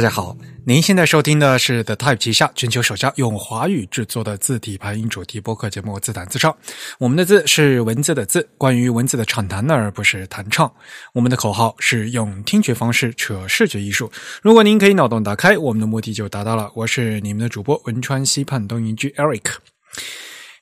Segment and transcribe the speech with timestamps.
[0.00, 6.50] 大家好，您现在收听的是 The Type 旗下全球首家用华语制作的字体排音主题播客节目《自弹自唱》。
[6.98, 10.72] 我们的字是文字的字，关于文字的畅谈，而不是弹唱。
[11.12, 14.10] 我们的口号是用听觉方式扯视觉艺术。
[14.40, 16.70] 如果您可以脑洞打开，我们的目的就达到了。
[16.74, 19.56] 我是你们的主播文川西畔东营居 Eric。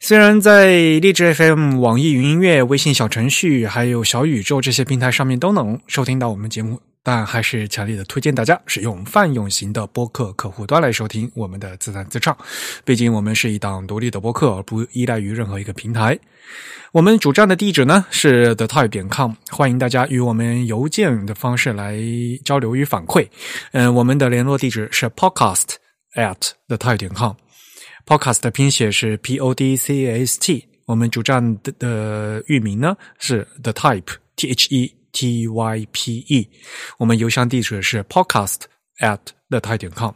[0.01, 6.81] 虽然在荔枝 FM、网易云音乐、微信小程序还有小宇宙这些平台上面都能收听到我们节目。
[7.09, 12.37] 但还是强烈的推荐大家使用泛用型的播客客户端来收听我们的自弹自唱。
[12.85, 16.19] 毕竟我们是一档独立的播客，而不依赖于任何一个平台。
[16.93, 21.99] 我们主站的地址呢是 the type 点 com，欢迎大家与我们邮件的方式来
[22.45, 23.27] 交流与反馈。
[23.73, 25.77] 嗯，我们的联络地址是 podcast
[26.15, 27.33] at the type 点 com。
[28.05, 30.63] podcast 的拼写是 p o d c a s t。
[30.85, 34.98] 我们主站的的域名呢是 the type t h e。
[35.19, 36.49] T y p e，
[36.97, 38.61] 我们邮箱地址是 podcast
[39.01, 39.19] at
[39.51, 40.13] the type 点 com。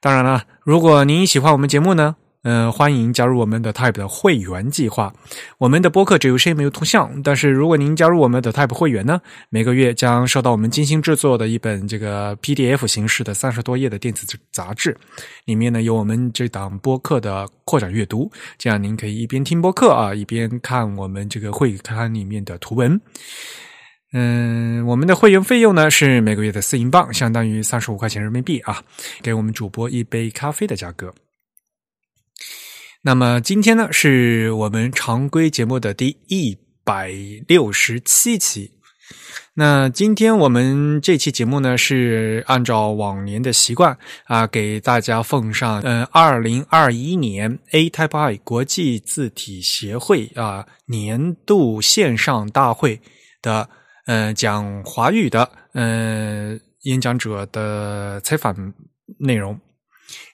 [0.00, 5.14] 当然了，如果您喜欢我们节目呢，嗯，欢迎加入我们的 type 的会员计划。
[5.58, 14.96] 我们的播客只有声音没有图像，但是如果您加入我们的 type 会员呢，每个月将收到我们精心制作的一本这个 PDF 形式的三十多页的电子杂志，
[15.44, 23.00] 里面呢有我们这档播客的扩展阅读，这样您可以一边听播客啊，一边看我们这个会刊里面的图文。
[24.12, 28.82] 嗯，我们的会员费用呢是每个月的四英镑，相当于三十五块钱人民币啊，
[29.22, 31.14] 给我们主播一杯咖啡的价格。
[33.02, 37.12] 那么今天呢是我们常规节目的第一百
[37.46, 38.72] 六十七期。
[39.54, 53.00] 那今天我们这期节目呢是按照往年的习惯啊，给大家奉上嗯二零二一年 A Type I 国际字体协会啊年度线上大会
[53.40, 53.70] 的。
[54.10, 58.74] 呃，讲华语的呃演讲者的采访
[59.20, 59.56] 内容。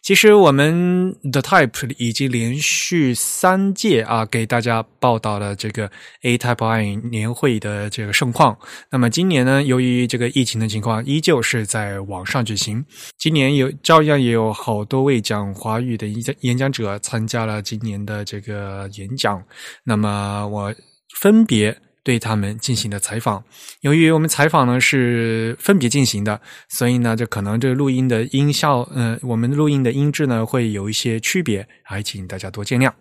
[0.00, 5.90] 其实我们 The Type 已经连续三届啊，给大家报道了这个
[6.22, 8.56] A Type I 年会的这个盛况。
[8.90, 12.82] 那么今年呢，由于这个疫情的情况，依旧是在网上举行。
[13.18, 19.44] 今年有照样也有好多位讲华语的演讲演讲者参加了今年的这个演讲。
[19.84, 20.74] 那么我
[21.20, 21.76] 分别。
[22.06, 23.42] 对他们进行的采访，
[23.80, 32.92] 由于我们采访呢是分别进行的，所以呢，这可能这录音的音效，呃，我们录音的音质呢会有一些区别，还请大家多见谅。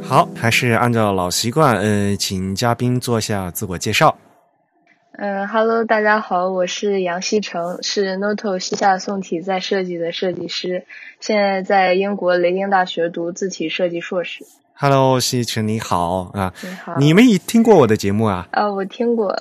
[0.00, 4.16] 好，还是按照老习惯，嗯，请嘉宾做下自我介绍。
[5.14, 10.86] 嗯，Hello，大家好，我是杨希成，是 Noto 西夏宋体在设计的设计师，
[11.18, 14.44] 现在在英国雷丁大学读字体设计硕士。
[14.80, 16.54] Hello，西城你好啊！
[16.62, 18.46] 你好，你们听过我的节目啊？
[18.52, 19.36] 啊，我听过。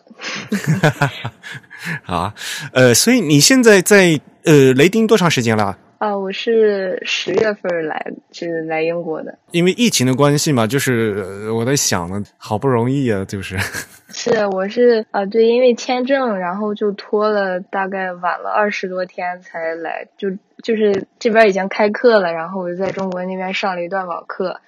[2.01, 2.33] 好，
[2.73, 5.77] 呃，所以你现在在呃雷丁多长时间了？
[5.99, 9.37] 啊，我是十月份来，是来英国的。
[9.51, 13.55] 因为疫情的关系嘛，就是我在想呢，好不容易啊，就是。
[14.09, 20.31] 是，我是啊，对，因为签证，然后就拖了大概晚了二十多天才来，就
[20.63, 24.59] 就是这边已经开课了，然后我就在中国那边上了一段网课。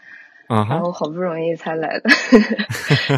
[0.50, 2.10] 啊，然后好不容易才来的，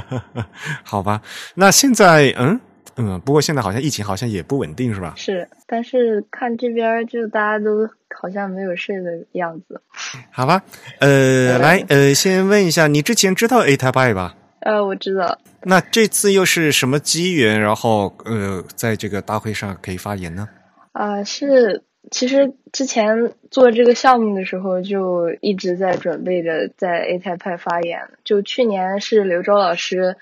[0.84, 1.22] 好吧？
[1.56, 2.60] 那现在，嗯
[2.98, 5.14] 嗯，不过现在好像疫情好像也不稳定，是吧？
[5.16, 7.88] 是，但是看这边就大家都
[8.20, 9.82] 好像没有事的样子。
[10.30, 10.62] 好吧，
[11.00, 14.36] 呃，来，呃，先问一下，你之前知道 A Type I 吧？
[14.60, 15.40] 呃，我知道。
[15.64, 17.62] 那这次又是什么机缘？
[17.62, 20.50] 然后，呃，在这个大会上可以发言呢？
[20.92, 21.84] 啊，是。
[22.10, 28.10] 其实之前做这个项目的时候，就一直在准备着在 A 泰派发言。
[28.24, 30.18] 就去年是刘钊老师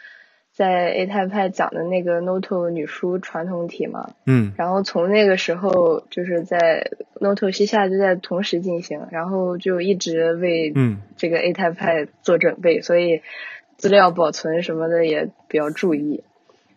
[0.52, 10.74] 在 A 泰派讲的那个 Noto 女书传统体嘛，嗯，然后从那个时候就是在 Noto 西夏就在同时进行，然后就一直为
[11.16, 13.22] 这个 A 泰派做准备，所以
[13.78, 16.24] 资料保存什么的也比较注意。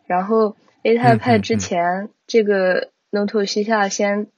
[0.07, 4.29] 然后 A 泰派之前这个 Noto 西夏先。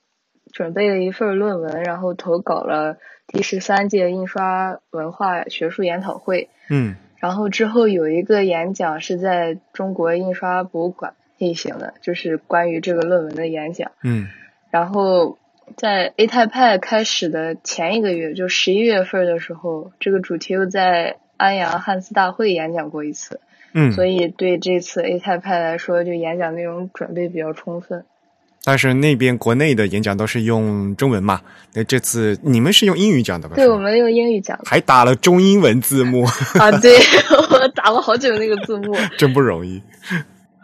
[0.54, 2.96] 准备了一份论文，然后投稿了
[3.26, 6.48] 第十三届印刷文化学术研讨会。
[6.70, 13.90] 嗯，然后之后有一个演讲是在中国印刷博物馆进行的，就是关于这个论文的演讲。
[14.04, 14.28] 嗯，
[14.70, 15.38] 然后
[15.76, 23.40] 在 A 泰派开始的前一个月，就十一月份的时候，这个主题又在安阳汉斯大会演讲过一次。
[23.72, 28.04] 嗯，所以对这次 A 泰派来说，就演讲内容准备比较充分。
[28.64, 31.40] 但是那边国内的演讲都是用中文嘛？
[31.74, 33.56] 那这次你们是用英语讲的吧？
[33.56, 36.24] 对，我们用英语讲，还打了中英文字幕
[36.58, 36.70] 啊！
[36.80, 36.96] 对，
[37.50, 39.82] 我打了好久那个字幕， 真不容易。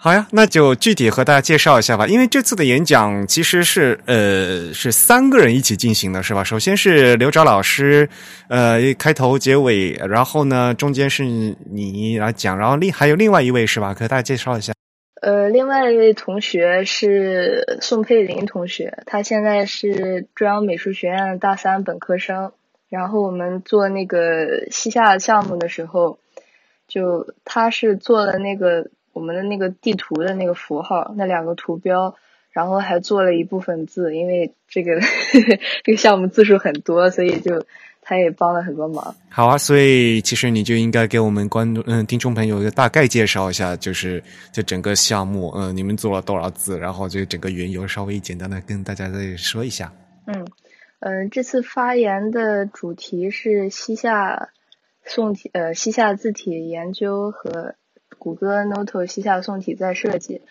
[0.02, 2.06] 好呀，那就具体和大家介绍一下吧。
[2.06, 6.42] 因为这次的演讲其实是呃是三个人一起进行的，是吧？
[6.42, 8.08] 首先是刘钊老师，
[8.48, 11.22] 呃，开头结尾，然后呢中间是
[11.70, 13.92] 你来讲，然后另还有另外一位是吧？
[13.92, 14.72] 给大家介绍一下。
[15.20, 22.52] 呃，另外一位同学是宋佩林同学，他现在是中央美术学院大三本科生。
[22.88, 26.18] 然后我们做那个西夏项目的时候，
[26.88, 32.16] 就他是做了那个我们的那个地图的那个符号，那两个图标，
[32.50, 34.98] 然后还做了一部分字，因为这个
[35.84, 37.64] 这个项目字数很多，所以就
[38.10, 39.14] 他也帮了很多忙。
[39.28, 44.20] 好啊，所以其实你就应该给我们观众嗯听众朋友一个大概介绍一下，就是
[44.50, 49.92] 这整个项目嗯你们做了多少字，然后这整个缘由稍微简单的跟大家再说一下。
[50.26, 50.44] 嗯。
[50.98, 54.50] 嗯，这次发言的主题是西夏
[55.06, 57.76] 宋体呃西夏字体研究和
[58.18, 60.42] 谷歌 Noto 西夏宋体在设计。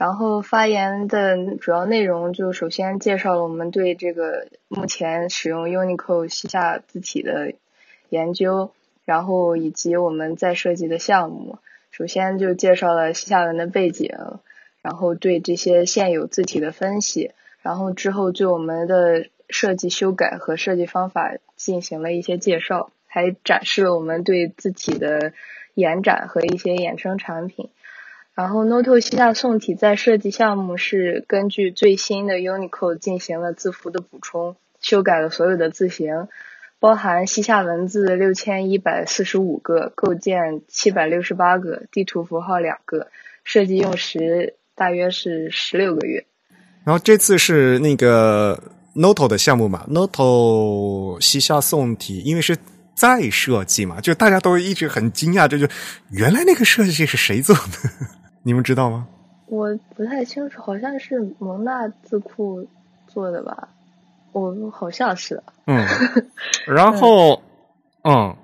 [0.00, 7.52] 然后发言的主要内容就首先介绍了我们对这个目前使用 Unicode 西夏字体的
[8.08, 8.70] 研究，
[9.04, 11.58] 然后以及我们在设计的项目。
[11.90, 14.16] 首先就介绍了西夏文的背景，
[14.80, 19.26] 然后对这些现有字体的分析，然后之后对我们的。
[19.52, 25.32] 设计修改和设计方法进行了一些介绍，还展示了我们对字体的
[25.74, 27.68] 延展和一些衍生产品。
[28.40, 36.26] 然后，Noto 西夏宋体在设计项目是根据最新的 Unicode 进行了字符的补充，修改了所有的字形，
[36.78, 43.08] 包含西夏文字六千一百四十五个，构件七百六十八个，地图符号两个，
[43.44, 46.24] 设计用时大约是十六个月。
[46.84, 48.58] 然后这次是那个。
[48.92, 52.56] Noto 的项目嘛，Noto 西夏宋体，因为是
[52.92, 55.68] 再设计嘛，就大家都一直很惊讶，这就
[56.10, 58.19] 原来那个设计是谁做的？
[58.42, 59.06] 你们知道吗？
[59.46, 62.66] 我不太清楚，好像是蒙纳字库
[63.08, 63.68] 做的吧？
[64.32, 65.42] 我好像是。
[65.66, 65.84] 嗯，
[66.68, 67.42] 然后，
[68.04, 68.36] 嗯，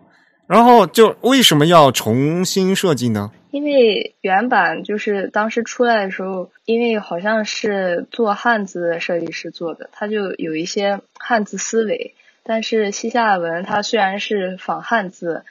[0.48, 3.31] 然后就为什么要重新设计呢？
[3.52, 12.14] 因为原版就是当时出来的时候，因为好像是做汉字的设计师做的，他就有一些汉字思维。
[12.42, 15.44] 但是西夏文它虽然是仿汉字，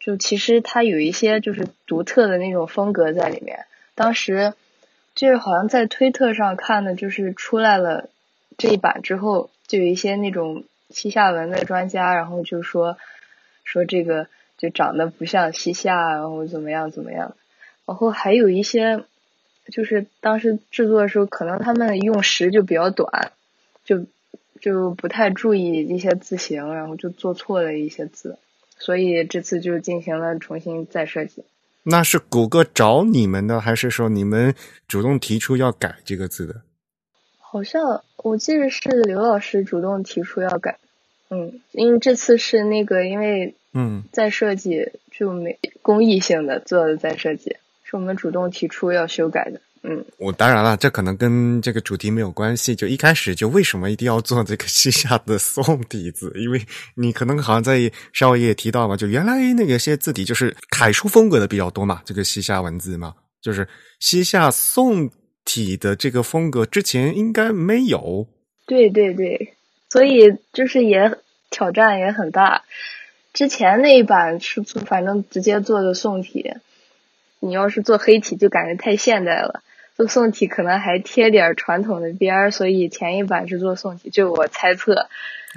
[0.00, 3.66] 就其实它有一些就是独特的那种风格在里面。
[3.96, 4.54] 当时
[5.16, 8.08] 就是好像在推特上看的，就是出来了
[8.56, 12.96] 这一版之后，就有一些那种西夏文的专家，然后就说
[13.64, 14.28] 说这个
[14.58, 17.34] 就长得不像西夏，然后怎么样怎么样。
[17.86, 19.04] 然后还有一些，
[19.72, 23.32] 就是当时制作的时候，可能他们用时就比较短，
[23.84, 24.04] 就
[24.60, 28.38] 就不太注意一些字形，然后就做错了一些字，
[28.78, 31.44] 所以这次就进行了重新再设计。
[31.88, 34.54] 那是谷歌找你们的，还是说你们
[34.88, 36.62] 主动提出要改这个字的？
[37.38, 40.78] 好像我记得是刘老师主动提出要改，
[41.30, 47.56] 嗯，因为这次是那个因为嗯在设计就没公益性的做的在设计。
[47.84, 52.74] 是我们主动提出要修改的，嗯，我当然了，这可能跟这个主题没有关系。
[52.74, 56.32] 就一开始就为什么一定要做这个西夏的宋体字？
[56.34, 56.60] 因为
[56.96, 63.68] 你可能好像在稍微也提到嘛，就原来那个些字体就是楷书风格的比较多嘛，这个西夏文字嘛，就是
[64.00, 65.08] 西夏宋
[65.44, 68.26] 体的这个风格之前应该没有。
[68.66, 69.54] 对对对，
[69.88, 71.16] 所以就是也
[71.48, 72.64] 挑战也很大。
[73.32, 76.54] 之前那一版是反正直接做的宋体。
[77.38, 79.60] 你要是做黑体，就感觉太现代了；
[79.96, 85.08] 做宋体可能还贴点传统的边儿，所以前一版是做宋体，就我猜测。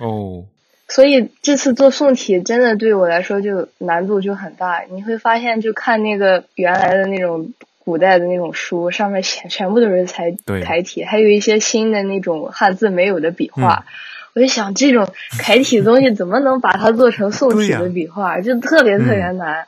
[0.01, 0.46] 哦。
[0.88, 4.81] 所以这次做宋体真的对我来说就难度就很大。
[4.89, 7.53] 你会发现，就看那个原来的那种
[7.86, 13.86] 古代的那种书，上面写全部都是楷楷体，还有一些新的那种汉字没有的笔画。
[14.34, 18.41] 我就想，这种楷体的东西怎么能把它做成 宋体的笔画？
[18.41, 19.67] 就特别特别难。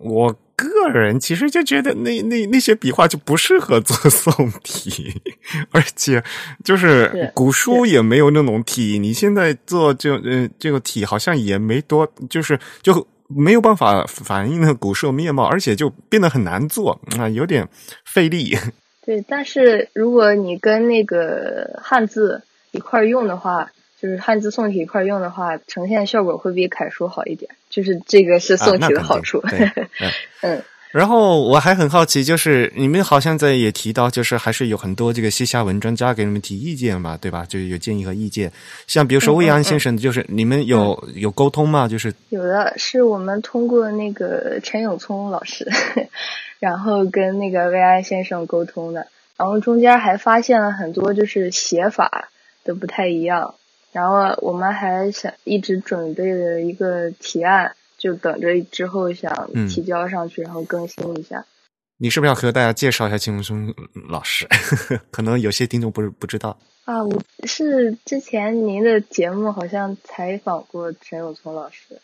[0.00, 0.36] 我。
[0.56, 5.12] 个人其实就觉得那那那些笔画就不适合做 宋体，
[5.72, 6.22] 而且
[6.62, 9.00] 就是古书也没有那种体。
[9.00, 17.68] 你现在做这呃这个体好像也没多，就是就没有办法反映那古书面貌，而且就变得很难做啊，有点
[18.04, 18.56] 费力。
[19.04, 22.40] 对，但是如果你跟那个汉字
[22.70, 23.68] 一块用的话。
[24.00, 27.50] 就是汉字宋体一块用的话，呈现效果会比楷书好一点。
[27.70, 29.42] 就是这个是宋体的好处。
[30.42, 37.44] 嗯，然后我还很好奇，就是你们好像在也提到，就是还是有很多这个西夏文专家给你们提意见嘛，对吧？
[37.48, 38.52] 就有建议和意见。
[38.86, 41.88] 像比如说魏安先生，就是你们有有沟通吗？
[41.88, 45.68] 就是有的，是我们通过那个陈永聪老师，
[46.60, 49.08] 然后跟那个魏安先生沟通的。
[49.36, 52.28] 然后中间还发现了很多就是写法
[52.62, 53.56] 都不太一样。
[53.94, 57.74] 然后我们还想一直准备了一个提案。
[57.96, 61.42] 就等着之后想提交上去，然后更新一下。
[61.96, 63.72] 你是不是要和大家介绍一下金文松
[64.10, 64.46] 老师？
[65.10, 67.02] 可能有些听众不是不知道啊。
[67.02, 71.98] 我是之前您的节目好像采访过陈永聪老师。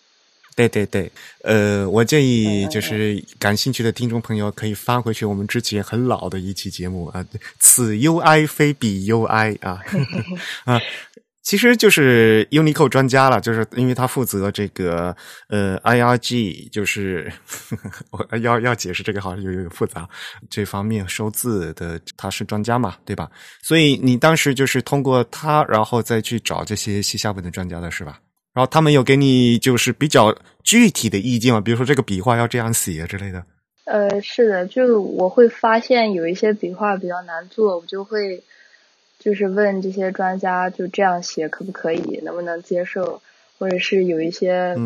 [0.56, 1.10] 对对对，
[1.44, 7.26] 呃，我建议就是感兴趣的听众朋友可以发回去我们之前很老的一期节目啊，
[7.58, 9.84] 此 UI 非彼 UI 啊
[10.64, 10.80] 啊。
[11.42, 15.16] 其实就是 Unico 专家了，就是因为他负责这个
[15.48, 17.32] 呃 IRG，就是
[17.70, 20.06] 呵 呵我要要解释这个好像有点复杂，
[20.50, 23.28] 这方面收字的他是专家嘛，对吧？
[23.62, 28.20] 所以你当时就是通过他，然后再去找这些西夏文的专家的是吧？
[28.52, 31.60] 然后他们有给你就是比较具体的意见吗？
[31.60, 33.42] 比如说这个笔画要这样写之类的？
[33.86, 38.44] 呃，是的，就我会发现有一些笔画比较难做，我就会。
[39.20, 43.22] 就是问这些专家就这样写可不可以，能不能接受，
[43.58, 44.76] 或者是有一些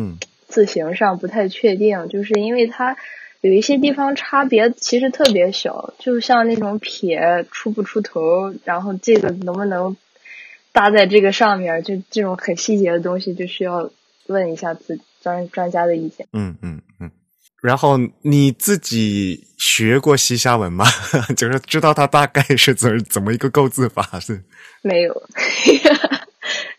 [0.47, 2.97] 字形上不太确定，就是因为它
[3.41, 9.97] 有一些地方差别其实特别小，就像那种撇出不出头，然后这个能不能
[10.71, 13.89] 搭在这个上面，就这种很细节的东西，就需要
[14.27, 16.27] 问一下自专专家的意见。
[16.33, 17.11] 嗯嗯嗯。
[17.65, 20.85] 然后你自己学过西夏文吗？
[21.35, 24.43] 就是知道它大概是怎怎么一个构字法是？
[24.81, 25.23] 没有。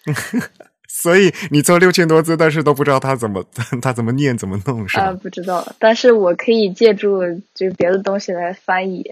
[0.88, 3.44] 所以你做六千多字，但是都不知道它怎么
[3.82, 5.12] 它怎么念怎么弄是吧？
[5.12, 7.20] 不知道，但是我可以借助
[7.54, 9.04] 就别的东西来翻译。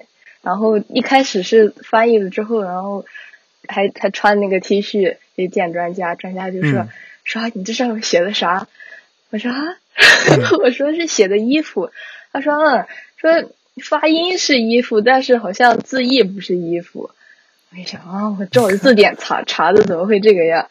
[0.42, 3.04] 然后一开始是翻译了之后，然后
[3.68, 6.88] 还还穿那个 T 恤去见专家，专家就说
[7.24, 8.66] 说你这上面写的啥？
[9.30, 9.58] 我说啊。
[10.62, 11.90] 我说是写的衣服，
[12.32, 12.86] 他说嗯，
[13.16, 13.30] 说
[13.82, 17.10] 发音是衣服，但是好像字义不是衣服。
[17.70, 20.68] 我一想啊，我照着字典查查的，怎么会这个样？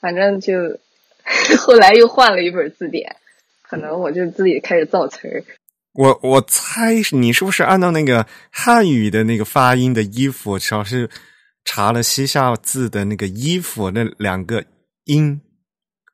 [0.00, 0.78] 反正就
[1.58, 3.16] 后来又换了一本字典，
[3.62, 5.44] 可能我就自己开始造词儿。
[5.94, 11.08] 我我猜你是不是按照那个汉语的那个发音的衣服，主要是
[11.64, 14.64] 查了西夏字的那个衣服那两个
[15.04, 15.40] 音？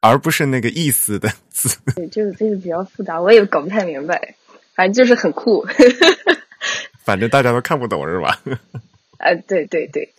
[0.01, 4.35] 而不是那个意思的字， 对，就是这个比较复杂，我也搞不太明白，
[4.75, 5.67] 反正就是很酷。
[7.05, 8.39] 反正大家都看不懂是吧？
[9.19, 10.13] 啊， 对对对。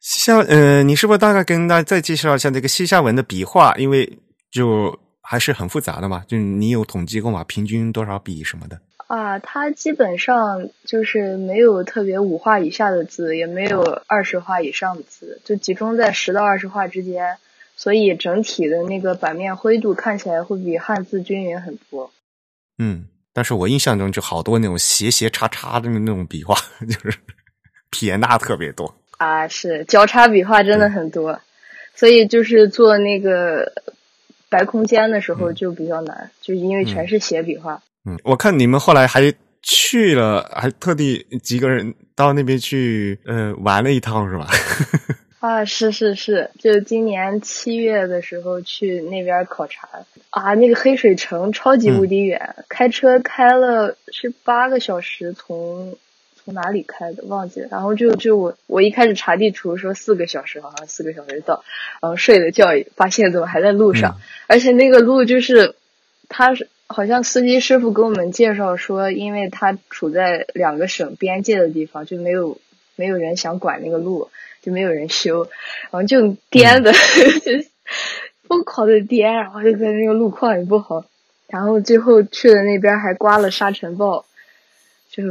[0.00, 3.74] 像呃，你是不是大概跟大家再介绍一下这个西夏文的笔画？
[3.76, 4.18] 因为
[4.50, 7.44] 就还是很复杂的嘛，就你有统计过吗？
[7.44, 8.80] 平均多少笔什么的？
[9.06, 17.36] 啊，它基本上就是没有特别五画以下的字，也没有二十画以上的字，就集中在十到二十画之间。
[17.82, 22.12] 所以整体的那个版面灰度看起来会比汉字均匀很多。
[22.78, 26.54] 嗯，但是我印象中就好多那种斜斜叉叉的那种笔画，
[26.86, 27.18] 就是
[27.90, 31.40] 撇捺特别多啊，是交叉笔画真的很多，
[31.96, 33.72] 所以就是做那个
[34.48, 37.82] 白空间的时候就比较难，就因为全是斜笔画。
[38.04, 44.46] 嗯，我看你们后来还去了，还特地几个人到那边去呃玩了一趟，是吧？
[45.42, 49.88] 啊，是是是，就今年七月的时候去那边考察
[50.30, 55.96] 啊，那个黑水城超级无敌远，开车开了是八个小时，从
[56.36, 61.64] 从哪里开的忘记了，然后就就我我一开始查地图说四个小时，好像四个小时到，
[62.00, 65.74] 然后睡了觉，发现怎么还在路上，而且那个路就是
[66.28, 72.58] 他是好像司机师傅给我们介绍说，因为他处在两个省边界的地方，就没有
[73.02, 74.30] 没有人想管那个路。
[74.64, 75.42] 就没有人修，
[75.90, 76.92] 然后就颠的，
[77.42, 77.50] 就
[78.46, 81.04] 疯狂的颠，然后就在那个路况也不好，
[81.48, 84.24] 然后最后去了那边还刮了沙尘暴，
[85.10, 85.24] 就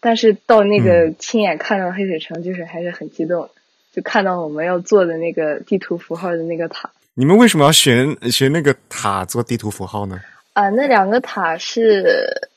[0.00, 3.50] 但是到那个亲眼看到黑水城，就是还是很激动，
[3.92, 6.90] 就看到我们要做的那个地图符号的那个塔。
[7.12, 10.18] 你们为什么要选选那个塔做地图符号呢？
[10.54, 12.48] 啊，那两个塔是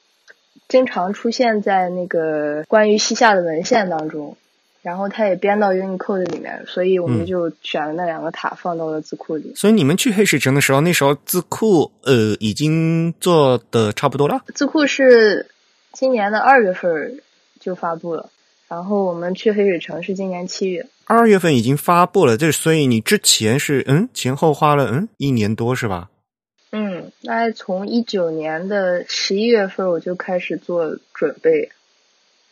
[0.69, 4.37] 经常出现在那个关于西夏的文献当中。
[4.81, 9.53] 然后它也编到 Unicode 里面，所以我们就选了那两个塔放到了字库里。
[9.55, 14.41] 所以你们去黑水城的时候，那时候字库呃已经做的差不多了。
[14.55, 15.47] 字库是
[15.93, 17.21] 今年的二月份
[17.59, 18.29] 就发布了，
[18.67, 20.87] 然后我们去黑水城是今年七月。
[21.05, 26.09] 二月份已经发布了，这所以你之前是嗯前后花了嗯一年多是吧？
[26.71, 31.69] 嗯，大概从一九年的十一月份我就开始做准备，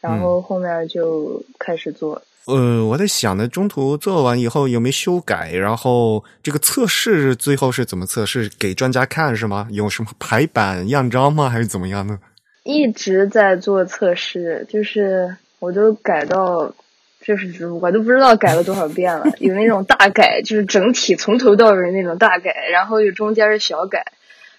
[0.02, 2.22] 然后后面就开始做。
[2.46, 5.52] 呃，我在想呢，中途做完以后有没有修改？
[5.54, 8.50] 然后这个测试最后是怎么测试？
[8.58, 9.68] 给专家看是吗？
[9.70, 11.48] 有什么排版样章吗？
[11.48, 12.18] 还是怎么样呢？
[12.64, 16.74] 一直在做测试，就是我都改到，
[17.22, 19.26] 就是我都不知道改了多少遍了。
[19.38, 24.06] 有那种大改，就是整体从头到尾那种大改，然后有中间是小改。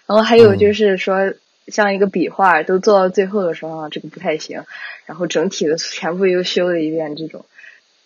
[0.05, 1.33] 然后还有就是说，
[1.71, 4.65] 像一个笔画都做到最后的时候，这个不太行，
[5.05, 7.15] 然后整体的全部又修了一遍。
[7.15, 7.45] 这种，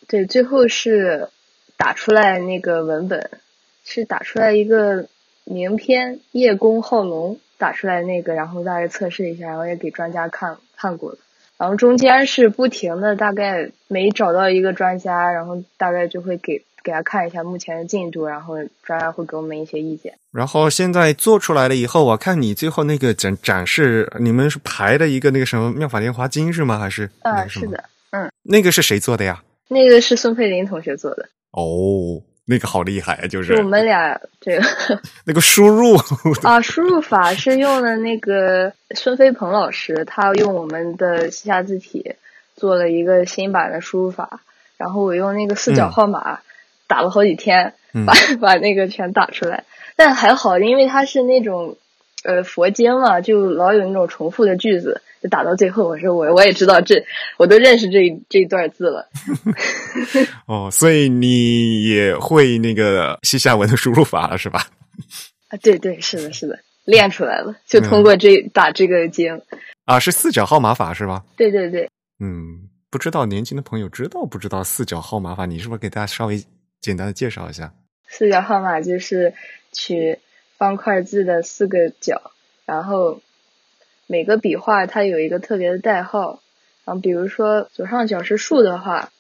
[0.08, 1.28] 对，最后是
[1.76, 3.30] 打出来那个文本，
[3.84, 5.08] 是打出来一个
[5.44, 11.18] 名篇《叶公好龙》，打出来那个，然后大概测试一下，然后也给专家看看过了。
[11.58, 16.64] 然后中间是不停的，大概每找到一个专家，然后大概就会给。
[16.86, 20.14] 给他看一下目前的进度，然后专家会给我们一些意见。
[20.32, 26.78] 然后现在做出来了以后，我看你最后那个展展示，你们是排的一个那个什么妙法莲华经是吗？
[26.78, 29.42] 还是啊，是的，嗯，那个是谁做的呀？
[29.68, 31.28] 那个是孙佩林同学做的。
[31.52, 34.64] 哦，那个好厉害，就是我们俩这个
[35.26, 35.96] 那个输入
[36.44, 42.14] 啊，输入法是用的那个孙飞鹏老师，他用我们的西夏字体
[42.56, 44.42] 做了一个新版的输入法，
[44.78, 46.42] 然后我用那个四角号码。
[46.88, 47.74] 打了好几天，
[48.06, 49.64] 把 把那个全打出来，
[49.96, 51.78] 但还好，因为它是那种
[52.24, 57.06] 呃佛经嘛，就老有那种重复的句子，就打到最后，我说我我也知道这，
[57.38, 59.08] 我都认识这这一段字了。
[60.46, 64.68] 哦，所以你也会那个西夏文的输入法了是吧？
[65.50, 69.42] 啊，对对，是的，是的，练出来了，就通过这打这个经
[69.86, 71.24] 啊，是四角号码法是吧？
[71.38, 71.90] 对对对，
[72.20, 75.46] 嗯，不知道年轻的朋友知道不知道四角号码法？
[75.46, 76.44] 你是不是给大家稍微？
[76.86, 77.74] 简单的介绍一下，
[78.08, 79.34] 四角号码就是
[79.72, 80.20] 取
[80.56, 82.32] 方块字的四个角，
[82.68, 83.22] 然后
[84.06, 86.44] 每个笔画它有一个特别的代号，
[86.86, 89.12] 然后比如说左上角是竖的话，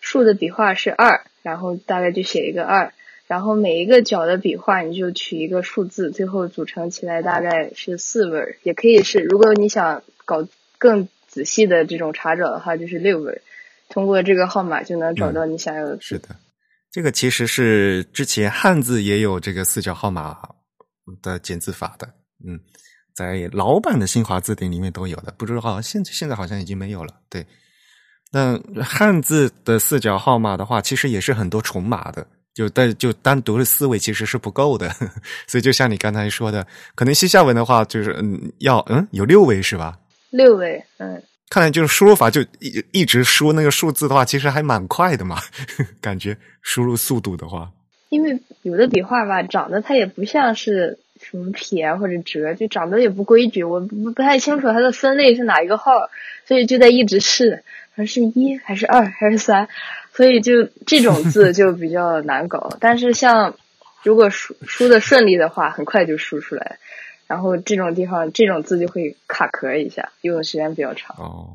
[0.00, 2.92] 竖的笔画是二，然后大概就写一个二，
[3.28, 13.40] 然后每一个角的笔画你就取一个数字，最后组成起来大概是四位，也可以是如果你想搞更仔细的这种查找的话，就是六位，
[13.88, 15.98] 通过这个号码就能找到你想要的。
[16.00, 16.30] 是的。
[16.92, 20.38] 这个其实是之前汉字也有这个四角号码
[21.22, 22.06] 的简字法的，
[22.46, 22.60] 嗯，
[23.14, 27.14] 在老版的新华字典里面都有的，不知道现在现在好像已经没有了。
[27.30, 27.46] 对，
[28.30, 34.94] 那汉字的四角号码的话，其实也是很多重码的，就但就单独的四位其实是不够的，
[35.48, 39.98] 所以就像你刚才说的，可能西夏文的话就是嗯要嗯有六位是吧？
[40.30, 41.22] 六位，嗯。
[41.52, 45.36] 看来就是输入法就一一直输那个数字的话，其实还蛮快的嘛。
[46.00, 47.70] 感觉输入速度的话，
[48.08, 56.08] 因为有的笔画吧，长得它也不像是什么撇或者折，就长得也不规矩，我不不太清楚它的分类是哪一个号，
[56.48, 57.62] 所以就在一直试，
[57.94, 59.68] 还是一还是二还是三，
[60.14, 62.78] 所以就这种字就比较难搞。
[62.80, 63.54] 但是像
[64.02, 66.78] 如果输输的顺利的话，很快就输出来。
[67.32, 71.16] 然后这种地方这种字就会卡壳一下，用的时间比较长。
[71.16, 71.48] 哦，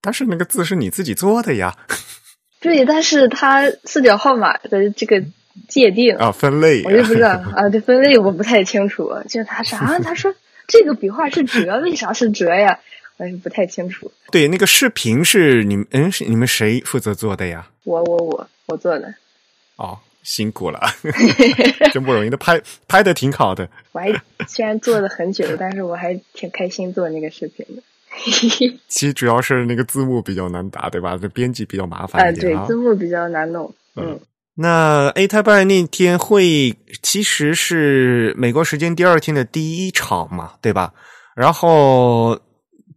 [0.00, 1.76] 但是那个字是你自己做的呀。
[2.62, 5.24] 对，但是它四角号码的这个
[5.68, 9.12] 界定啊，分类我就不知道啊，这分类我不太清楚。
[9.28, 9.98] 就他啥？
[9.98, 10.32] 他说
[10.68, 12.78] 这个笔画是折，为啥是折呀？
[13.16, 14.12] 我也不太清楚。
[14.30, 17.66] 对，那个视频是你们嗯，是你们谁负责做的呀？
[17.82, 19.12] 我我我我做的。
[19.74, 19.98] 哦。
[20.22, 20.80] 辛苦了，
[21.92, 22.28] 真不容易。
[22.28, 23.68] 那拍拍的挺好的。
[23.92, 24.12] 我还
[24.46, 27.82] 虽然做了很久，但是我还挺开心做那个视频的。
[28.88, 31.16] 其实主要是那个字幕比较难打，对吧？
[31.16, 32.66] 这编辑比较麻烦一点啊。
[32.66, 33.72] 对，字幕比较难弄。
[33.96, 34.20] 嗯。
[34.56, 40.92] 那 A 太拜那天会其实是美国时间第二天的第一场嘛，对吧？
[41.34, 42.38] 然后。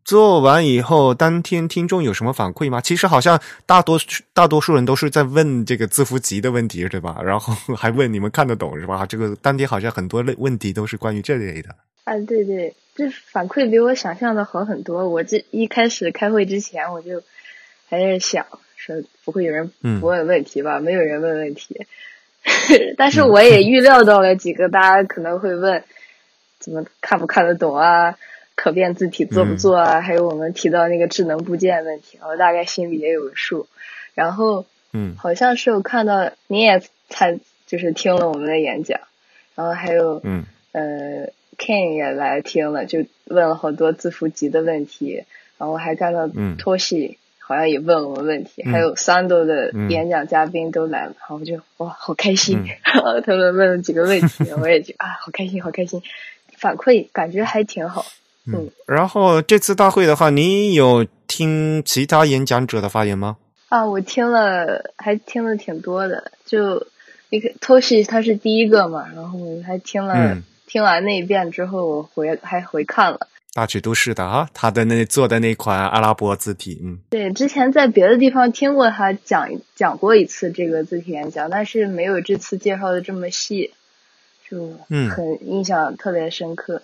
[0.05, 2.81] 做完以后，当天听众有什么反馈吗？
[2.81, 3.97] 其实好像大多
[4.33, 7.21] 大多数人都是在问这个字符集的问题，对吧？
[7.23, 9.05] 然后还问你们看得懂是吧？
[9.05, 11.69] 这个当天好像很多类问题都是关于这类的。
[12.03, 15.07] 啊，对对，这反馈比我想象的好很多。
[15.07, 17.23] 我这一开始开会之前，我就
[17.89, 20.81] 还在想说不会有人不问问题吧？
[20.81, 21.87] 没有人问问题，
[22.97, 25.81] 但是我也预料到了几个大家可能会问，
[26.59, 28.17] 怎么看不看得懂啊？
[28.55, 30.01] 可变字体做不做啊？
[30.01, 33.67] 还有我们提到那个智能部件问题，我大概心里也有个数。
[34.13, 38.99] 然后，嗯，好像是有看到你也参，就是听了我们的演讲，
[39.55, 45.25] 然后还有，嗯，呃，Ken 也来听了，就问了好多字符集的问题。
[45.57, 52.65] 然后还看到 Toshi 好像也问了我们问题，还有 Sando 的演讲嘉宾都来了，然后我就哇，好开心！
[52.83, 56.01] 然后他们问了几个问题，我也就啊，好开心，好开心。
[56.57, 58.05] 反馈感觉还挺好。
[58.45, 63.37] 嗯，然后这次大会的话，你有听其他演讲者的发言吗？
[63.69, 66.31] 啊，我听了，还听了挺多的。
[66.45, 66.85] 就
[67.29, 73.27] 一个 Toshi 他是第一个嘛，然后还听了，听完那一遍之后，我回还回看了。
[73.53, 83.71] 大曲都市的啊，他的那做的那款阿拉伯字体，嗯，对，之前在别的地方听过他讲讲过一次这个字体演讲，但是没有这次介绍的这么细，
[84.49, 86.81] 就很印象特别深刻。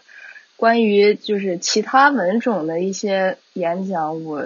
[0.60, 4.44] 关于就是其他文种的一些演讲，我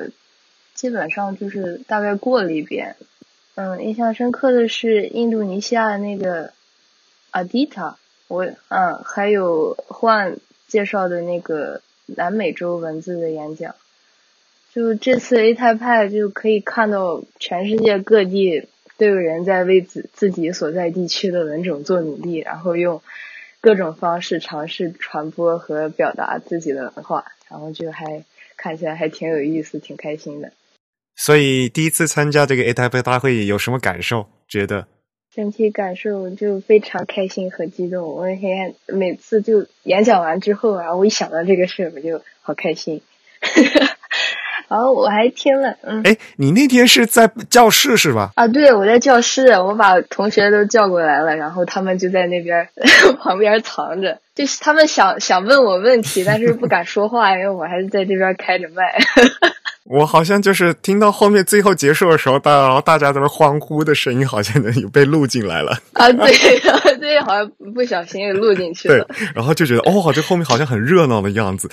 [0.76, 2.95] 基本上就是大概过了一遍。
[3.56, 6.54] 嗯，印象深刻的是印度尼西亚的那个
[7.32, 7.97] 阿迪塔，
[8.28, 13.73] 我嗯，还有换介绍的那个南美洲文字的演讲。
[14.71, 18.67] 就这次 A 太派就可以看到全世界各地
[18.99, 23.02] 都有人在为自自己所在地区的文种做努力，然后用。
[23.63, 28.26] 各种方式尝试传播和表达自己的文化，然后就还
[28.58, 30.52] 看起来还挺有意思，挺开心的。
[31.15, 34.28] 所以第一次参加这个 A 台北大会有什么感受？
[34.49, 34.88] 觉得
[35.34, 38.06] 整体感受就非常开心和激动。
[38.13, 43.02] 我那天每次就演讲完之后啊，我一想到这个事儿，我就好开心。
[44.67, 48.32] 然后我还听了，嗯，哎，你那天是在教室是吧？
[48.36, 52.67] 啊，对，我在教室，我把同学都叫过来了，然后他们就在那边
[53.21, 58.84] 旁边藏着，就是他们想想问我问题，但是不敢说话，因为我还是在这边开着麦。
[59.86, 65.78] 我好像就是听到后面最后结束的时候，大然后大家在那欢呼的声音，好像有被录进来了。
[65.91, 66.32] 啊，对，
[66.99, 69.04] 对，好像不小心也录进去了。
[69.04, 71.69] 对，然后就觉得哦，这后面好像很热闹的样子。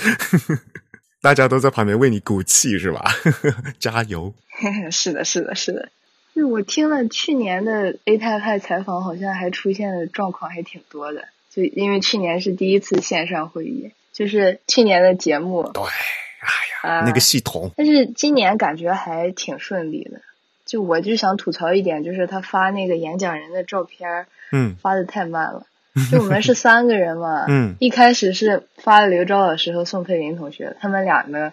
[1.23, 3.05] 大家都在旁边为你鼓气，是吧？
[3.79, 4.33] 加油！
[4.91, 5.89] 是的，是的，是的。
[6.35, 11.29] 就我听了去年的 A 太太采访，好像还出现的状况还挺多的。
[11.51, 15.69] 就因为去年是第一次线上会议，就是去年的节目。
[15.75, 17.71] 对，哎呀，那个系统。
[17.77, 20.21] 但是今年感觉还挺顺利的。
[20.65, 25.67] 就我就想吐槽一点，就是他发那个演讲人的照片，嗯，发的太慢了。
[26.11, 31.53] 就我们是三个人嘛，嗯，一开始是发了刘钊老师和宋佩林同学，他们俩呢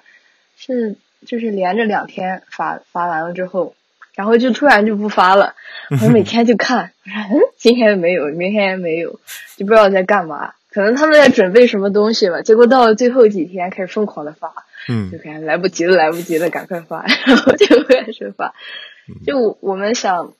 [0.57, 0.95] 是
[1.25, 3.73] 就是连着两天发发完了之后，
[4.15, 5.55] 然后就突然就不发了。
[6.03, 9.19] 我每天就看，我说嗯，今天没有，明天也没有，
[9.57, 10.53] 就不知道在干嘛。
[10.69, 12.41] 可能他们在准备什么东西吧。
[12.41, 14.53] 结果到了最后几天开始疯狂的发，
[14.87, 18.53] 嗯，就感觉来不及了，来不及了，赶快发， 然后就开始发。
[19.25, 20.33] 就我们想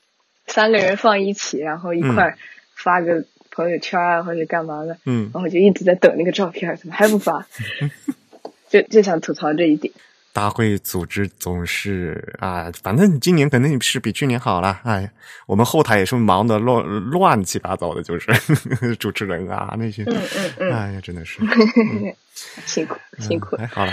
[0.46, 2.36] 三个人放一起，然后一块
[2.76, 3.24] 发个。
[3.58, 7.44] 朋友圈啊，或者干嘛的，嗯，然后就一直在等那个照片，怎么还不发？
[8.70, 9.92] 就就想吐槽这一点。
[10.32, 14.78] 大会组织总是啊，反正今年肯定是比去年好了。
[14.84, 15.10] 哎，
[15.46, 18.30] 我们后台也是忙的乱乱七八糟的，就是
[18.96, 21.40] 主持人啊那些，嗯嗯嗯，哎呀，真的是
[22.64, 23.56] 辛苦辛苦。
[23.56, 23.92] 哎，好了，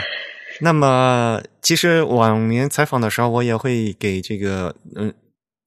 [0.61, 5.11] 那么其实往年采访的时候，我也会给这个嗯。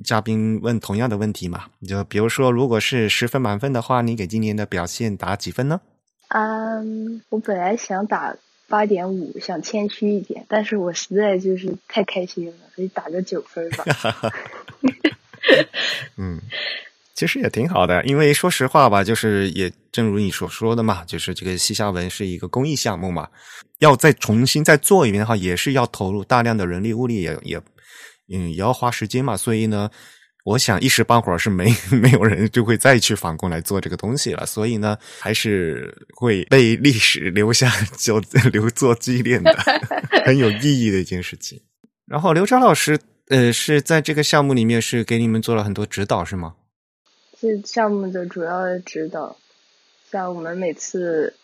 [0.04, 1.64] 嘉宾问同样的问题嘛？
[1.87, 5.80] 就比如说，如果是十分满分的话，你给今年的表现打几分呢？
[6.28, 8.37] 嗯，我本来想打
[8.68, 13.84] 八点五，想谦虚一点，但是我实在就是太开心了，所以打个九分吧。
[16.16, 16.40] 嗯，
[17.14, 23.28] 其实也挺好的，因为说实话吧，就是也正如你所说的嘛，就是这个西夏文是一个公益项目嘛，
[23.78, 27.61] 要再重新再做一遍的话，也是要投入大量的人力物力，也也。
[28.33, 29.91] 嗯，也要花时间嘛，所以呢，
[30.45, 38.19] 我想一时半会儿是没 没有人就会再去返工来做这个东西了，所以呢，还是会被历史留下就
[38.53, 39.53] 留作纪念的，
[40.25, 41.61] 很有意义的一件事情。
[42.07, 46.55] 然后刘超老师，呃，是在这个项目里面是给你们做了很多指导，是吗？
[47.41, 49.37] 这项目的主要的指导，
[50.11, 51.35] 像我们每次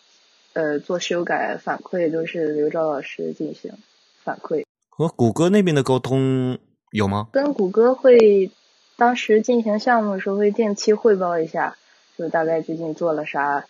[0.53, 3.71] 呃做修改反馈都是刘钊老师进行
[4.23, 6.57] 反馈，和谷歌那边的沟通。
[6.95, 7.27] 有吗？
[7.33, 8.51] 跟谷歌会
[8.95, 11.75] 当时进行项目的时候会定期汇报一下，
[12.17, 13.65] 就大概最近做了啥，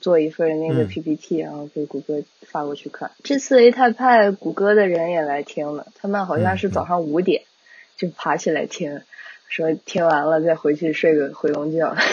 [0.00, 3.10] 做一份那个 PPT，然后给谷歌发过去看。
[3.24, 7.42] 这次 A 太派谷歌的人也来听了，他们好像是早上五点
[7.96, 9.02] 就爬起来听，
[9.48, 11.96] 说听完了再回去睡个回笼觉。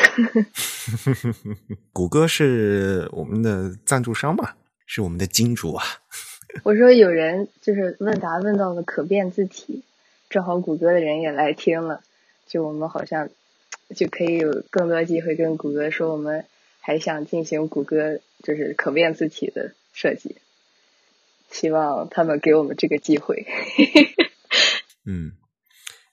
[1.94, 4.54] 谷歌是我们的赞助商嘛，
[4.88, 5.84] 是我们的金主啊。
[6.64, 9.84] 我说有人就是问答问到了可变字体。
[10.30, 12.02] 正好谷歌的人也来听了，
[12.48, 13.30] 就我们好像
[13.96, 16.46] 就可以有更多机会跟谷歌说，我们
[16.82, 20.36] 还想进行谷歌就是可变字体的设计，
[21.50, 23.46] 希望他们给我们这个机会。
[25.06, 25.34] 嗯，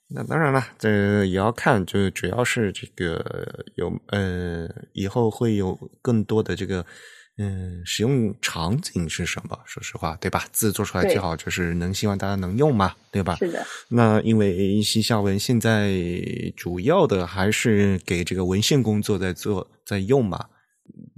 [0.09, 6.85] 那当然了，这也要看，就主要是这个有呃，以后会有更多的这个
[7.39, 9.59] 嗯，使用场景是什么？
[9.65, 10.45] 说实话，对吧？
[10.53, 13.37] 字做出来最好就是能希望大家能用嘛，对吧？
[13.37, 13.67] 是的。
[13.89, 15.93] 那因为西夏文现在
[16.57, 20.47] 主要的还是给这个文献工作在做在用嘛，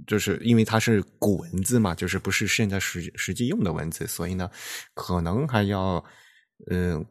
[0.07, 4.49] 就是因为它是古文字嘛，就是不是现在实实际用的文字，所以呢，
[4.93, 6.03] 可能还要
[6.71, 7.05] 嗯。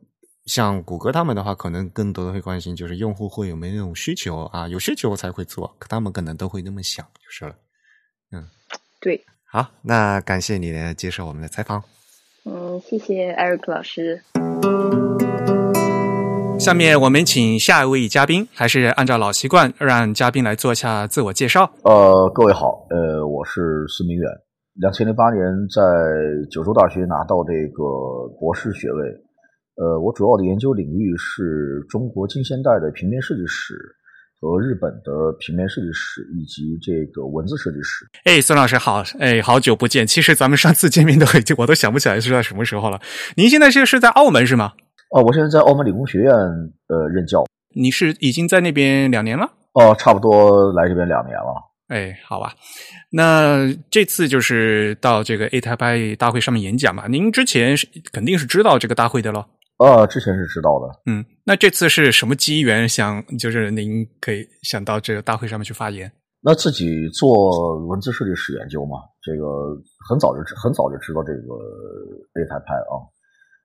[0.47, 7.57] 像谷歌他们的话，可能更多的会关心就是用户会有没有那种需求啊，有需求才会做，他们可能都会那么想就是了。
[8.31, 8.47] 嗯，
[9.05, 9.23] 对。
[9.45, 11.83] 好，那感谢你来接受我们的采访。
[12.47, 14.23] 嗯，谢谢 Eric 老师。
[16.59, 21.71] 下面我们请下一位嘉宾，还是按照老习惯，让嘉宾来做一下自我介绍。
[21.83, 24.27] 呃，各位好，呃，我是孙明远，
[24.81, 25.83] 两千零八年在
[26.51, 27.85] 九州大学拿到这个
[28.41, 29.03] 博士学位。
[29.77, 33.75] 呃，我主要的研究领域是中国近现代的平面设计史
[34.45, 38.07] 和日本的平面设计师以及这个文字设计师。
[38.25, 40.07] 哎，孙老师好，哎，好久不见。
[40.07, 43.01] 其实咱们上次见面都已经，我都想不起来是在什么时候了。
[43.37, 44.73] 您现在是是在澳门是吗？
[45.17, 47.43] 哦，我现在在澳门理工学院呃任教。
[47.75, 49.51] 你是已经在那边两年了？
[49.73, 51.73] 哦，差不多来这边两年了。
[51.89, 52.53] 哎，好吧。
[53.11, 57.07] 那这次就是到这个 A 台派大会上面演讲嘛？
[57.09, 59.47] 您之前是肯定是知道这个大会的喽。
[59.79, 60.87] 呃，之前是知道的。
[61.07, 66.11] 嗯，那这次是什么机缘想，就是您可以想到这个大会上面去发言？
[66.41, 69.75] 那自己做文字设计史研究嘛，这个
[70.09, 71.55] 很早就很早就知道这个
[72.39, 73.03] A 台派啊，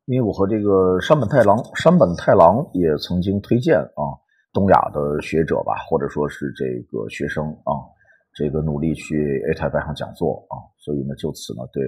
[0.05, 4.17] 因为我和这个山本太郎山本太郎也曾经推荐啊，
[4.51, 7.85] 东亚的学者吧，或者说是这个学生啊，
[8.33, 11.83] 这个努力去 A 台派上讲座啊，所以呢，就此呢对。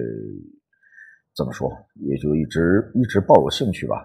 [1.36, 1.70] 怎么说，
[2.08, 3.96] 也就一直一直抱有兴趣吧。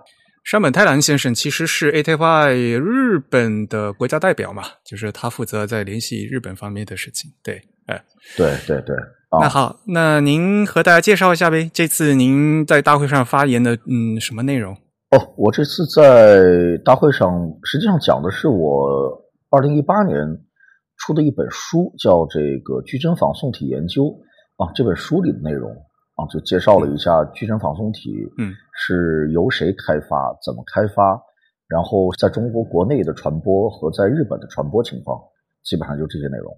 [0.43, 7.29] 山本太郎先生其实是 ATY 日本的国家代表嘛，就是他负责在联系日本方面的事情。
[7.43, 8.01] 对，哎，
[8.37, 8.95] 对对对。
[9.41, 11.69] 那好，那您和大家介绍一下呗。
[11.73, 14.73] 这次您在大会上发言的，嗯，什么内容？
[15.11, 17.29] 哦，我这次在大会上
[17.63, 20.17] 实际上讲的是我二零一八年
[20.95, 24.03] 出的一本书，叫《这个矩阵仿宋体研究》
[24.55, 25.75] 啊，这本书里的内容。
[26.17, 31.21] 啊，就介绍了一下矩阵仿松体，嗯，是由谁开发，怎么开发，
[31.67, 35.19] 然后在中国国内的传播和在日本的传播情况，
[35.63, 36.51] 基本上就这些内容。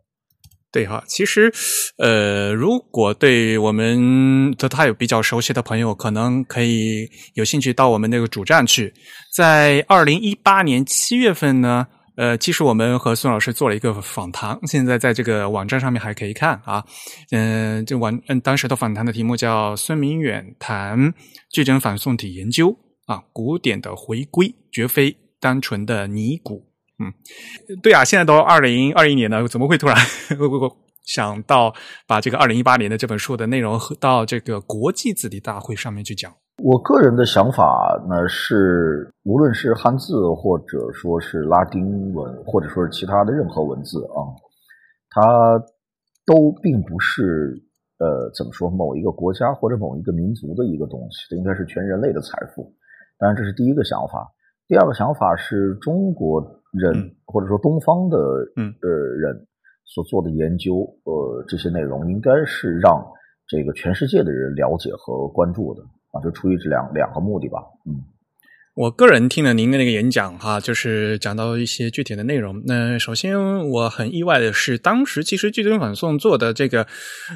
[0.72, 1.52] 对哈，其实，
[1.98, 8.93] 呃，如果对我们的他有比较熟悉的朋友，可能可以有兴趣到我们那个主站去，
[9.36, 11.88] 在二零一八年七月份呢。
[12.19, 16.84] 呃，其实我们和孙老师做了一个访谈，现在在这个网站上面还可以看啊。
[17.32, 21.13] 嗯，这网嗯当时的访谈的题目叫孙明远谈
[21.49, 26.67] 矩阵反宋体研究啊，古典的回归绝非单纯的拟古。
[26.99, 27.13] 嗯，
[27.82, 29.95] 对啊，现在都二零二一年了，怎么会突然
[31.08, 31.73] 想到
[32.05, 36.34] 把这个二零一八年的这本书的内容到这个国际字体大会上面去讲？
[36.62, 44.28] 我个人的想法呢是，无论是汉字，或者说是拉丁文，或者说是其他的任何文字啊，
[45.10, 45.58] 它
[46.26, 47.54] 都并不是
[48.00, 52.74] 呃怎么说某一个国家或者某一个民族的一个东西，这应该是全人类的财富。
[53.17, 54.28] 当然，这是第一个想法。
[54.67, 56.41] 第二个想法是中国
[56.74, 59.48] 人或者说东方的呃人
[59.86, 63.04] 所做的研究，呃这些内容应该是让
[63.48, 65.82] 这个全世界的人了解和关注的。
[66.12, 67.60] 啊，就出于这两两个目的吧。
[67.86, 68.04] 嗯，
[68.76, 72.62] 我个人听了您的那个演讲哈，就是讲到一些具体的内容。
[72.65, 73.38] 那首先
[73.69, 76.88] 我很意外的是，当时其实矩阵反送做的这个，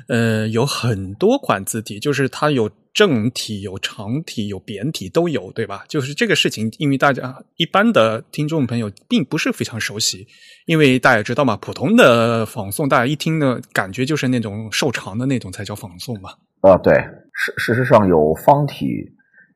[0.07, 5.83] 呃，有很多款字体，就是它有正体、有长体、有扁体都有，对吧？
[5.89, 10.25] 就是这个事情，因为大家一般的听众朋友并不是非常熟悉，
[10.67, 16.31] 因为大家知道嘛，普通的仿宋，大家一听的感觉就是那种瘦长的那种才叫仿宋嘛。
[16.63, 16.93] 啊，对，
[17.33, 18.87] 事事实上有方体、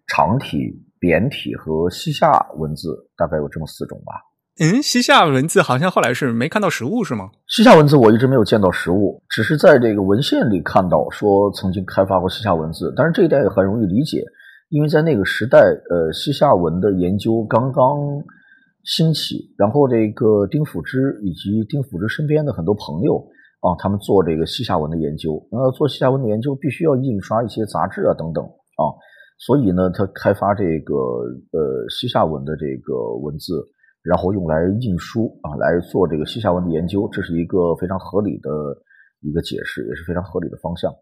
[0.08, 0.58] 长体、
[1.00, 4.12] 扁体和西夏文字，大概有这么四种吧。
[4.60, 7.30] 嗯，西夏文字好像后来是没看到实物是吗？
[7.48, 12.94] 西夏文字我一直没有见到实物，只是在这个文献里看到说曾经开发过西夏文字。
[12.98, 14.22] 但是这一代也很容易理解，
[14.68, 17.96] 因为在那个时代，呃，西夏文的研究刚刚
[18.84, 23.26] 兴起，然后这个丁辅之以及丁辅之身边的很多朋友。
[23.60, 28.94] 啊，他们做这个西夏文的研究，那做西夏文的研究必须要印刷一些杂志啊等等啊，
[29.40, 33.66] 所以呢，他开发这个呃西夏文的这个文字，
[34.04, 38.50] 然后用来印书啊，来做这个西夏文的研究，这是一个非常合理的
[39.22, 40.94] 一个解释，也是非常合理的方向。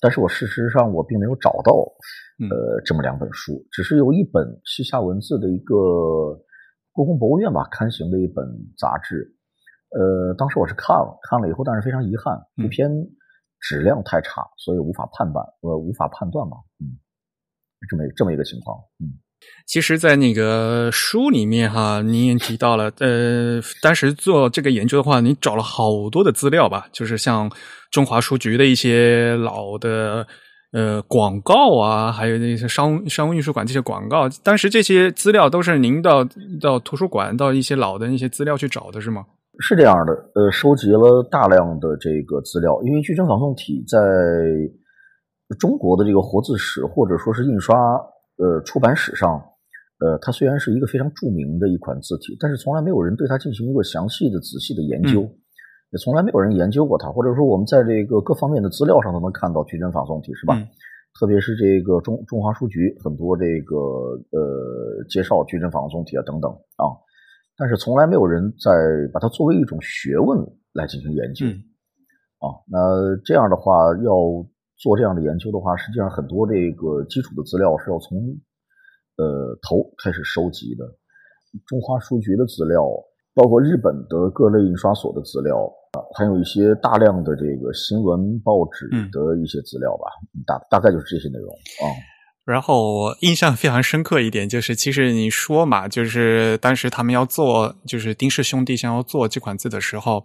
[0.00, 1.72] 但是我事实上我并没有找到
[2.48, 5.74] 呃这么两本书，只是有一本西夏文字的一个
[6.92, 8.42] 故宫博物院吧刊行的一本
[8.78, 9.35] 杂志。
[9.96, 12.90] 呃，当时我是看了看了以后，但是非常遗憾，这篇
[13.60, 17.00] 质量太差，所以无法判断，呃，无法判断嘛，嗯，
[17.88, 19.16] 这么这么一个情况，嗯。
[19.66, 27.50] 其实，在那个书里面哈，您也提到了，呃，当时做这个研究的话，你找了好多的资料吧，就是像
[27.90, 30.26] 中华书局的一些老的
[30.72, 36.26] 呃广告啊，还有那些商商务印书馆这些广告，当时这些资料都是您到
[36.58, 39.26] 到图书馆到一些老的那些资料去找的是吗？
[39.60, 43.98] 是这样的，呃，收集了大量的这个资料，因为矩阵仿宋体在
[45.58, 48.00] 中国的这个活字史或者说是印刷。
[48.38, 49.42] 呃，出版史上，
[49.98, 55.22] 呃，它虽然是一个非常著名的一款字体，但是从来没有人对它进行一个详细的、仔细的研究，
[55.90, 57.08] 也从来没有人研究过它。
[57.08, 60.54] 或者说，我们在这个各方面的资料上都能看到矩阵仿宋体，是吧？
[61.18, 63.74] 特别是这个中中华书局很多这个
[64.32, 66.92] 呃介绍矩阵仿宋体啊等等啊，
[67.56, 68.70] 但是从来没有人在
[69.12, 70.38] 把它作为一种学问
[70.72, 71.46] 来进行研究
[72.38, 72.60] 啊。
[72.66, 74.46] 那这样的话要。
[74.78, 78.18] 做这样的研究的话，实际上很多这个基础的资料是要从
[79.16, 80.84] 呃头开始收集的。
[81.66, 82.84] 中华书局的资料，
[83.32, 90.12] 包括日本的各类印刷所的资料啊，还有一些大量的这个新闻报纸的一些资料吧，
[90.46, 91.84] 大大概就是这些内容啊。
[92.46, 100.24] 然后我印象非常深刻一点就是，其实你说嘛，就是当时他们要做，就是丁氏兄弟想要做这款字的时候。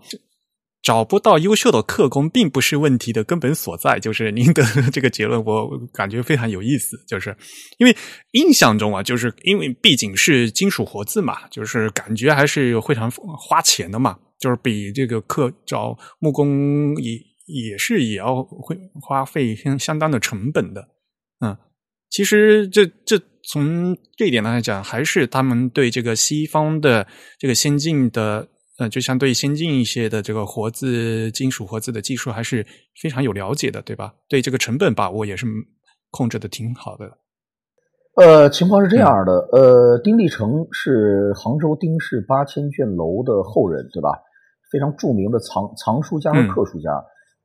[0.84, 4.00] 找不到优秀的刻工，并不是问题的根本所在。
[4.00, 6.98] 就是您的 这个结论，我感觉非常有意思。
[7.08, 7.38] 就是
[7.78, 7.96] 因为
[8.32, 14.18] 印象中啊，就是因为毕竟是金属活字嘛，就是感觉还是非常花钱的嘛。
[14.40, 17.12] 就是比这个刻找木工也
[17.46, 20.82] 也是也要会花费相相当的成本的。
[21.46, 21.56] 嗯，
[22.12, 23.20] 其实这这
[23.52, 27.08] 从这一点来讲，还是他们对这个西方的
[27.40, 28.48] 这个先进的。
[28.80, 32.66] 呃，就相对先进一些的这个活字、金属活字的技术，还是
[33.00, 34.12] 非常有了解的，对吧？
[34.28, 35.46] 对这个成本把握也是
[36.10, 37.06] 控制的挺好的。
[38.16, 44.18] 呃，情况是这样的，呃，丁立成是杭州丁氏八千卷楼的后人，对吧？
[44.72, 46.90] 非常著名的藏藏书家和刻书家。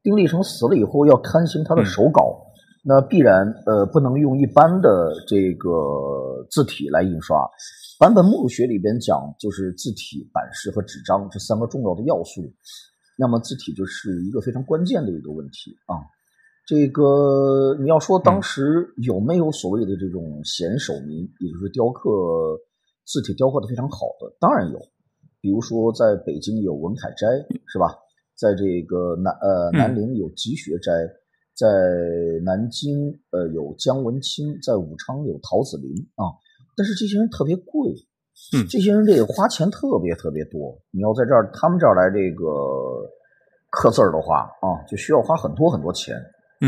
[0.03, 2.46] 丁立成死了以后，要刊行他的手稿，
[2.89, 7.37] 那必然呃不能用一般的这个字体来印刷。
[7.99, 12.43] 版本目录学里边讲，就是字体、版式和纸张这三个重要的要素。
[13.19, 15.99] 那么字体就是一个非常关键的一个问题啊。
[16.65, 22.11] 这个你要说当时有没有所谓的这种贤手民，也就是雕刻
[23.05, 24.79] 字体雕刻的非常好的，当然有。
[25.41, 27.27] 比如说在北京有文海斋，
[27.67, 27.97] 是吧？
[28.37, 30.93] 在这个南呃南陵有集学斋，
[31.57, 31.67] 在
[32.45, 36.29] 南京呃有姜文清，在武昌有陶子林啊。
[36.77, 37.91] 但是这些人特别贵，
[38.53, 40.79] 嗯，这些人这个花钱特别特别多。
[40.91, 42.45] 你要在这儿，他们这儿来这个
[43.71, 46.15] 刻字儿的话啊，就需要花很多很多钱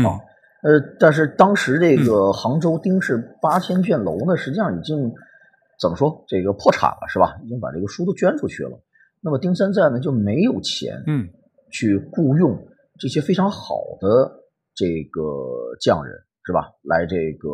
[0.03, 0.17] 啊。
[0.63, 5.13] 呃，但是当时这个杭州丁氏八千卷楼呢，实际上已经
[5.79, 7.39] 怎么说这个破产了是吧？
[7.45, 8.71] 已经把这个书都捐出去了。
[9.21, 11.29] 那么丁三在呢就没有钱，嗯，
[11.71, 12.57] 去雇佣
[12.97, 14.38] 这些非常好的
[14.79, 15.19] 这个
[15.83, 16.15] 匠人
[16.47, 16.71] 是吧？
[16.87, 17.51] 来这个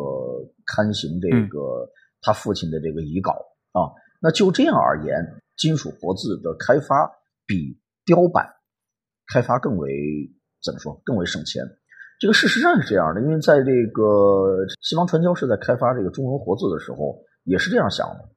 [0.70, 1.90] 刊行这个。
[2.22, 3.30] 他父亲的这个遗稿
[3.70, 3.86] 啊，
[4.20, 5.14] 那就这样而言，
[5.56, 7.08] 金属活字的开发
[7.46, 8.44] 比雕版
[9.32, 9.88] 开发更为
[10.64, 11.00] 怎么说？
[11.04, 11.62] 更为省钱。
[12.18, 18.28] 这个事实上是这样的，因为在这个西方传教士在开发这个中文活字的时候，也是这样想的。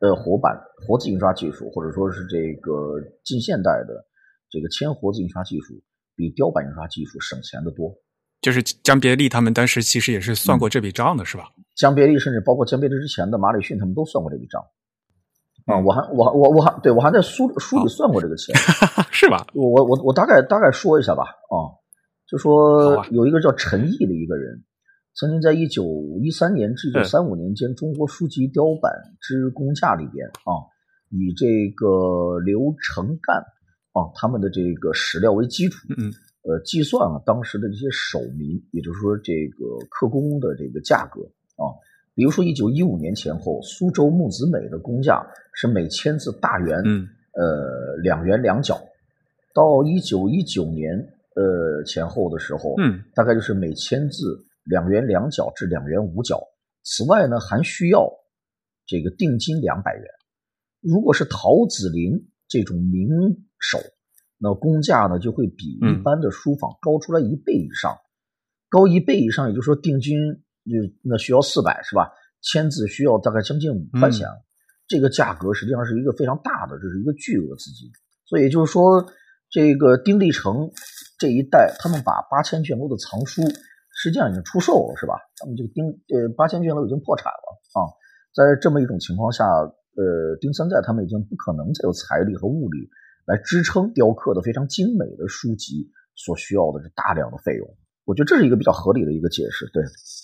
[0.00, 4.04] 呃，活版活字印刷技术，或者说是这个近现代的
[4.50, 5.74] 这个铅活字印刷技术，
[6.16, 7.94] 比雕版印刷技术省钱的多。
[8.40, 11.48] 就是江别利他们当时其实也是算过这笔账的，是吧？
[11.74, 14.62] 江别利甚至包括江别利之前的马里逊，他们都算过这笔账。
[15.66, 18.54] 啊，我还我我我还对我还在书书里算过这个钱，
[19.10, 19.44] 是吧？
[19.52, 21.24] 我我我我大概大概说一下吧。
[21.24, 21.74] 啊，
[22.28, 24.62] 就说有一个叫陈毅的一个人，
[25.16, 25.84] 曾经在一九
[26.22, 30.62] 一三年至一九三五年间中国书籍雕版之工价里边啊，
[31.10, 33.36] 以这个刘成干
[33.92, 35.84] 啊他们的这个史料为基础。
[35.98, 36.12] 嗯。
[36.48, 41.20] 呃，计算了当时的这些手民，也就是说这个刻工的这个价格
[41.56, 41.74] 啊，
[42.14, 48.76] 比如说一九一五年前后，苏州木子美的工价是每千字大元，嗯，呃，两元两角；
[49.52, 50.96] 到一九一九年
[51.34, 56.40] 呃前后的时候，嗯，大概就是每千字两元两角至两元五角。
[56.84, 58.08] 此外呢，还需要
[58.86, 60.04] 这个定金两百元。
[60.80, 63.08] 如果是陶子林这种名
[63.58, 63.80] 手。
[64.38, 67.96] 那工价呢，就会比一般的书房高出来一倍以上，
[68.68, 70.16] 高一倍以上，也就是说定金
[70.64, 72.10] 就那需要四百是吧？
[72.42, 74.28] 签字需要大概将近五块钱，
[74.86, 77.90] 这个价格实际上是一个非常大的，这是一个巨额资金。
[78.26, 79.06] 所以就是说，
[79.50, 80.70] 这个丁立成
[81.18, 83.42] 这一代，他们把八千卷楼的藏书
[83.90, 85.14] 实际上已经出售了，是吧？
[85.38, 87.88] 他们这个丁呃八千卷楼已经破产了啊。
[88.34, 92.86] 在这么一种情况下，呃，丁三代他们已经不可能再有财力和物力
[93.26, 97.68] 来支撑雕刻的非常精美的书籍所需要的这大量的费用。
[98.04, 99.68] 我觉得这是一个比较合理的一个解释。
[99.72, 99.82] 对，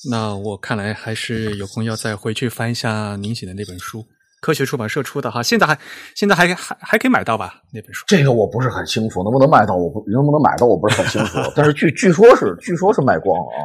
[0.09, 4.05] 那我看来还是有空要再回去翻一下您写的那本书。
[4.41, 5.79] 科学出版社出的哈，现在还
[6.17, 7.63] 现在还还还可以买到吧？
[7.73, 9.77] 那本书这个我不是很清楚，能不能买到？
[9.77, 10.67] 我不能不能买到？
[10.67, 11.39] 我不是很清楚。
[11.55, 13.63] 但是据据说是据说是卖光了啊，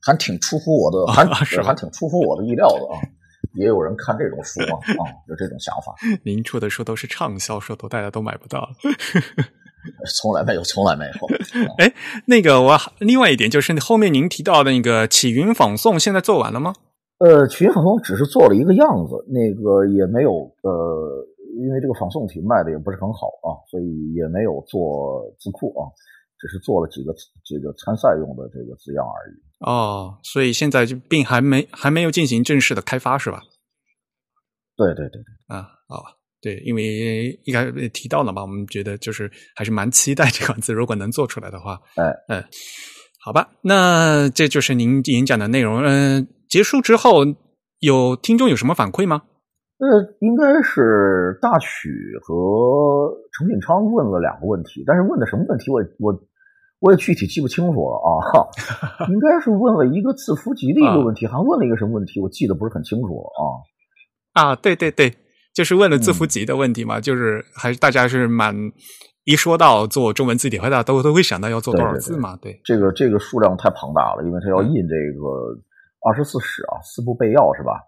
[0.00, 3.02] 还挺出乎我的，还 是还挺出乎我的意料的啊。
[3.54, 5.94] 也有人看这种书嘛啊，有这种想法。
[6.24, 8.68] 您出的书都是畅销书，都大家都买不到。
[10.14, 11.12] 从来没有，从来没有。
[11.78, 11.92] 哎，
[12.26, 16.74] 那个我另外一点就是后面您提到的那个启云仿宋，现在做完了吗？
[17.18, 21.26] 呃，曲云仿宋只是做了一个样子，那个也没有呃，
[21.58, 25.90] 因为这个仿宋体卖的也不是很好啊，所以也没有做字库啊，
[26.38, 27.12] 只是做了几个
[27.44, 29.34] 这个参赛用的这个字样而已。
[29.62, 33.40] 哦，所以现在就并还没还没有进行正式的开发是吧？
[34.76, 36.02] 对对对对啊哦，
[36.40, 42.44] 对，因为应该提到了嘛，我们觉得就是还是蛮期待这款字，如果能做出来的话，哎嗯，
[43.24, 46.28] 好吧，那这就是您演讲的内容，嗯。
[46.48, 47.24] 结束之后，
[47.78, 49.22] 有听众有什么反馈吗？
[49.78, 49.88] 呃，
[50.20, 51.88] 应该是大曲
[52.20, 56.12] 和程锦昌问了两个问题，但是问的什么问题，我我
[56.82, 58.10] 我也具体记不清楚了啊。
[59.08, 63.42] 应该是问了一个字符集的一个问题，还问了一个什么问题，我记得不是很清楚了啊。
[64.50, 65.14] 啊，对对对，
[65.54, 68.54] 就是问了字符集的问题嘛，就是还是大家是蛮
[69.24, 72.36] 一说到做中文字体，大家都都会想到要做多少字嘛。
[72.42, 75.62] 对，这个这个数量太庞大了，因为它要印这个。
[76.04, 77.78] 二十四史啊，四部备要是吧？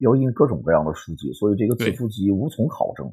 [0.00, 3.06] 要印各种各样的书籍，所以这个字符集无从考证。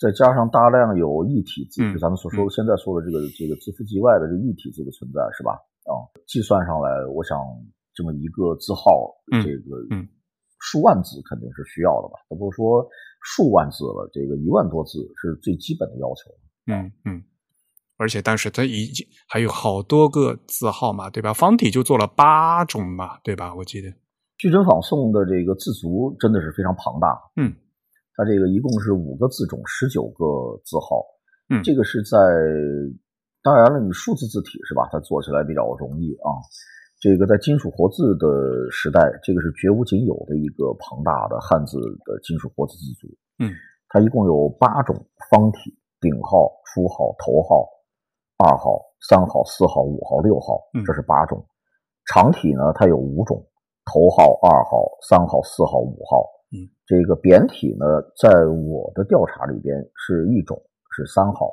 [0.00, 5.52] 再加上大量有异体字，就咱们所说的现在说的这个这个字符集外的这异体字的存在是吧？
[5.84, 5.92] 啊，
[6.26, 7.36] 计算上来，我想
[7.92, 9.12] 这么一个字号，
[9.44, 9.76] 这个
[10.58, 12.16] 数万字肯定是需要的吧？
[12.30, 12.88] 都不说
[13.20, 16.30] 数万字了，这个一万多字是最基本的要求。
[16.72, 17.22] 嗯嗯。
[17.98, 21.34] 而且当时它已经还有好多个字号嘛，对吧？
[21.34, 23.54] 方体就做了八种嘛，对吧？
[23.54, 23.92] 我记得
[24.38, 27.20] 矩阵仿宋的这个字族真的是非常庞大。
[27.36, 27.54] 嗯，
[28.20, 31.00] 它这个一共是五个字种，十九个字号。
[31.48, 32.18] 嗯，这个是在
[33.42, 34.86] 当然了，你数字字体是吧？
[34.92, 36.36] 它做起来比较容易啊。
[37.00, 38.28] 这个在金属活字的
[38.70, 43.08] 时代，这个是绝无仅有的一个庞大的汉字的金属活字字组。
[43.38, 43.56] 嗯，
[43.88, 44.94] 它一共有八种
[45.30, 47.66] 方体：顶号、初号、头号。
[48.36, 51.42] 二号、三号、四号、五号、六号，这是八种。
[52.04, 53.36] 长体呢，它有五种：
[53.84, 56.24] 头号、二号、三号、四号、五号。
[56.86, 57.86] 这个扁体呢，
[58.20, 60.60] 在我的调查里边是一种，
[60.96, 61.50] 是三号。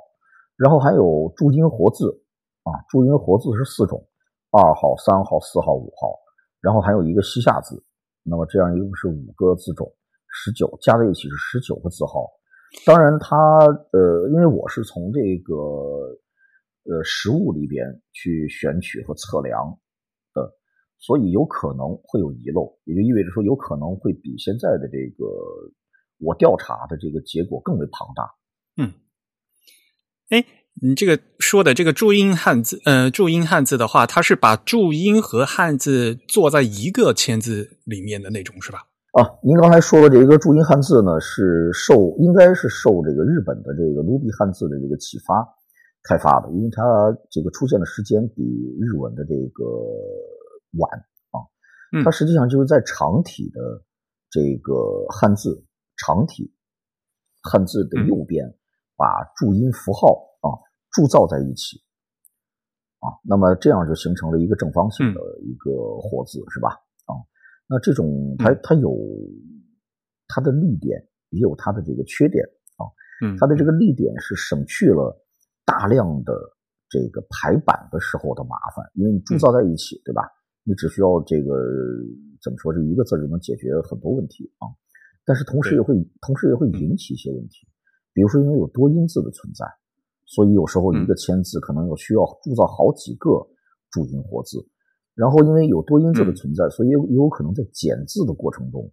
[0.56, 2.10] 然后还有注音活字
[2.64, 4.04] 啊，注音活字是四种：
[4.52, 6.14] 二号、三号、四号、五号。
[6.62, 7.84] 然后还有一个西夏字，
[8.24, 9.92] 那么这样一共是五个字种，
[10.30, 12.28] 十九加在一起是十九个字号。
[12.86, 13.38] 当然，它
[13.94, 15.54] 呃，因为我是从这个。
[16.90, 19.78] 呃，实物里边去选取和测量，
[21.00, 25.26] 所以有可能会有遗漏，也就意味着说有可能会比现在的这个
[26.20, 28.34] 我调查的这个结果更为庞大。
[28.78, 28.94] 嗯，
[30.30, 30.46] 哎，
[30.82, 38.80] 你这个说的这个注音汉字，呃，注音汉字的话，它是把注音和汉字做在一个签字里面的那种，是吧？
[39.14, 45.48] 啊，您刚才说的这个注音汉字呢，是受应该是受这个日本的这个卢比汉字的这个启发。
[46.04, 46.84] 开发的，因为它
[47.30, 48.42] 这个出现的时间比
[48.80, 49.66] 日文的这个
[50.78, 50.92] 晚
[51.32, 51.42] 啊，
[52.04, 53.84] 它实际上就是在长体的
[54.30, 55.66] 这个汉字
[55.98, 56.54] 长体
[57.42, 58.46] 汉字的右边，
[58.96, 60.54] 把注音符号啊
[60.92, 61.78] 铸造在一起
[63.00, 66.70] 啊，那么这样就形成了一个正方形的一个活字，是吧？
[67.06, 67.16] 啊，
[67.68, 68.96] 那这种它它有
[70.28, 71.00] 它的利点，
[71.30, 72.44] 也有它的这个缺点
[72.78, 72.86] 啊，
[73.40, 75.24] 它的这个利点是省去了。
[75.68, 76.34] 大量的
[76.88, 80.24] 这个排版的时候的麻烦，因为你铸造在一起，对吧？
[80.68, 81.56] 你只需要这个
[82.44, 84.68] 怎么说，这一个字就能解决很多问题啊。
[85.24, 87.66] 但是同时也会同时也会引起一些问题，
[88.14, 89.66] 比如说因为有多音字的存在，
[90.26, 93.32] 所以有时候一个签字可能要需要铸造好几个
[93.90, 94.60] 注音活字。
[95.16, 98.92] 然后因为有多音字的存在，所以也有可能在减字的过程中，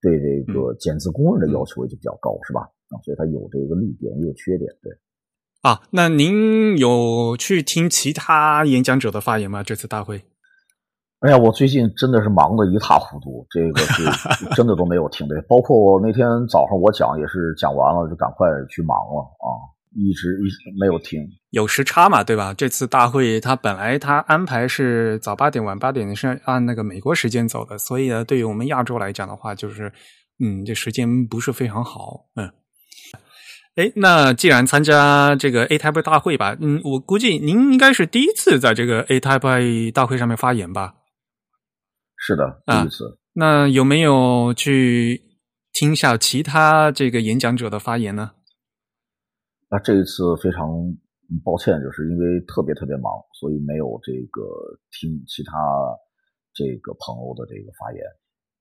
[0.00, 2.62] 对这个减字工人的要求也就比较高，是吧？
[2.88, 4.92] 啊，所以它有这个利点也有缺点，对。
[5.62, 9.62] 啊，那您有去听其他演讲者的发言吗？
[9.62, 10.22] 这次大会？
[11.20, 14.04] 哎呀，我最近真的是忙得一塌糊涂，这个是
[14.56, 15.40] 真的都没有听的。
[15.48, 19.48] 包括我那天早上我讲也是讲完了就赶快去忙了啊。
[19.92, 22.54] 一直一直没有停，有时差嘛，对吧？
[22.54, 29.92] 这次大会他本来他安排是早八点晚八点是按那个美国时间走的，所以呢，对于我们亚洲来讲的话，就是
[30.38, 32.48] 嗯，这时间不是非常好，嗯。
[33.74, 40.94] 哎，那既然参加这个 A Type 大会吧，嗯，我估计您应该是第一次在这个 A Type 大会上面发言吧？
[42.20, 43.18] 是的，第一次。
[43.32, 45.22] 那有没有去
[45.72, 48.32] 听一下其他这个演讲者的发言呢？
[49.70, 50.68] 那这一次非常
[51.42, 53.10] 抱歉，就是因为特别特别忙，
[53.40, 54.42] 所以没有这个
[54.90, 55.52] 听其他
[56.52, 58.02] 这个朋友的这个发言。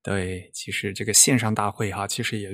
[0.01, 2.49] 对，其实这个线上大会哈，其实也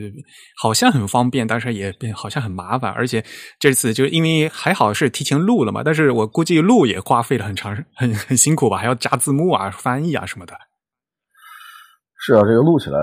[0.57, 2.91] 好像很方便，但是也好像很麻烦。
[2.91, 3.23] 而且
[3.59, 10.55] 这次就因为还好是提前录了嘛，但是我估计录也花费了很长、很很辛苦吧，还要加字幕啊、翻译啊什么的。
[12.25, 12.97] 是啊，这个录起来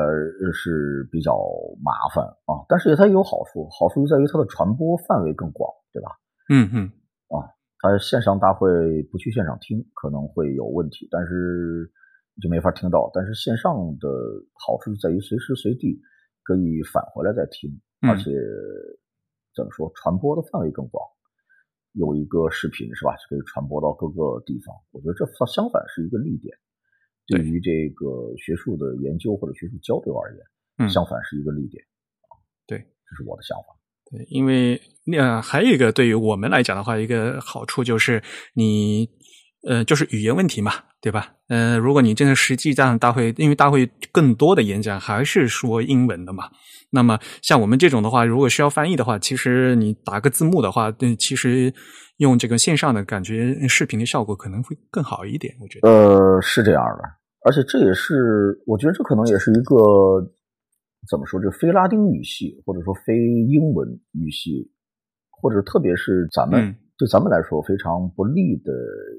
[0.53, 1.39] 是比较
[1.79, 6.11] 麻烦啊，但是它也有好处，好处就在于它的传播范围更广，对吧？
[6.51, 6.91] 嗯嗯，
[7.31, 7.47] 啊，
[7.79, 8.69] 它线上大会
[9.13, 11.93] 不去现场听可能会有问题，但是。
[12.41, 14.09] 就没法听到，但是线上的
[14.57, 16.01] 好处就在于随时随地
[16.43, 17.71] 可以返回来再听，
[18.01, 18.33] 而且
[19.55, 21.05] 怎么说，传播的范围更广。
[21.93, 24.75] 有一个视频是吧，就可以传播到各个地方。
[24.93, 26.57] 我觉得这相反是一个利点，
[27.27, 30.35] 对于这个学术的研究或者学术交流而
[30.79, 31.83] 言，相反是一个利点。
[32.67, 33.77] 对，这是我的想法。
[34.11, 38.23] 对，因为那还有一个对于我们来讲的话，一个好处就是
[38.55, 39.09] 你。
[39.69, 41.35] 呃，就是语言问题嘛，对吧？
[41.49, 46.51] 呃，如果你真的实际上大会，因为大会更多的演讲还是说英文的嘛，
[46.91, 51.73] 那么像我们这种的话，如果需要翻译的话，其实你打个字幕的话，对其实
[52.17, 55.55] 用这个线上的感觉视频的效果可能会更好一点。
[55.61, 57.05] 我觉得，呃，是这样的，
[57.45, 59.77] 而且这也是我觉得这可能也是一个
[61.09, 64.73] 怎么说，就非拉丁语系或者说非英文语系，
[65.31, 66.75] 或者特别是咱们。
[67.03, 68.73] 对咱们来说非常不利的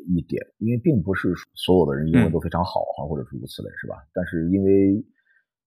[0.07, 3.97] 一点，因为并不是所有的人英文都非常好哈，或者诸如此类，是吧？
[4.13, 5.05] 但是因为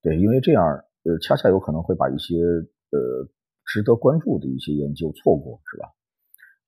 [0.00, 0.64] 对，因为这样，
[1.04, 3.28] 呃，恰恰有可能会把一些呃
[3.66, 5.92] 值得关注的一些研究错过，是吧？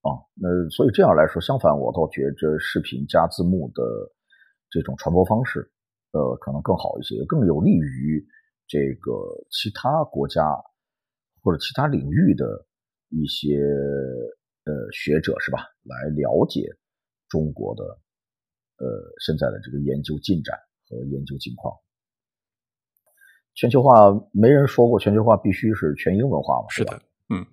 [0.05, 3.81] 啊，那所以这样来说，相反，我倒觉着视频加字幕的
[4.69, 5.67] 这种传播方式，
[6.11, 8.23] 呃，可能更好一些，更有利于
[8.67, 9.11] 这个
[9.49, 10.45] 其他国家
[11.41, 12.67] 或者其他领域的
[13.09, 13.57] 一些。
[14.69, 15.65] 呃，学者是吧？
[15.83, 16.69] 来了解
[17.27, 17.83] 中国的
[18.77, 18.85] 呃
[19.25, 20.55] 现在的这个研究进展
[20.87, 21.73] 和研究情况。
[23.55, 26.67] 全球化没人说过全球化必须是全英文化嘛？
[26.69, 27.43] 是的，嗯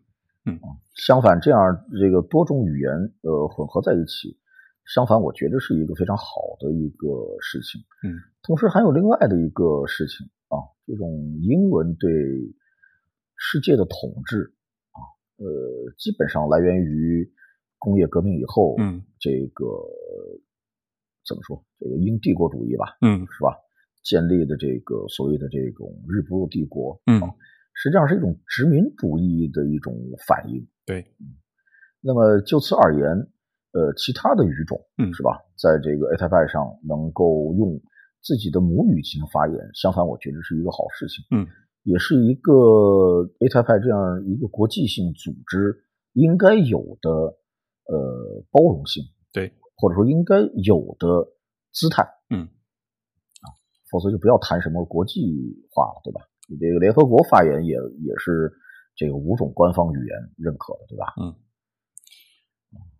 [0.44, 0.60] 嗯。
[0.94, 1.58] 相反，这样
[1.98, 2.92] 这个多种语言
[3.22, 4.36] 呃混合在一起，
[4.84, 6.24] 相反我觉得是一个非常好
[6.60, 7.08] 的一个
[7.40, 7.80] 事情。
[8.04, 8.20] 嗯。
[8.42, 11.08] 同时还有另外的一个事情啊，这种
[11.40, 12.10] 英文对
[13.36, 14.52] 世界的统治。
[15.38, 17.30] 呃，基本上来源于
[17.78, 19.64] 工业革命以后，嗯，这个
[21.26, 21.62] 怎么说？
[21.78, 23.54] 这个英帝国主义吧，嗯，是吧？
[24.02, 27.20] 建立的这个所谓的这种日不落帝国，嗯，
[27.74, 29.94] 实际上是一种殖民主义的一种
[30.26, 30.66] 反应。
[30.86, 31.04] 对，
[32.00, 33.04] 那么就此而言，
[33.72, 35.42] 呃，其他的语种，嗯，是吧？
[35.56, 37.78] 在这个 A T P 上能够用
[38.22, 41.24] 自己的母语进行发言，相反，我觉得是一个好事情。
[41.30, 41.46] 嗯。
[41.86, 42.52] 也是一个
[43.38, 45.84] A 太派这样一个国际性组织
[46.14, 47.10] 应该有的
[47.86, 51.30] 呃包容性，对，或者说应该有的
[51.72, 53.46] 姿态，嗯，啊，
[53.88, 56.20] 否则就不要谈什么国际化了，对吧？
[56.50, 58.52] 你这个联合国发言也也是
[58.96, 61.14] 这个五种官方语言认可的，对吧？
[61.22, 61.32] 嗯。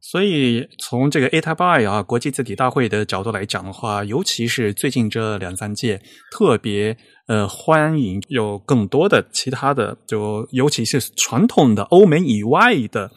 [0.08, 6.00] 所以，从这个 ATABI 啊国际字体大会的角度来讲的话，尤其是最近这两三届，
[6.30, 6.96] 特别
[7.26, 13.10] 呃欢迎有更多的其他的，就尤其是传统的欧美以外的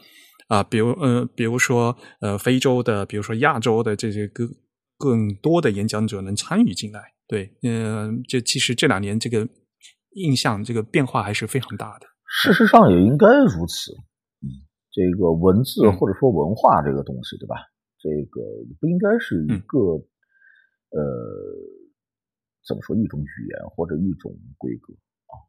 [0.47, 4.49] 啊，比如呃，比如说呃非洲的，比如说亚洲的这些更
[4.97, 7.01] 更多的演讲者能参与进来。
[7.27, 9.47] 对，嗯，这其实这两年这个
[10.15, 12.07] 印象这个变化还是非常大的。
[12.25, 13.93] 事实上也应该如此。
[14.99, 17.55] 这个文字或者说文化这个东西，对吧？
[17.99, 18.41] 这个
[18.81, 19.79] 不应该是一个
[20.91, 20.99] 呃，
[22.67, 24.93] 怎么说一种语言或者一种规格
[25.31, 25.39] 啊？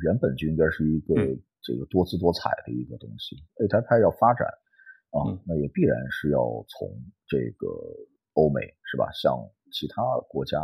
[0.00, 1.14] 原本就应该是一个
[1.60, 3.36] 这个多姿多彩的一个东西。
[3.62, 4.48] A 台派要发展
[5.12, 6.88] 啊，那也必然是要从
[7.28, 7.68] 这个
[8.32, 9.36] 欧美是吧，向
[9.70, 10.00] 其他
[10.30, 10.58] 国家、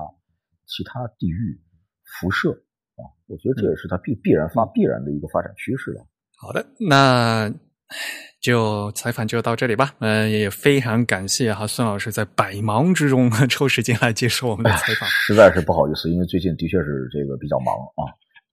[0.65, 1.61] 其他地域
[2.05, 2.53] 辐射
[2.97, 3.05] 啊。
[3.27, 6.07] 我觉得这也是它必必然发必然的一个发展趋势了。
[6.39, 7.53] 好的，那。
[8.41, 18.09] 就采访就到这里吧，嗯，也非常感谢哈孙老师在百忙之中 抽时间来接受我们的采访，实在是不好意思，因为最近的确是这个比较忙啊。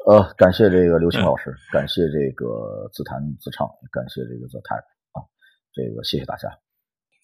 [0.06, 5.24] 呃，感谢这个刘青老师，感谢这个自弹自唱，感谢这个 The Type 啊。
[5.74, 6.50] 这个谢谢大家。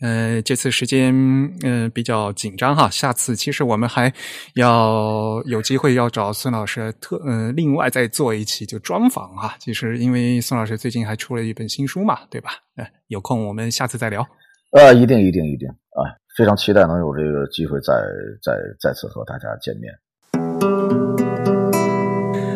[0.01, 1.13] 呃，这次时间
[1.61, 4.11] 嗯比较紧张哈，下次其实我们还
[4.55, 9.55] 要有机会要找孙老师特呃另外再做一期就专访哈。
[9.59, 12.51] 其实因为孙老师最近还出了一本新书嘛，对吧？
[12.75, 14.27] 呃，有空我们下次再聊。
[14.71, 16.03] 呃，一定一定一定啊，
[16.35, 17.93] 非常期待能有这个机会再
[18.41, 19.93] 再再次和大家见面。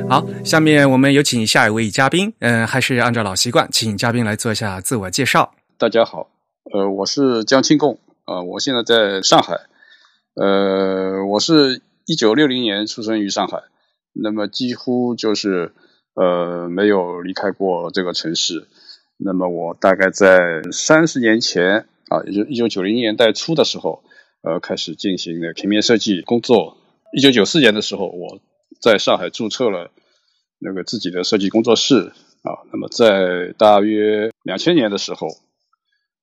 [0.10, 5.54] 好，下面我们有请下一位嘉宾，嗯，还是按照老习惯，请嘉宾来做一下自我介绍。
[5.78, 6.37] 大家好。
[6.74, 9.62] 呃，我是江清贡啊，我现在在上海。
[10.36, 13.64] 呃，我是一九六零年出生于上海，
[14.12, 15.72] 那么几乎就是
[16.14, 18.68] 呃没有离开过这个城市。
[19.18, 24.04] 那么我大概在三十年前啊，也就一九九零年代初的时候，
[24.42, 26.76] 呃，开始进行的平面设计工作。
[27.14, 28.42] 一九九四年的时候，我
[28.82, 29.90] 在上海注册了
[30.60, 32.12] 那个自己的设计工作室
[32.44, 32.60] 啊。
[32.74, 35.30] 那么在大约两千年的时候。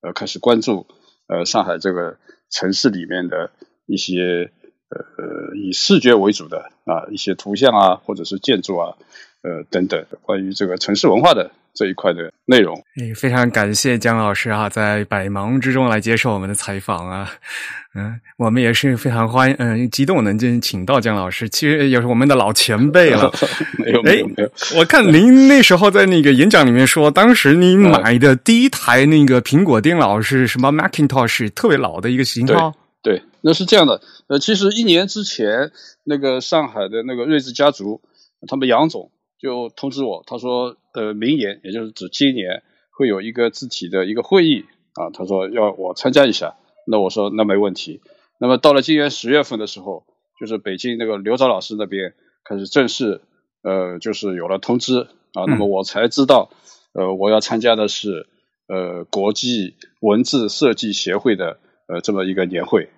[0.04, 0.86] 呃，开始关注
[1.28, 2.18] 呃上海这个
[2.50, 3.50] 城市里面的
[3.86, 4.52] 一些
[4.90, 8.96] 呃以视觉为主的啊一些图像啊，或者是建筑啊，
[9.42, 12.74] 呃等等关于这个城市文化的这一块的内容。
[13.00, 17.30] 诶，非常感谢姜老师啊，在百忙之中来接受我们的采访啊。
[17.96, 23.32] 嗯，我们也是非常欢迎，嗯，激动能进请到姜老师，其实也是我们的老前辈了。
[23.78, 24.50] 没有，没有，没有。
[24.76, 32.74] 我看您那时候在那个演讲里面说，当时您买的第一台那个苹果电脑是什么？Macintosh，特别老的一个型号。
[33.00, 34.00] 对，那是这样的。
[34.26, 35.70] 呃，其实一年之前，
[36.02, 38.00] 那个上海的那个睿智家族，
[38.48, 44.64] 他们杨总就通知我，他说，呃，明年，也就是指今年，会有一个字体的一个会议
[44.94, 46.54] 啊，他说要我参加一下。
[46.86, 48.00] 那我说那没问题。
[48.38, 50.04] 那么到了今年十月份的时候，
[50.38, 52.14] 就是北京那个刘钊老师那边
[52.44, 53.22] 开始正式
[53.62, 55.44] 呃，就是有了通知啊。
[55.46, 56.50] 那么我才知道，
[56.92, 58.26] 呃，我要参加的是
[58.68, 62.88] 呃国际文字设计协会的呃这么一个年会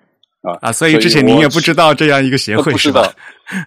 [0.46, 0.72] 啊啊。
[0.72, 3.12] 所以之前您也不知道这样一个协会是吧？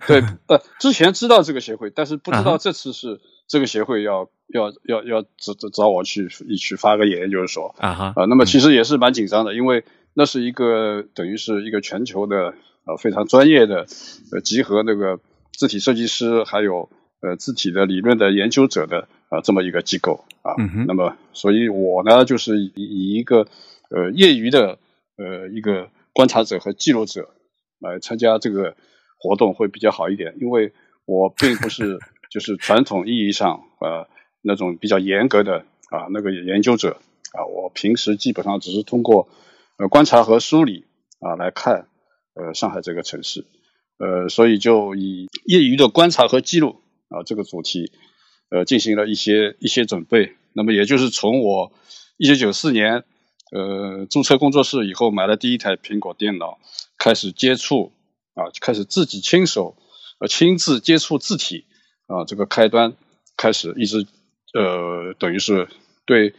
[0.07, 8.25] 对， 呃，之前知道这个协会，但是不知道这次是这个协会要要要要找找我去去发个言，就是说啊哈啊。
[8.25, 9.83] 那么其实也是蛮紧张的，因为。
[10.15, 12.55] 那是一个等于是一个全球的
[12.85, 13.85] 呃非常专业的
[14.33, 15.19] 呃集合那个
[15.53, 16.89] 字体设计师还有
[17.21, 20.55] 呃字体的理论的研究者的啊这么一个机构啊，
[20.87, 23.47] 那么所以我呢就是以以一个
[23.91, 24.79] 呃业余的
[25.15, 25.87] 呃一个
[26.19, 27.29] 观察者和记录者
[27.79, 28.75] 来参加这个
[29.21, 30.73] 活动会比较好一点，因为
[31.05, 31.97] 我并不是
[32.29, 34.05] 就是传统意义上呃
[34.41, 35.59] 那种比较严格的
[35.89, 36.99] 啊那个研究者
[37.31, 39.29] 啊，我平时基本上只是通过。
[39.77, 40.83] 呃，观察和梳理
[41.21, 41.87] 啊，来看
[42.33, 43.45] 呃上海这个城市，
[43.97, 47.89] 呃，所以就以业余的观察和记录啊这个主题，
[48.49, 50.35] 呃，进行了一些一些准备。
[50.51, 51.71] 那么也就是从我
[52.17, 53.05] 一九九四年
[53.51, 56.59] 呃注册工作室以后，买了第一台苹果电脑，
[56.97, 57.91] 开始接触
[58.33, 59.75] 啊，开始自己亲手
[60.19, 61.65] 呃亲自接触字体
[62.07, 62.95] 啊这个开端，
[63.37, 64.05] 开始一直
[64.53, 65.67] 呃等于是
[66.05, 66.33] 对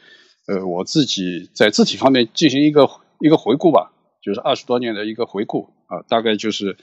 [0.46, 2.90] 呃我自己在字体方面进行一个。
[3.22, 3.92] 一个回顾吧，
[4.22, 6.78] 就是二十多年的一个回顾啊，大概就是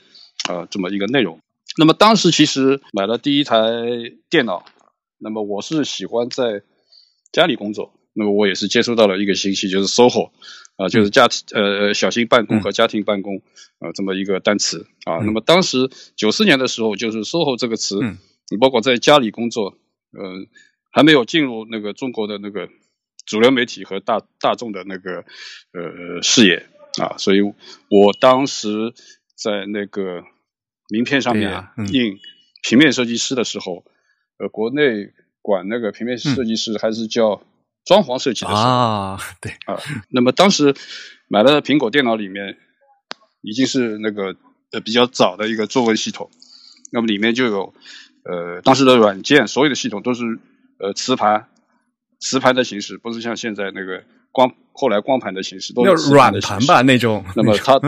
[0.48, 1.40] 呃这么一个内容。
[1.76, 3.58] 那么当时其实买了第一台
[4.30, 4.64] 电脑，
[5.18, 6.62] 那么我是喜欢在
[7.32, 10.32] 家里工作，那么我也是接触到了一个信息，就是 SOHO
[10.76, 13.36] 啊，就是家庭呃小型办公和家庭办公
[13.78, 15.18] 啊这么一个单词啊。
[15.24, 18.00] 那么当时九四年的时候，就是 SOHO 这个词，
[18.50, 19.78] 你包括在家里工作，
[20.12, 20.46] 呃
[20.90, 22.68] 还没有进入那个中国的那个。
[23.30, 25.18] 主流媒体和大大众的那个
[25.74, 26.64] 呃视野
[26.98, 28.94] 啊，所以我当时
[29.34, 30.24] 在那个
[30.88, 32.18] 名片上面印
[32.62, 33.84] 平面设计师的时候，
[34.38, 35.12] 呃，国内
[35.42, 37.42] 管那个平面设计师还是叫
[37.88, 39.80] 装潢设计的时候啊， 对啊，
[40.10, 40.76] 那么当时
[41.26, 42.56] 买了苹果电脑里面
[43.40, 44.36] 已经是那个
[44.70, 46.30] 呃比较早的一个作文系统，
[46.92, 47.74] 那么里面就有
[48.24, 50.22] 呃当时的软件，所有的系统都是
[50.78, 51.48] 呃磁盘。
[52.20, 57.24] 磁盘的形式不是像现在那个光后来光盘的形式，都是软盘吧那种。
[57.36, 57.80] 那么它，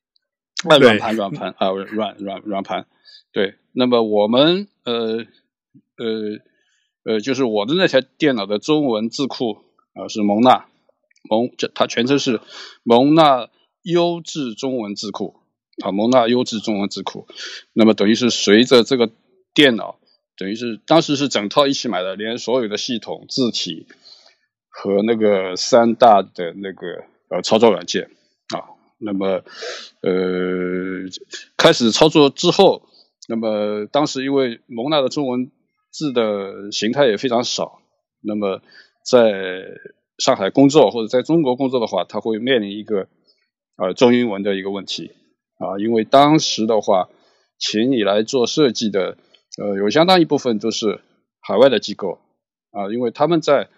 [0.68, 2.84] 那软盘软盘啊软软软盘，
[3.32, 3.54] 对。
[3.72, 5.24] 那么我们呃
[5.96, 6.38] 呃
[7.04, 9.58] 呃，就是我的那台电脑的中文字库
[9.94, 10.66] 啊是蒙纳
[11.28, 12.40] 蒙，这它全称是
[12.82, 13.48] 蒙纳
[13.82, 15.36] 优质中文字库
[15.84, 17.26] 啊蒙纳优质中文字库。
[17.72, 19.10] 那么等于是随着这个
[19.54, 19.98] 电脑。
[20.38, 23.86] 等于是当时是整套一起买的，连所有的系统、字体
[24.70, 28.04] 和那个三大的那个呃操作软件
[28.54, 28.72] 啊。
[28.96, 29.42] 那么
[30.00, 30.10] 呃
[31.58, 32.88] 开始操作之后，
[33.28, 35.50] 那么当时因为蒙纳的中文
[35.90, 37.80] 字的形态也非常少，
[38.20, 38.62] 那么
[39.10, 39.64] 在
[40.18, 43.08] 上海工作或者在中国工作的话，他会面临一个
[43.76, 45.12] 呃中英文的一个问题。
[45.58, 47.08] 啊，因为当时的话，
[47.58, 49.18] 请你来做设计的
[49.58, 51.00] 呃有相当一部分都是
[51.40, 52.18] 海外的机构。
[52.70, 53.68] 啊，因为他们在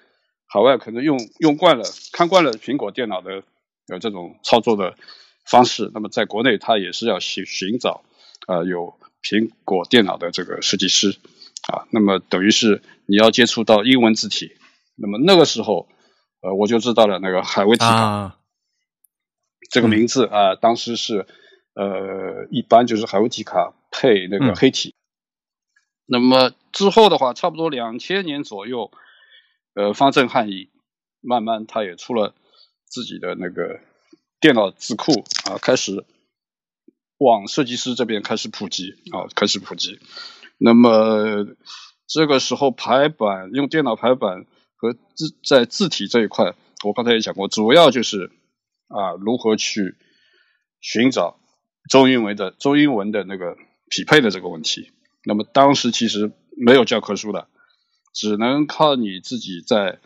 [0.47, 3.43] 海外可能用用惯了看惯了苹果电脑的
[3.89, 4.95] 呃这种操作的
[5.45, 8.05] 方式，那么在国内他也是要寻寻找
[8.47, 11.17] 啊有苹果电脑的这个设计师。
[11.69, 14.53] 啊，那么等于是你要接触到英文字体，
[14.97, 15.89] 那么那个时候。
[16.45, 18.37] 呃，我就知道了，那个海威提卡
[19.71, 21.25] 这个名字啊，当时是
[21.75, 24.93] 呃，一般就是海威体卡配那个黑体。
[26.05, 28.91] 那么之后的话，差不多两千年左右，
[29.75, 30.71] 呃，方正汉译
[31.21, 32.35] 慢慢他也出了
[32.87, 33.79] 自己的那个
[34.41, 36.05] 电脑字库啊，开始
[37.19, 40.01] 往设计师这边开始普及啊，开始普及。
[40.63, 41.47] 那么
[42.07, 44.47] 这个时候排版用电脑排版。
[44.83, 48.33] 和字在字体这一块，我刚才也讲过，主要就是
[48.89, 49.95] 啊，如何去
[50.81, 51.39] 寻找
[51.89, 53.57] 中英文的中英文的那个
[53.89, 54.91] 匹配的这个问题。
[55.25, 57.47] 那么当时其实没有教科书的，
[58.13, 60.01] 只能靠你自己在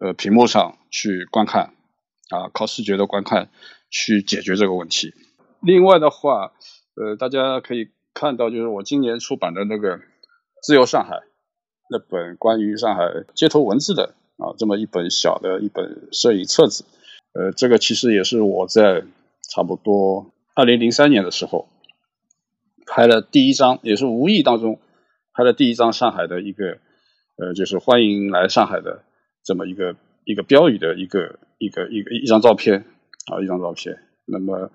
[0.00, 1.74] 呃屏幕上去观看
[2.30, 3.48] 啊，靠视觉的观看
[3.90, 5.14] 去解决这个问题。
[5.60, 6.52] 另外的话，
[6.96, 9.98] 呃，大家可以看到，就是我今年出版的那个
[10.62, 11.16] 《自由上海》。
[11.90, 13.02] 那本关于上海
[13.34, 16.84] 街头文字的啊，这么一本小的一本摄影册子，
[17.34, 19.04] 呃，这个其实也是我在
[19.50, 21.68] 差不多二零零三年的时候
[22.86, 24.80] 拍了第一张，也是无意当中
[25.34, 26.78] 拍了第一张上海的一个
[27.36, 29.04] 呃，就是欢迎来上海的
[29.44, 29.94] 这么一个
[30.24, 32.86] 一个标语的一个一个一个一张照片
[33.30, 33.98] 啊，一张照片。
[34.24, 34.72] 那么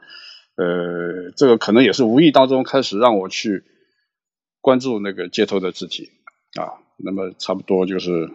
[0.55, 3.63] 呃，这个可能也是无意当中开始让我去
[4.59, 6.09] 关注那个街头的字体
[6.59, 6.81] 啊。
[6.97, 8.29] 那么差不多就是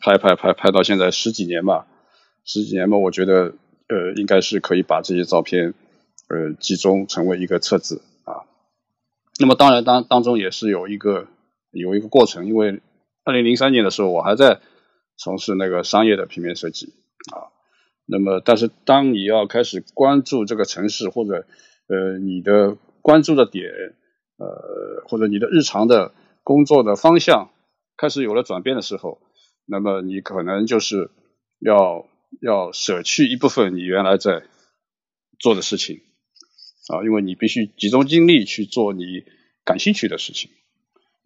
[0.00, 1.86] 拍拍拍拍到现在十几年吧，
[2.44, 3.54] 十几年嘛，我觉得
[3.88, 5.72] 呃应该是可以把这些照片
[6.28, 8.44] 呃集中成为一个册子啊。
[9.38, 11.28] 那么当然当当中也是有一个
[11.70, 12.82] 有一个过程，因为
[13.24, 14.60] 二零零三年的时候我还在
[15.16, 16.92] 从事那个商业的平面设计
[17.32, 17.48] 啊。
[18.10, 21.46] 那么但是当你要开始关注这个城市或者
[21.86, 23.70] 呃你的关注的点
[24.36, 27.50] 呃或者你的日常的工作的方向。
[27.96, 29.20] 开始有了转变的时候，
[29.66, 31.10] 那么你可能就是
[31.58, 32.08] 要
[32.40, 34.44] 要舍去一部分你原来在
[35.38, 36.00] 做的事情
[36.88, 39.04] 啊，因为你必须集中精力去做你
[39.66, 40.50] 感兴趣的事情。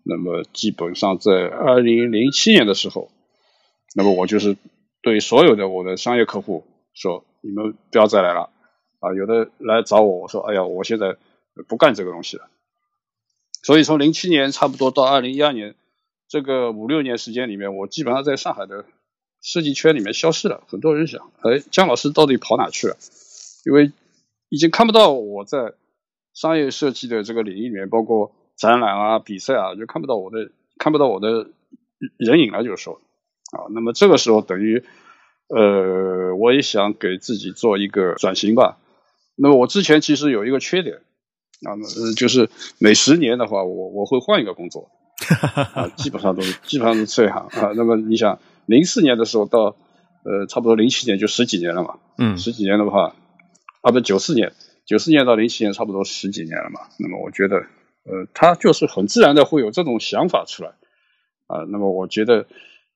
[0.04, 3.08] 那么基本上在二零零七年的时候，
[3.94, 4.56] 那么我就是
[5.00, 8.50] 对所有的我的商业客户说：“你们不要再来了
[9.00, 11.16] 啊！”有的来找我，我说：“哎呀，我现在
[11.68, 12.48] 不干这个东西了。”
[13.62, 15.74] 所以从零七年差不多到二零一二年。
[16.26, 18.86] 这个五六年时间里面，我基本上在上海的
[19.42, 20.64] 设计圈里面消失了。
[20.66, 22.96] 很多人想，哎，姜老师到底跑哪去了？
[23.66, 23.92] 因为
[24.48, 25.74] 已经看不到我在
[26.32, 31.46] 商业设计的这个领域里面，包括展览啊、比赛啊，就看不到我的看不到我的
[32.16, 32.64] 人影了。
[32.64, 33.00] 就是说，
[33.52, 34.82] 啊，那么这个时候等于，
[35.48, 38.78] 呃，我也想给自己做一个转型吧。
[39.36, 40.96] 那么我之前其实有一个缺点，
[41.64, 41.74] 啊，
[42.16, 44.90] 就是每十年的话，我我会换一个工作。
[45.74, 47.72] 啊，基本上都基本上是这样啊。
[47.76, 49.76] 那么你想，零四年的时候到
[50.24, 51.98] 呃，差不多零七年就十几年了嘛。
[52.18, 53.14] 嗯，十几年的话，
[53.80, 54.52] 啊不，九四年，
[54.84, 56.80] 九四年到零七年差不多十几年了嘛。
[56.98, 57.58] 那么我觉得，
[58.04, 60.70] 呃，他就是很自然的会有这种想法出来
[61.46, 61.64] 啊。
[61.70, 62.46] 那么我觉得，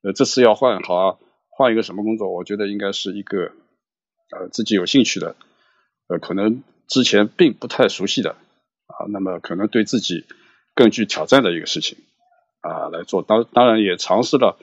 [0.03, 1.17] 呃，这次要换好啊，
[1.59, 2.33] 换一个什么工作？
[2.33, 3.51] 我觉得应该是一个
[4.31, 5.35] 呃自己有兴趣的，
[6.07, 8.37] 呃，可能之前并不太熟悉的
[8.87, 9.11] 啊。
[9.11, 10.25] 那么可能对自己
[10.77, 11.99] 更具挑战的一个事情。
[12.61, 14.57] 啊，来做当当然也尝试了，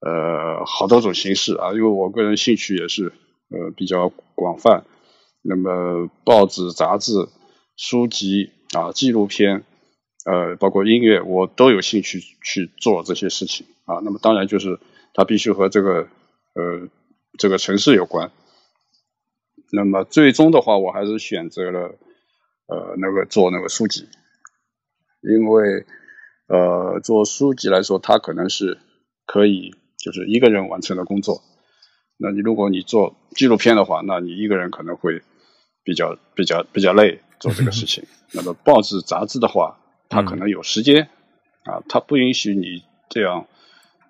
[0.00, 3.12] 呃，好多种形式啊，因为我个人兴趣也是
[3.50, 4.84] 呃比较广泛，
[5.42, 7.12] 那么报纸、杂志、
[7.76, 9.64] 书籍啊、纪录片，
[10.24, 14.00] 呃，包括音乐，我都有兴趣去做这些事情啊。
[14.04, 14.78] 那么当然就是
[15.12, 16.08] 它必须和这个
[16.54, 16.88] 呃
[17.38, 18.30] 这个城市有关。
[19.72, 21.98] 那么最终的话，我还是选择了
[22.66, 24.08] 呃那个做那个书籍，
[25.20, 25.86] 因为。
[26.48, 28.76] 呃，做书籍来说，它可能是
[29.24, 31.40] 可以就是一个人完成的工作。
[32.18, 35.22] 那你如果你做纪录片的话，那你一个人可能会
[35.82, 38.04] 比较比较比较累做这个事情。
[38.32, 39.78] 那么报纸杂志的话，
[40.10, 41.08] 它可能有时间
[41.64, 43.46] 啊，它不允许你这样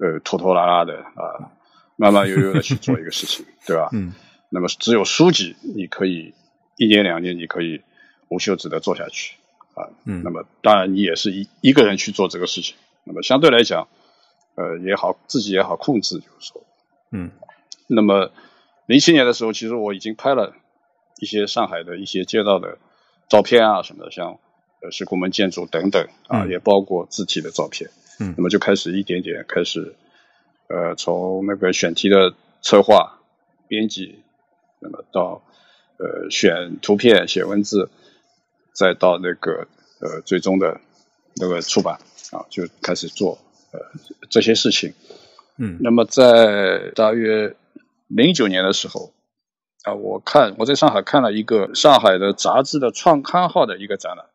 [0.03, 1.55] 呃拖拖拉拉的啊，
[1.94, 3.88] 慢慢悠悠的去做一个事情，对吧？
[3.92, 4.12] 嗯。
[4.50, 6.34] 那么只有书籍，你可以
[6.76, 7.80] 一年两年，你可以
[8.28, 9.36] 无休止的做下去。
[9.74, 13.88] 啊，嗯，那么当然你也是一一个人去做这个事情，那么相对来讲，
[14.57, 16.62] 呃也好，自己也好控制，就是说，
[17.12, 17.30] 嗯，
[17.86, 18.30] 那么
[18.84, 20.55] 零七年的时候，其实我已经拍了
[21.18, 22.76] 一些上海的一些街道的
[23.30, 24.38] 照片啊什么的，像
[24.82, 27.88] 呃石库门建筑等等啊，也包括字体的照片。
[28.20, 29.96] 嗯，那么就开始一点点开始，
[30.68, 33.18] 呃，从那个选题的策划、
[33.68, 34.22] 编辑，
[34.80, 35.42] 那么到
[35.98, 37.90] 呃选图片、写文字，
[38.74, 39.66] 再到那个
[40.00, 40.80] 呃最终的
[41.36, 41.98] 那个出版
[42.30, 43.38] 啊，就开始做
[43.72, 43.80] 呃
[44.30, 44.94] 这些事情。
[45.56, 47.56] 嗯，那么在大约
[48.08, 49.12] 零九年的时候
[49.84, 54.26] 啊，我看我在上海看了一个上海的杂志的创刊号的一个展览，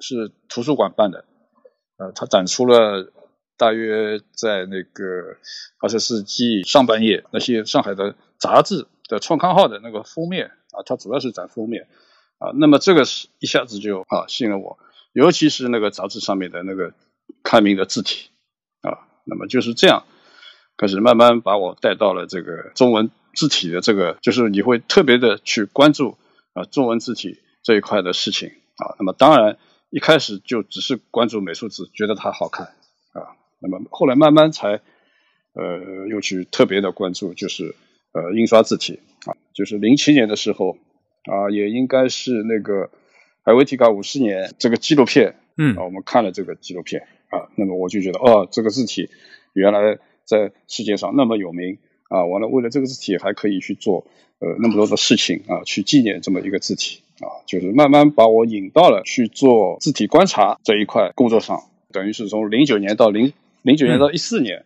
[0.00, 1.24] 是图书馆办的。
[1.96, 3.12] 呃，他展出了
[3.56, 5.36] 大约在那个
[5.80, 11.86] 二十世纪上半叶那些上海的杂志的创刊号的那个封面啊，它主要是展封面
[12.38, 12.50] 啊。
[12.56, 14.76] 那么这个是一下子就啊吸引了我，
[15.12, 16.94] 尤其是那个杂志上面的那个
[17.44, 18.30] 刊名的字体
[18.82, 19.06] 啊。
[19.24, 20.04] 那么就是这样
[20.76, 26.18] 开始慢慢把我带到了这个中文字体的这个，就是你会特别的去关注
[26.54, 28.96] 啊中文字体这一块的事情啊。
[28.98, 29.58] 那么当然。
[29.94, 32.66] 一开始就只是关注美术字，觉得它好看
[33.12, 33.38] 啊。
[33.60, 34.80] 那么后来慢慢才
[35.52, 37.76] 呃又去特别的关注，就是
[38.10, 39.38] 呃印刷字体啊。
[39.52, 40.78] 就是零七年的时候
[41.30, 42.90] 啊，也应该是那个
[43.44, 49.08] 海维提卡五十年这个纪录片，嗯，啊，我们看了这个纪录片啊，那么我就觉得哦，这个字体
[49.52, 51.78] 原来在世界上那么有名
[52.08, 52.24] 啊。
[52.24, 54.08] 完了，为了这个字体还可以去做
[54.40, 57.02] 呃那么多的事情啊，去纪念这么一个字体。
[57.20, 61.62] 啊，就是慢慢把我引到了去做字体观察这一块工作上，
[61.92, 64.64] 等于是从零九年到零零九年到一四年，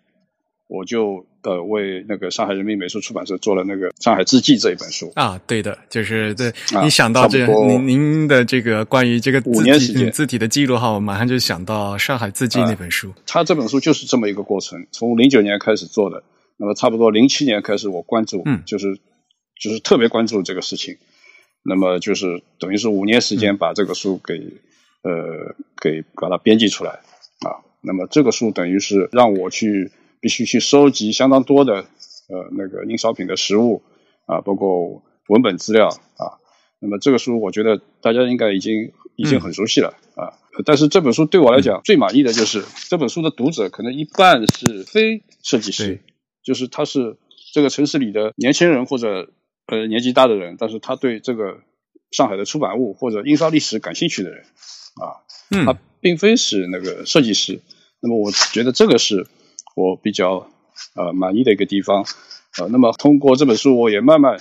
[0.67, 13.13] 我就呃为那个上海人民美术出版社做了那个《上海字迹》这一本书啊，对的，就是对你想到这您您的这个关于这个五年时间字体的记录哈，我马上就想到《上海字迹》那本书。
[13.27, 16.23] 他这本书就是这么一个过程，从零九年开始做的，
[16.57, 18.99] 那么差不多零七年开始我关注，嗯，就是
[19.61, 20.97] 就是特别关注这个事情。
[21.69, 24.35] 那么就是等于是五年时间把这个书给
[25.03, 26.93] 呃给把它编辑出来
[27.47, 27.61] 啊。
[27.83, 31.75] 那么这个书等于是让我去必须去收集相当多的
[32.29, 33.83] 呃那个印刷品的实物
[34.27, 36.41] 啊，包括文本资料啊。
[36.81, 40.33] 那么这个书我觉得大家应该已经已经很熟悉了啊。
[40.65, 46.01] 但是这本书对我来讲最满意的就是这本书的读者可能一半是非设计师，
[46.43, 47.19] 就是他是
[47.53, 49.29] 这个城市里的年轻人或者。
[49.69, 51.61] 呃，年纪大的人，但是他对这个
[52.11, 54.45] 上海的出版物或者印刷历史感兴趣的人，
[54.97, 55.21] 啊，
[55.67, 57.61] 他并非是那个设计师。
[58.01, 59.27] 那么，我觉得这个是
[59.77, 60.51] 我比较
[60.95, 62.07] 呃满意的一个地方。
[62.57, 64.41] 呃，那么通过这本书，我也慢慢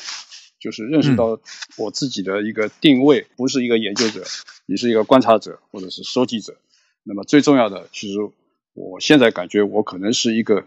[0.61, 1.39] 就是认识到
[1.78, 4.23] 我自己的一个定位，不是一个研究者，
[4.65, 6.55] 你是一个观察者或者是收集者。
[7.03, 8.17] 那么最重要的，其实
[8.73, 10.63] 我现在感觉我可能是一个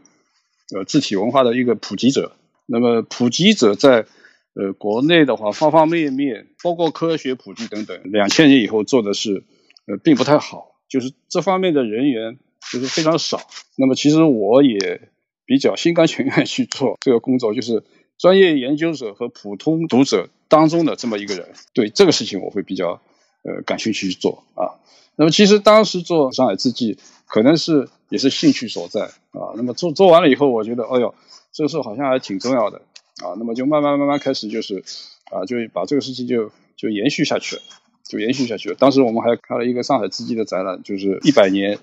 [0.74, 2.32] 呃字体文化的一个普及者。
[2.66, 4.06] 那么普及者在
[4.54, 9.44] 呃，国内的话，方方面面，包括科学普及等等，两千年以后做的是，
[9.86, 12.38] 呃，并不太好，就是这方面的人员
[12.72, 13.40] 就是非常少。
[13.76, 15.08] 那么，其实我也
[15.46, 17.84] 比较心甘情愿去做这个工作，就是
[18.18, 21.48] 专业研究者和普通读者当中的这么一个人。
[21.72, 23.00] 对这个事情，我会比较
[23.44, 24.82] 呃感兴趣去做啊。
[25.14, 29.54] 那么，其实当时做上海字迹，可能是也是兴趣所在啊。
[29.54, 31.14] 那么做做完了以后，我觉得，哎呦，
[31.52, 32.82] 这个事好像还挺重要的。
[33.22, 34.82] 啊，那么就慢慢慢慢开始，就是
[35.30, 37.62] 啊，就把这个事情就就延续下去了，
[38.04, 38.76] 就延续下去了。
[38.76, 41.78] 当时我们还开了一个上海字迹的展览，就是一百年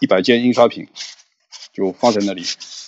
[0.00, 0.86] 一百件印刷品，
[1.72, 2.42] 就放在那里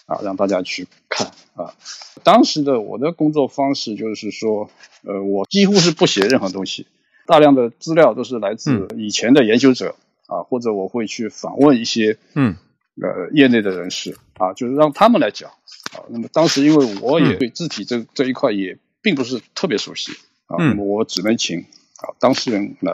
[0.06, 1.74] 啊，让大家去看啊。
[2.22, 4.70] 当时的我的工作方式就是说，
[5.04, 6.86] 呃，我几乎是不写任何东西，
[7.26, 9.96] 大量的资料都是来自以前的研究者
[10.26, 12.56] 啊，或者我会去访问一些嗯
[13.02, 15.50] 呃业内的人士啊，就是让他们来讲。
[15.92, 20.12] 啊，那么当时因为我也对字体这这一块也并不是特别熟悉
[20.46, 22.92] 啊，那么我只能请啊当事人来，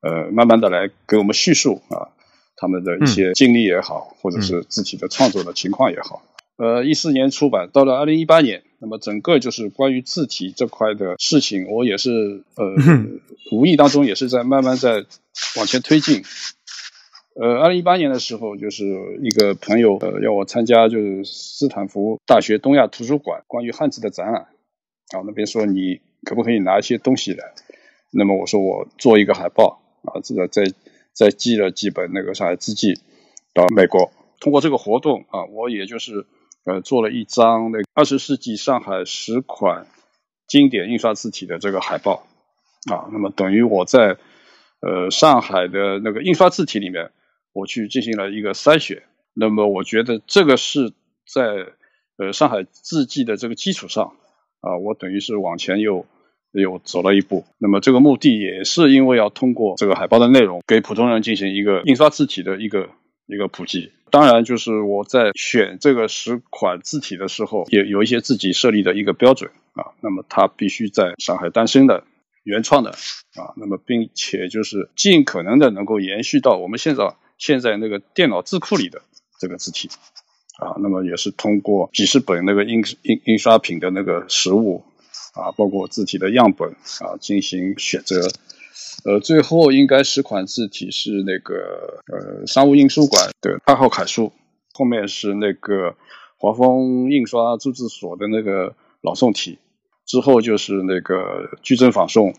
[0.00, 2.08] 呃，慢慢的来给我们叙述啊
[2.56, 6.22] 他们的一些经历也好，或者是字体的创作的情况也好。
[6.56, 12.76] 呃，一四年出版，到了二零一八年，那么整个就是关于字体这块的事情，我也是呃
[13.50, 15.04] 无意当中也是在慢慢在
[15.56, 16.22] 往前推进。
[17.34, 18.84] 呃，二零一八年的时候，就是
[19.22, 27.54] 一个朋友呃要我参加，就是斯坦福大学东亚图书馆关于汉字的展览，啊，那边说你可不可以拿一些东西来？
[28.10, 30.64] 那么我说我做一个海报，啊，这个再
[31.14, 33.00] 再寄了几本那个上海字迹
[33.54, 34.12] 到美国。
[34.38, 36.26] 通过这个活动啊，我也就是
[36.66, 39.86] 呃做了一张那二十世纪上海十款
[40.46, 42.26] 经典印刷字体的这个海报，
[42.90, 44.18] 啊，那么等于我在
[44.80, 47.10] 呃上海的那个印刷字体里面。
[47.52, 49.02] 我去进行了一个筛选，
[49.34, 50.92] 那么我觉得这个是
[51.26, 51.42] 在
[52.16, 54.14] 呃上海字迹的这个基础上，
[54.60, 56.06] 啊，我等于是往前又
[56.52, 57.44] 又走了一步。
[57.58, 62.90] 那么这个目的也是因为要通过这个海报的内容，给普通人进行一个印刷字体的一个
[63.26, 63.92] 一个普及。
[64.10, 69.96] 当然，就是我在选这个十款字体的时候，也有一些自己设立的一个标准啊。
[70.02, 72.04] 那么它必须在上海诞生的、
[72.44, 73.56] 原创的啊。
[73.56, 79.02] 那么并且就是尽可能的能够延续到我们现在现在那个电脑字库里的
[79.40, 79.90] 这个字体。
[80.58, 84.84] 啊，那么也是通过几十本那个印印印刷品的那个实物
[85.34, 86.70] 啊，包括字体的样本
[87.00, 88.28] 啊，进行选择。
[89.04, 94.30] 呃，最后应该十款字体是那个呃商务印书馆的二号楷书，
[94.72, 95.96] 后面是那个
[96.36, 99.58] 华丰印刷铸字所的那个老宋体，
[100.06, 102.36] 之后就是那个矩阵仿宋，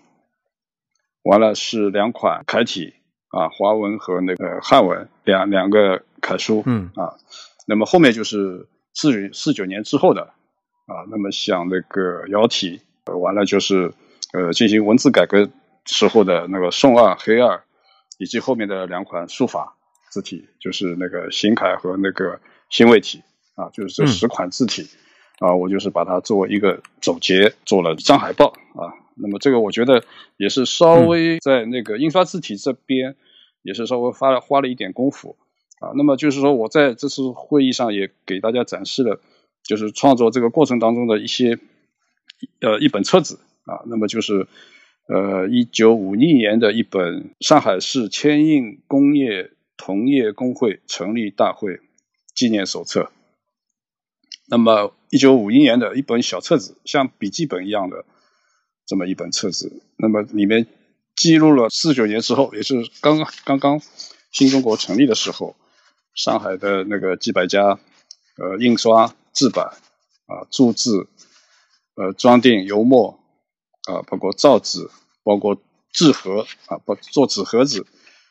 [1.24, 2.93] 完了是两款楷体
[3.34, 7.17] 啊，华文和那个汉文两两个楷书，嗯啊。
[7.65, 10.21] 那么后面就是四四九年之后的
[10.86, 13.91] 啊，那么像那个窑体，完了就是
[14.34, 15.49] 呃进行文字改革
[15.86, 17.63] 时候的那个宋二、黑二，
[18.19, 19.75] 以及后面的两款书法
[20.11, 23.23] 字体，就是那个行楷和那个新魏体
[23.55, 24.88] 啊，就是这十款字体
[25.39, 28.93] 啊，我就是把它作为一个总结，做了一张海报啊。
[29.15, 30.03] 那么这个我觉得
[30.38, 33.15] 也是稍微在那个印刷字体这边
[33.64, 35.36] 也是稍微花了花了一点功夫。
[35.80, 39.20] 啊，那么就是说，我在这次会议上也给大家展示了，
[39.64, 41.59] 就是创作这个过程当中的一些，
[42.61, 43.84] 呃，一本册子啊。
[43.88, 44.47] 那么就是，
[45.09, 51.82] 呃，一九五一年的一本《上海市铅印工业同业工会成立大会
[52.34, 53.01] 纪念手册》。
[54.47, 58.05] 那么一九五一年的一本小册子，像笔记本一样的
[58.86, 59.82] 这么一本册子。
[59.97, 60.66] 那么里面
[61.16, 63.82] 记录了四九年之后，也是刚刚刚刚
[64.32, 65.55] 新中国成立的时候。
[66.16, 67.80] 上海的那个几百家，
[68.38, 69.66] 呃，印刷、制版
[70.28, 71.07] 啊、铸字、
[71.95, 73.20] 呃、装订、油墨
[73.91, 74.88] 啊，包括造纸、
[75.24, 75.59] 包括
[75.91, 77.88] 制盒啊，包做纸盒子，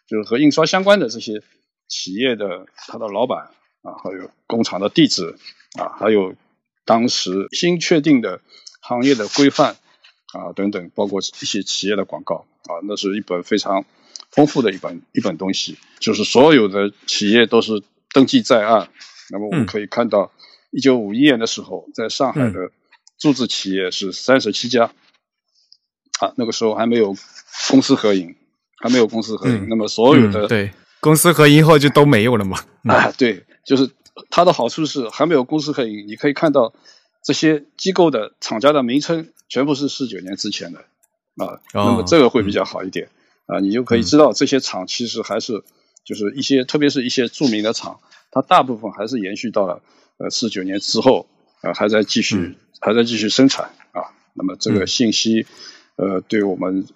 [0.07, 1.43] 就是和印刷相关的这些
[1.89, 3.51] 企业的他的老板
[3.83, 5.37] 啊，还有工厂的地址
[5.77, 6.37] 啊，还有
[6.85, 8.41] 当时新确定的
[8.81, 9.77] 行业的规范
[10.33, 13.85] 啊等等，包括一些企业的广告啊，那是一本非常。
[14.31, 17.83] 丰富的一本一本东西，就是所有的企业都是
[18.15, 18.89] 登记在案。
[19.29, 20.33] 那么我们可以看到，
[20.71, 22.71] 一九五一年的时候，在上海的
[23.19, 24.91] 注资企业是三十七家。
[26.19, 27.15] 啊，那个时候还没有
[27.69, 28.35] 公司合营，
[28.79, 29.67] 还没有公司合营。
[29.69, 30.71] 那么所有的对
[31.01, 32.59] 公司合营后就都没有了嘛？
[32.85, 33.91] 啊，对，就是
[34.31, 36.73] 它的好处是还没有公司合营，你可以看到
[37.23, 40.81] 这些机构的厂家的名称全部是四九年之前的
[41.37, 41.61] 啊。
[41.73, 43.09] 那么这个会比较好一点。
[43.47, 45.65] 啊，你就可以知道这些厂其实还是
[46.05, 47.99] 就是一些，特别是一些著名的厂，
[48.31, 49.83] 它大部分还是延续到了
[50.19, 51.27] 呃四九年之后，
[51.61, 54.15] 呃还在继续还在继续生产啊。
[54.35, 55.45] 那么这个信息，
[55.97, 56.87] 呃，对我们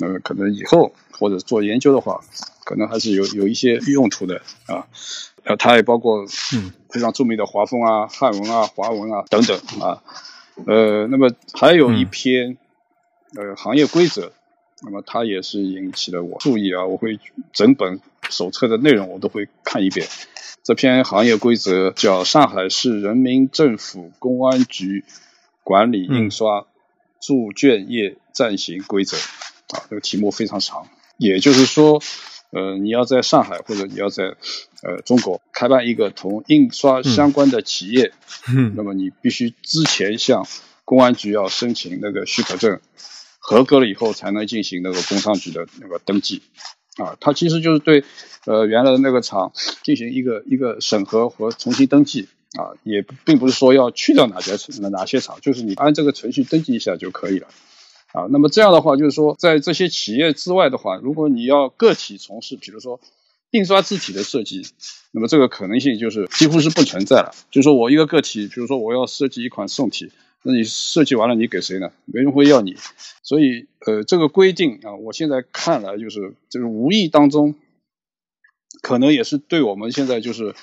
[0.00, 2.20] 呃可能以后或者做研究的话，
[2.64, 4.86] 可能还是有有一些用途的啊。
[5.44, 10.02] 呃，它也包括嗯非常著名的华风啊、汉文啊、华文啊等等啊。
[10.66, 12.56] 呃，那么还有一篇
[13.36, 14.32] 呃行业规则。
[14.82, 17.18] 那么它也是引起了我注意啊，我会
[17.54, 20.06] 整本手册的内容我都会看一遍。
[20.62, 25.04] 这篇行业规则叫《上海市人民政府公安局
[25.62, 26.66] 管理印刷
[27.18, 29.16] 铸卷业暂行规则》
[29.74, 30.86] 啊，这个题目非常长。
[31.16, 32.02] 也就是说，
[32.50, 34.24] 呃，你要在上海或者你要在
[34.82, 38.12] 呃中国开办一个同印刷相关的企业，
[38.74, 40.46] 那么你必须之前向
[40.84, 42.80] 公安局要申请那个许可证。
[43.46, 46.40] 合格了以后才能进行那个工商局的那个登记，
[46.96, 48.02] 啊，它其实就是对
[48.46, 49.52] 呃原来的那个厂
[49.82, 52.26] 进行一个一个审核和重新登记，
[52.58, 54.52] 啊，也并不是说要去掉哪些
[54.88, 57.48] 哪些厂，就是你按这个程序登记一下就可以了，
[58.14, 63.00] 啊，那么这样的话就是说在这些企业之外的话，如果你要个体从事，比如说
[63.50, 64.62] 印刷字体的设计，
[65.10, 70.10] 那么这个可能性就是几乎是不存在了，就是说我一个个体，比如说我要设计一款宋体。
[70.46, 71.90] 那你设计完了，你给谁呢？
[72.04, 72.76] 没人会要你，
[73.22, 77.54] 所以呃，这个规定啊，我现在看来就是就是无意当中，
[78.82, 80.54] 可能也是对我们现在就是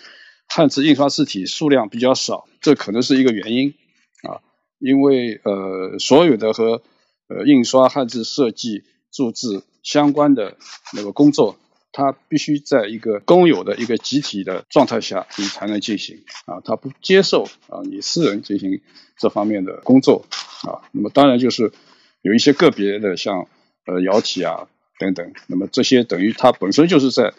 [0.48, 3.74] 汉字印刷字体数量比较少，这可能是一个原因
[4.22, 4.46] 啊，
[4.78, 6.84] 因为呃，所有的和
[7.32, 10.58] 呃印刷汉字设计注字相关的
[10.94, 11.58] 那个工作。
[11.94, 18.80] 它必须在一个公有的一个集体的状态下，你才能进行啊，它不接受啊你私人进行
[19.18, 20.26] 这方面的工作
[20.64, 20.88] 啊。
[20.94, 21.74] 那么当然就是
[22.22, 23.46] 有一些个别的像
[23.86, 24.70] 呃窑体啊
[25.00, 27.34] 等等，那么这些等于它本身就是在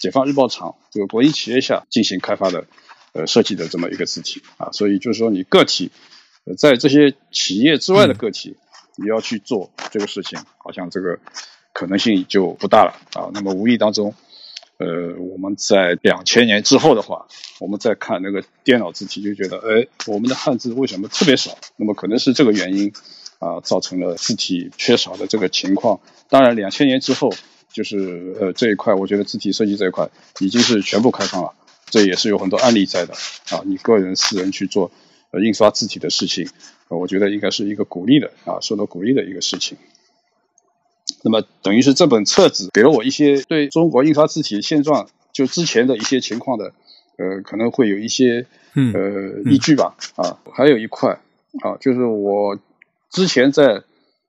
[0.00, 2.66] 解放日报厂这个国营企业下进行开发的
[3.12, 5.92] 呃设计的这么一个字体啊，所以就是说你个体
[6.58, 8.56] 在这些企业之外的个体，
[8.96, 11.18] 你要去做这个事情，好像这个
[11.72, 13.30] 可能性就不大了啊。
[13.32, 14.14] 那么无意当中，
[14.78, 17.26] 呃，我们在两千年之后的话，
[17.58, 21.56] 我们再看那个电脑字体，就觉得，哎，我们的汉字为什么特别少？
[21.76, 22.92] 那么可能是这个原因
[23.38, 26.00] 啊，造成了字体缺少的这个情况。
[26.28, 27.32] 当然，两千年之后，
[27.72, 31.54] 就是呃这一块，我觉得字体设计这一块已经是全部开放了，
[31.86, 33.14] 这也是有很多案例在的
[33.50, 33.62] 啊。
[33.64, 34.90] 你个人私人去做。
[35.32, 36.46] 呃，印刷字体的事情，
[36.88, 39.78] 我觉得应该是一个鼓励的啊，受到鼓励的一个事情。
[41.24, 46.74] 那么，等于是这本册子给了我一些对中国印刷字体现状，就之前的一些情况的，
[47.16, 49.96] 呃，可能会有一些呃依据吧。
[50.16, 51.18] 啊，还有一块
[51.62, 52.58] 啊，就是我
[53.10, 53.82] 之前在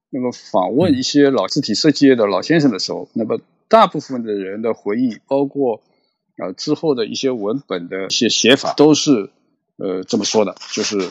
[0.09, 5.81] 那个访问一些老字体设计业的老先生的时候，那么大部分的人的回忆，包括
[6.37, 9.31] 啊之后的一些文本的一些写法，都是。
[9.83, 11.09] 呃，这么说的，就是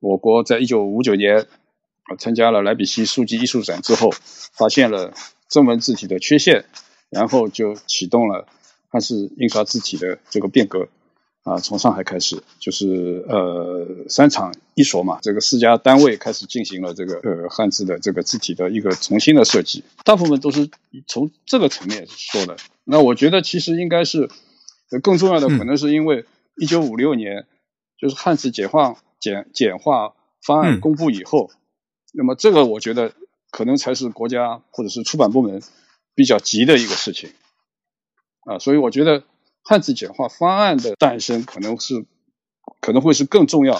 [0.00, 4.14] 我国在一九五九年啊参加了莱比锡书籍艺术展之后，
[4.56, 5.12] 发现了
[5.50, 6.64] 正文字体的缺陷，
[7.10, 8.48] 然后就启动了
[8.88, 10.88] 汉字印刷字体的这个变革
[11.42, 11.58] 啊。
[11.58, 20.70] 从上海开始，就是呃三厂一所嘛，这个四家单位开始进行了这个呃汉字的这个字体的一个重新的设计，大部分都是
[21.06, 22.56] 从这个层面说的。
[22.84, 24.30] 那我觉得其实应该是
[25.02, 26.24] 更重要的，可能是因为
[26.56, 27.44] 一九五六年。
[27.96, 30.14] 就是汉字简化简简化
[30.44, 31.50] 方案公布以后，
[32.12, 33.12] 那么这个我觉得
[33.50, 35.62] 可能才是国家或者是出版部门
[36.14, 37.30] 比较急的一个事情
[38.44, 39.22] 啊，所以我觉得
[39.62, 42.04] 汉字简化方案的诞生可能是
[42.80, 43.74] 可能会是更重要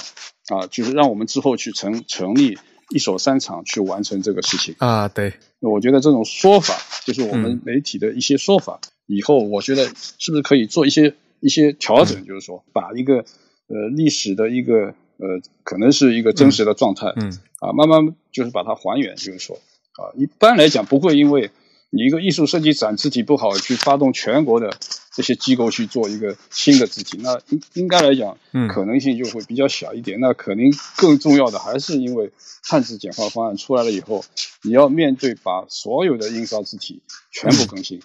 [0.49, 2.59] 啊，就是让我们之后去成成立
[2.89, 5.09] 一手三厂去完成这个事情啊。
[5.09, 9.85] 对，我觉得这种说法就是我们媒体的一些说法，以后我觉得
[10.19, 13.27] 是不是可以做一些一些调整，就是说把一个。
[13.67, 19.57] 呃，历史的一个呃，可能是一个真实的状态，嗯，啊，慢慢就是把它还原，就是说，
[19.93, 21.51] 啊，一般来讲不会因为
[21.89, 24.77] 你一个艺术设计展字体不好，去发动全国的
[25.12, 30.21] 这些机构去做一个新的字体，那应应该来讲，嗯，可能性就会比较小一点。
[30.21, 34.25] 那可能更重要的还是因为汉字简化方案出来了以后，
[34.62, 37.01] 你要面对把所有的印刷字体
[37.31, 38.03] 全部更新，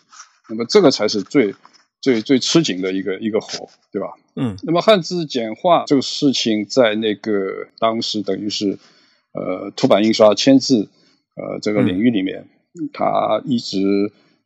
[0.48, 1.54] 那么这个才是最。
[2.02, 4.14] 最最吃紧的一个一个活，对吧？
[4.36, 4.56] 嗯。
[4.64, 8.80] 那么汉字简化这个事情，在那个当时等于是
[9.34, 10.88] 呃出版印刷签字
[11.36, 12.48] 呃这个领域里面，
[12.94, 13.78] 它一直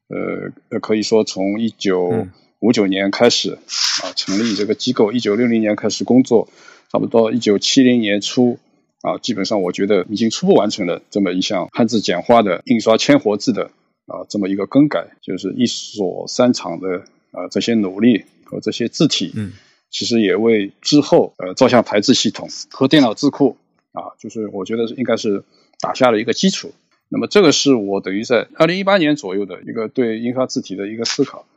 [0.10, 2.26] 呃可以说从一九
[2.60, 3.60] 五九年开始
[4.04, 6.50] 啊成立这个机构，一九六零年开始工作，
[6.92, 8.58] 差不多一九七零年初
[9.02, 13.66] 啊，基本上我觉得已经初步完成了这么一项汉字简化的印刷铅活字的
[14.08, 17.04] 啊这么一个更改，就是一所三厂的。
[17.34, 19.54] 啊，这些努力和这些字体，嗯，
[19.90, 23.58] 其实也为之后呃照相排字系统和电脑字库
[23.92, 25.44] 啊，就是我觉得应该是
[25.80, 26.72] 打下了一个基础。
[27.10, 31.48] 那么这个是我等于在二零一八年左右的一个对印刷字体的一个思考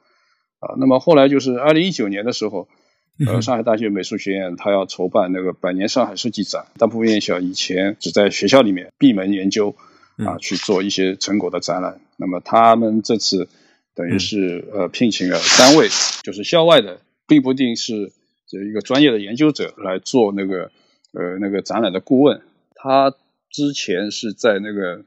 [0.61, 0.74] 啊。
[0.79, 2.66] 那么后来就是二零一九年的时候，
[3.27, 9.77] 呃，上海大学美术学院他要筹办那个百年上海设计展，大部分院校以前只在学校里面闭门研究
[10.24, 13.47] 啊去做一些成果的展览，那么他们这次。
[13.97, 15.88] 等于是呃聘请了三位，
[16.22, 18.12] 就是校外的，并不一定是
[18.47, 20.70] 这一个专业的研究者来做那个
[21.12, 22.42] 呃那个展览的顾问。
[22.74, 23.14] 他
[23.51, 25.02] 之前是在那个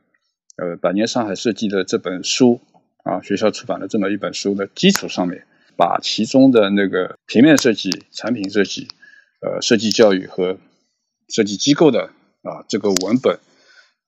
[0.58, 2.60] 呃百年上海设计的这本书
[3.04, 5.46] 啊，学校出版的这么一本书的基础上面，
[5.78, 8.88] 把其中的那个平面设计、产品设计、
[9.42, 10.58] 呃设计教育和
[11.28, 12.10] 设计机构的
[12.42, 13.38] 啊这个文本，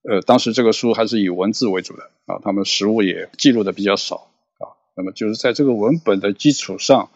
[0.10, 4.31] 呃当时这个书还是以文字为主的啊，他们实物也记录的比较少。
[4.96, 7.10] 那么就是在这个文本的基础上，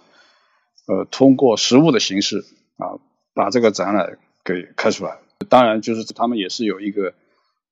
[0.88, 2.45] 呃，通过实物的形式
[2.77, 2.99] 啊，
[3.34, 5.18] 把这个展览给开出来。
[5.49, 7.14] 当然，就是他们也是有一个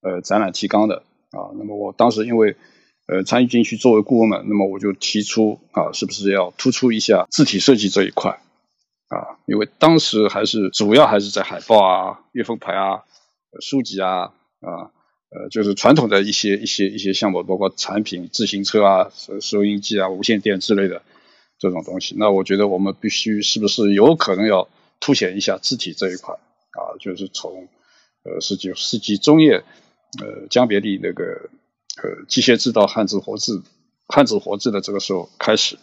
[0.01, 1.55] 呃展览提纲的啊。
[1.57, 2.57] 那么我当时因为
[3.07, 8.41] 呃参与进去作为顾问嘛，那么我就提出啊，是不是要突出一下字体设计这一块
[9.07, 9.39] 啊？
[9.45, 13.03] 因为当时还是主要还是在海报啊、月份牌啊、
[13.61, 14.91] 书籍啊啊。
[15.35, 21.01] 呃，就是传统的一些一些一些项目，包括产品、自行车啊、收收音机啊、无线电之类的
[21.57, 22.13] 这种东西。
[22.19, 24.69] 那我觉得我们必须是不是有可能要
[24.99, 26.93] 凸显一下字体这一块啊？
[26.99, 27.67] 就是从
[28.23, 29.63] 呃十九世纪中叶，
[30.21, 31.23] 呃江别利那个
[32.03, 33.63] 呃机械制造汉字活字
[34.07, 35.79] 汉字活字的这个时候开始，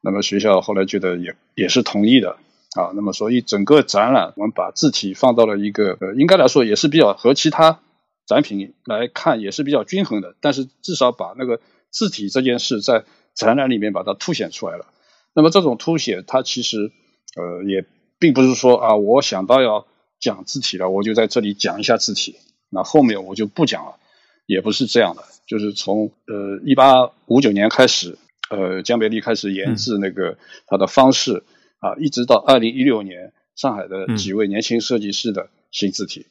[0.00, 2.38] 那么学校后来觉得也也是同意的
[2.74, 2.92] 啊。
[2.94, 7.80] 那么所以整个展览我们把字体放到了一个呃应该来说也是比较和其他。
[8.26, 13.04] 展品来看也是比较均衡的，但是至少把那个字体这件事在
[13.34, 14.86] 展览里面把它凸显出来了。
[15.34, 16.90] 那么这种凸显，它其实
[17.36, 17.84] 呃也
[18.18, 19.86] 并不是说啊，我想到要
[20.18, 22.36] 讲字体了，我就在这里讲一下字体，
[22.70, 23.98] 那后面我就不讲了，
[24.46, 28.18] 也不是这样的，就是从呃一八五九年开始，
[28.50, 31.44] 呃江别利开始研制那个它的方式
[31.78, 36.26] 啊，一直到二零一六年上海的几位年轻设计师的新字体，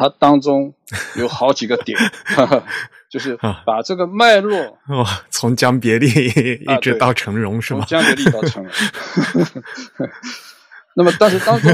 [0.00, 0.72] 它当中
[1.18, 1.98] 有好几个点
[3.10, 4.56] 就是把这个脉络
[4.88, 7.84] 哦，从江别离一直到成容是吗？
[7.86, 8.72] 从江别离到成容，
[10.96, 11.70] 那么但是当中。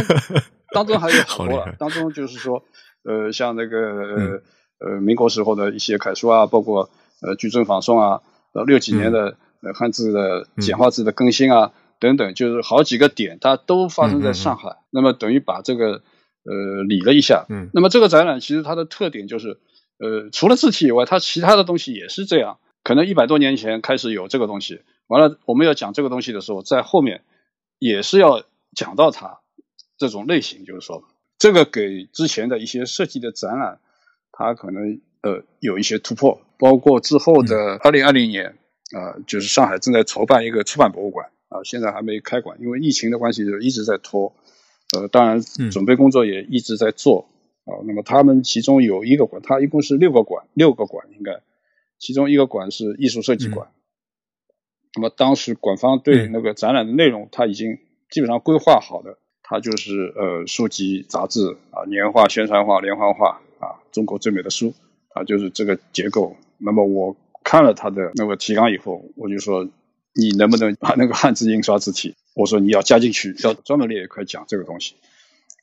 [0.72, 2.64] 当中还有很多，当中就是说，
[3.04, 4.42] 呃，像那个呃
[4.80, 6.90] 呃民国时候的一些楷书啊，包括
[7.22, 8.20] 呃矩阵仿宋啊，
[8.52, 11.70] 呃六几年的呃汉字的简化字的更新啊
[12.00, 14.76] 等等，就是好几个点，它都发生在上海。
[14.90, 16.02] 那么等于把这个
[16.46, 17.44] 呃理了一下。
[17.48, 17.68] 嗯。
[17.74, 19.58] 那么这个展览其实它的特点就是，
[19.98, 22.58] 呃，除了字体以外，它其他的东西也是这样。
[22.82, 27.22] 可能一百多年前开始有这个东西，完了我们要讲这个东西的时候，在后面
[27.78, 28.44] 也是要
[28.74, 29.40] 讲到它。
[29.98, 31.02] 这种类型就是说，
[31.38, 33.80] 这个给之前的一些设计的展览，
[34.30, 36.40] 它可能呃有一些突破。
[36.58, 38.56] 包括之后的二零二零年
[38.92, 44.34] 啊，就是上海正在筹办一个出版博物馆啊，现在还没开馆，因为疫情的关系就一直在拖。
[44.94, 45.40] 呃，当然
[45.70, 47.28] 准备工作也一直在做
[47.64, 47.80] 啊。
[47.86, 51.40] 那么他们其中有一个馆，它一共是六个馆，六个馆应该，
[51.98, 53.68] 其中一个馆是艺术设计馆。
[54.94, 57.78] 那么当时馆方对那个展览的内容，他已经
[58.10, 59.18] 基本上规划好的。
[59.48, 64.74] 它就是呃书籍、杂志啊，年画、宣传画、连环画啊，中国最美的书
[65.14, 66.34] 啊，就是这个结构。
[66.58, 69.62] 那么我看了它的那个提纲以后，我就说
[70.14, 74.94] 你能不能把那个汉字印刷字体，我说你要加进去，要专门列一块讲这个东西。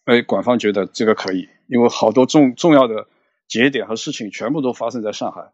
[0.06, 3.08] 哎，馆方觉得这个可以，因为好多重重要的
[3.48, 5.52] 节点和事情全部都发生在上海，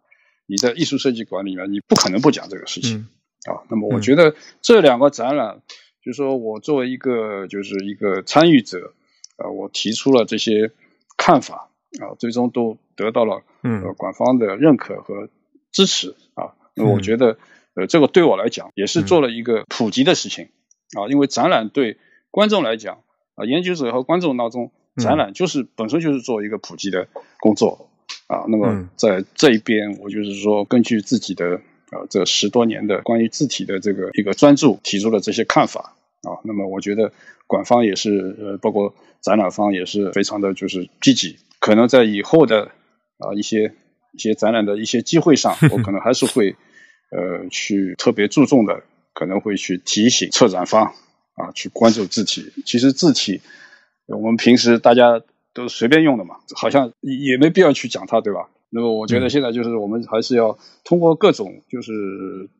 [0.48, 3.10] 你在艺术设计馆里面，你不可能不讲这个事情
[3.44, 3.68] 啊。
[3.70, 5.62] 那么我觉得这两个展览。
[6.02, 8.94] 就是说我作为一个就是一个参与者，
[9.36, 10.72] 呃，我提出了这些
[11.18, 11.70] 看法
[12.00, 15.28] 啊，最终都得到了呃馆方的认可和
[15.74, 16.56] 支持啊。
[16.74, 17.38] 那我觉得
[17.76, 20.48] 呃，这个对我来讲也是做了一个普及的事情
[20.98, 21.98] 啊，因为展览对
[22.32, 23.02] 观众来讲
[23.36, 27.08] 啊，研究者和观众当中，展览就是本身就是做一个普及的
[27.40, 27.90] 工作
[28.28, 28.46] 啊。
[28.48, 31.62] 那么在这一边，我就是说根据自己的。
[31.92, 36.38] 啊，这十多年的关于字体的这个一个专注，提出了这些看法啊。
[36.44, 37.12] 那么我觉得
[37.48, 41.38] 馆方也是，呃，包括展览方也是非常的就是积极。
[41.60, 42.66] 可能在以后的
[43.18, 43.74] 啊一些
[44.14, 46.56] 一些展览的一些机会上， 我可能还是会
[47.10, 48.84] 呃去特别注重的，
[49.20, 50.94] 可能会去提醒策展方
[51.36, 52.54] 啊去关注字体。
[52.66, 53.42] 其实字体
[54.06, 55.22] 我们平时大家
[55.54, 58.48] 都随便用的嘛，好像也没必要去讲它，对吧？
[58.70, 61.92] 那么我觉得现在就是我们还是要通过各种就是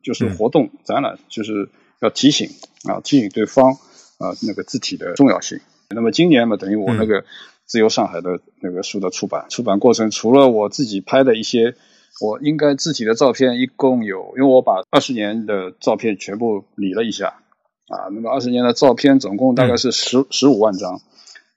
[0.02, 1.70] 就是活动展览，就是
[2.00, 2.50] 要提醒
[2.84, 3.72] 啊提醒对方
[4.18, 5.60] 啊那个字体的重要性。
[5.88, 7.24] 那么今年嘛，等于我那个
[7.64, 11.74] 自由上海的那个书的出版，出版过程除了我自己拍的一些，
[12.20, 17.40] 我应该自己的照片一共有，因为我把二十年的照片全部理了一下
[17.88, 21.00] 啊，那么二十年的照片总共大概是十十五万张。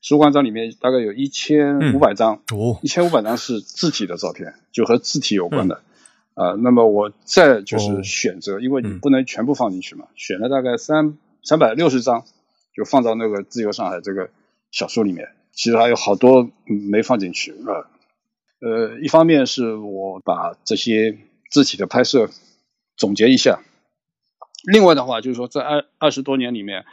[0.05, 2.41] 十五万张里面大概有一千五百张，
[2.81, 5.81] 一千五百张是字体的照片，就和字体有关的
[6.33, 6.55] 啊。
[6.59, 12.25] 那么我再就是选择，因为你不能全部放进去嘛，选了大概三三百六十张，
[12.75, 14.29] 就放到那个自由上海这个
[14.71, 15.29] 小说里面。
[15.53, 17.71] 其实还有好多没放进去啊。
[17.71, 17.85] 呃，
[18.63, 21.17] 呃一方面是我把这些
[21.51, 22.29] 字体的拍摄
[22.95, 23.61] 总结一下，
[24.63, 26.85] 另外的话就是说，在二二十多年里面，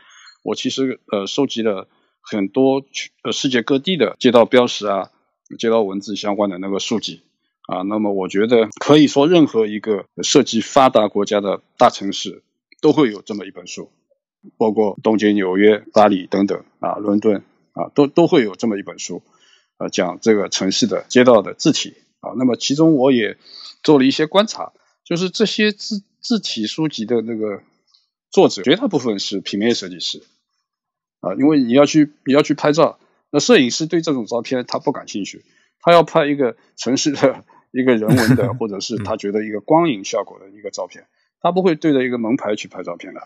[0.42, 1.88] 我其实呃收集了。
[2.22, 2.84] 很多
[3.24, 5.10] 呃世界各地的街道标识啊、
[5.58, 7.22] 街道文字相关的那个书籍
[7.62, 12.42] 啊，那么我觉得可以说任何一个涉及发达国家的大城市
[12.82, 13.90] 都会有这么一本书，
[14.58, 17.42] 包括东京、纽约、巴黎等等啊，伦敦
[17.72, 19.22] 啊，都都会有这么一本书，
[19.80, 22.36] 呃，讲这个城市的街道的字体啊。
[22.36, 23.38] 那么其中我也
[23.82, 24.72] 做了一些观察，
[25.04, 27.62] 就是这些字字体书籍的那个
[28.30, 30.22] 作者，绝大部分是平面设计师。
[31.20, 32.98] 啊，因为你要去你要去拍照，
[33.30, 35.44] 那摄影师对这种照片他不感兴趣，
[35.80, 41.06] 他要拍一个城市的一个人文的，或者是他觉得一个光影效果的一个照片，
[41.40, 43.20] 他不会对着一个门牌去拍照片的。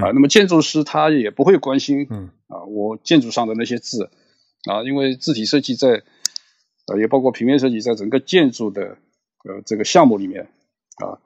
[0.00, 2.06] 啊，那么建筑师他也不会关心，
[2.48, 4.10] 啊，我建筑上的那些字，
[4.66, 6.02] 啊，因为字体设计在，
[6.86, 8.98] 呃，也包括平面设计在整个建筑的
[9.44, 10.48] 呃这个项目里面，
[10.96, 11.18] 啊，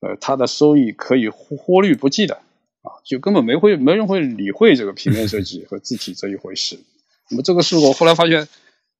[0.00, 2.34] 呃，它的收益可以忽忽略不计的
[2.82, 2.98] 啊。
[3.04, 6.78] 就根本没会没人会理会这个平面设计和字体这一回事。
[7.30, 8.48] 那么这个是我后来发现，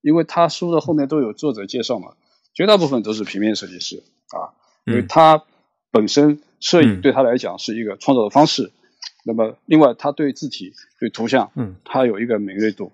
[0.01, 2.15] 因为他书的后面都有作者介绍嘛，
[2.55, 4.55] 绝大部分都是平面设计师啊，
[4.87, 5.45] 因为他
[5.91, 8.71] 本身摄影对他来讲是一个创造的方式。
[9.25, 12.93] 那么另外他对字体对图像，嗯，他有一个敏锐度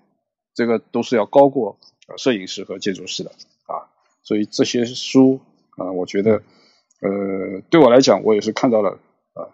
[0.55, 1.77] 这个都是要高过
[2.17, 3.29] 摄影师和建筑师的
[3.65, 3.91] 啊。
[4.23, 5.39] 所以这些书
[5.77, 6.41] 啊，我觉得
[7.01, 8.97] 呃，对我来讲，我也是看到了
[9.33, 9.53] 啊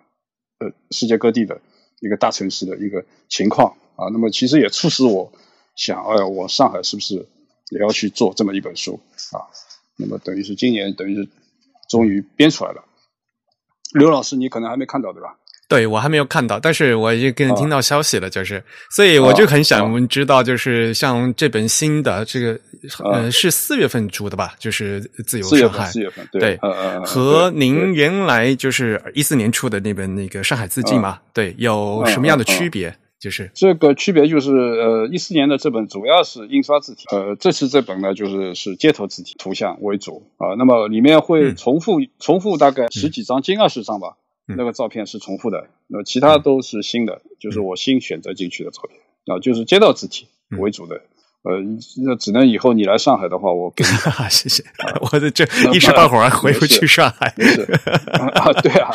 [0.59, 1.59] 呃世界各地的
[1.99, 4.07] 一个大城市的一个情况啊。
[4.13, 5.33] 那么其实也促使我
[5.75, 7.27] 想，哎呀，我上海是不是
[7.71, 9.01] 也要去做这么一本书
[9.33, 9.49] 啊？
[9.97, 11.27] 那么等于是今年等于是
[11.89, 12.85] 终于编出来了。
[13.93, 15.37] 刘老师，你可能还没看到对吧？
[15.72, 22.60] 对，我还没有看到，但是我已经跟听到消息了，就是，所以我就很想知道，就是像这本新的这个，
[23.06, 24.53] 呃，是四月份出的吧？
[24.60, 26.60] 就是《自由上海》，四月份，对，
[27.06, 32.93] 和您原来就是一四年出的那本那个《上海字迹》嘛，对，有什么样的区别？
[33.18, 33.49] 就是？
[33.56, 44.18] 这个区别就是，呃，一四年的这本主要是印刷字体，呃，这次这本呢就是是街头字体图像为主啊，那么里面会重复重复大概十几张，近二十张吧。
[44.45, 48.99] 那个照片是重复的，那其他都是新的，就是我新选择进去的照片
[49.35, 50.27] 啊，就是街道字体
[50.59, 51.01] 为主的。
[51.43, 51.59] 呃，
[52.05, 53.89] 那只能以后你来上海的话，我给你。
[54.30, 54.63] 谢谢，
[55.11, 55.43] 我的这
[55.73, 57.34] 一时半会儿回不去上海。
[57.35, 57.63] 是
[58.13, 58.91] 啊，对啊，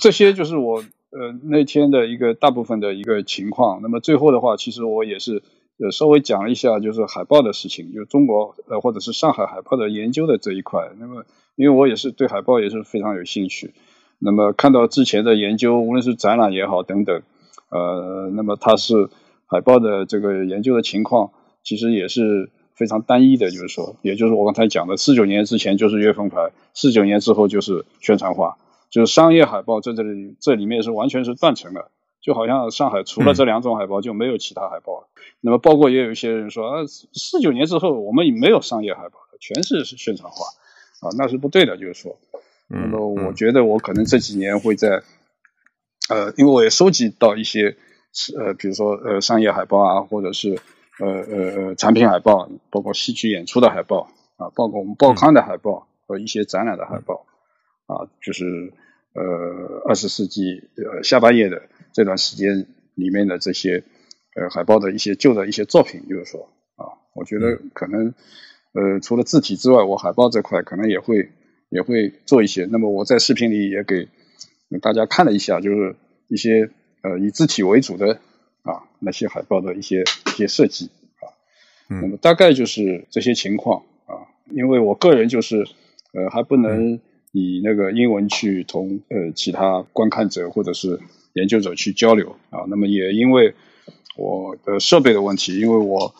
[0.00, 0.78] 这些就是我
[1.10, 3.80] 呃那天的一个大部分的一个情况。
[3.82, 5.42] 那么最后的话，其实我也是
[5.78, 10.90] 呃稍微讲了一下，就是海报的事情，就中国呃或者是上海海报的研究的这一块。
[10.98, 11.26] 那么
[11.56, 13.74] 因为我也是对海报也是非常有兴趣。
[14.18, 17.22] 那么看到之前的研究，无论是展览也好等等，
[17.70, 19.10] 呃，那么它是
[19.46, 21.32] 海报的这个研究的情况，
[21.62, 28.56] 其实也是非常单一的，就是说，也就是我刚才讲的，四九年之前就是月份牌，四九年之后就是宣传画，
[28.90, 31.90] 就是商业海报在这里这里面是完全是断层的，
[32.22, 35.08] 就好像上海除了这两种海报就没有其他海报了。
[35.42, 42.16] 那么包括也有一些人说啊，四九年之后我们没有商业海报了，全是宣传画，啊，那是不对的，就是说。
[42.68, 45.02] 那么我觉得我可能这几年会在，
[46.08, 47.76] 呃，因为我也收集到一些，
[48.36, 50.58] 呃，比如说呃商业海报啊，或者是
[50.98, 57.24] 呃呃呃产品海报，包括戏剧演出的海报啊，包括我们报刊的海报和一些展览的海报
[57.86, 58.72] 啊，就是
[59.14, 59.22] 呃
[59.88, 61.62] 二十世纪呃下半叶的
[61.92, 62.66] 这段时间
[62.96, 63.84] 里面的这些
[64.34, 68.12] 呃海报的一些旧的一些作品，就是说啊，我觉得可能
[68.72, 71.30] 呃除了字体之外，我海报这块可能也会。
[71.68, 72.66] 也会做一些。
[72.70, 74.08] 那么我在视频里也给
[74.80, 75.96] 大家看了一下，就是
[76.28, 76.70] 一些
[77.02, 78.20] 呃以字体为主的
[78.62, 80.90] 啊那些海报的一些一些设计
[81.20, 81.26] 啊。
[81.88, 84.26] 那么大概就是这些情况啊。
[84.50, 85.66] 因为我个人就是
[86.12, 87.00] 呃还不能
[87.32, 91.00] 以那个英文去同呃其他观看者或者是
[91.32, 92.64] 研究者去交流啊。
[92.68, 93.54] 那么也因为
[94.16, 96.14] 我的设备的问题，因为我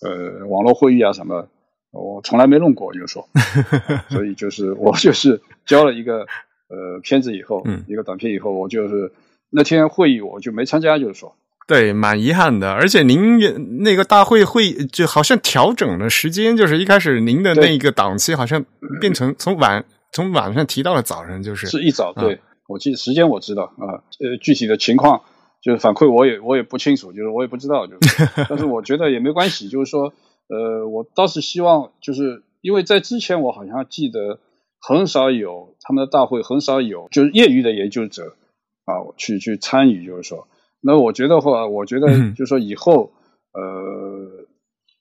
[0.00, 1.48] 呃网络会议啊什么。
[1.92, 3.28] 我从来没弄过，就说，
[4.08, 6.20] 所以就是我就是 交了一个
[6.68, 9.12] 呃片子以后，一个短片以后，我就是
[9.50, 11.36] 那天会议我就没参加，就是说，
[11.68, 12.72] 对，蛮遗憾的。
[12.72, 13.38] 而且您
[13.82, 18.64] 那个大会会就好像调整了时间，就是一开始您的那个档期好像
[18.98, 22.14] 变成从晚从晚上提到了早上，就是是一早。
[22.14, 25.20] 对，我记得时间我知道啊，呃，具体的情况
[25.62, 30.14] 就是反馈我也我也不清楚，就是我也不知道，就是， 但是我觉得也没关系，就是说。
[30.48, 34.38] 呃，我倒是希望，就是因为在之前我好像记得
[34.80, 38.36] 很少有他们的大会，很少有就是业余的研究者
[38.84, 40.46] 啊去去参与，就是说，
[40.80, 43.12] 那我觉得话，我觉得就是说以后，
[43.52, 44.46] 呃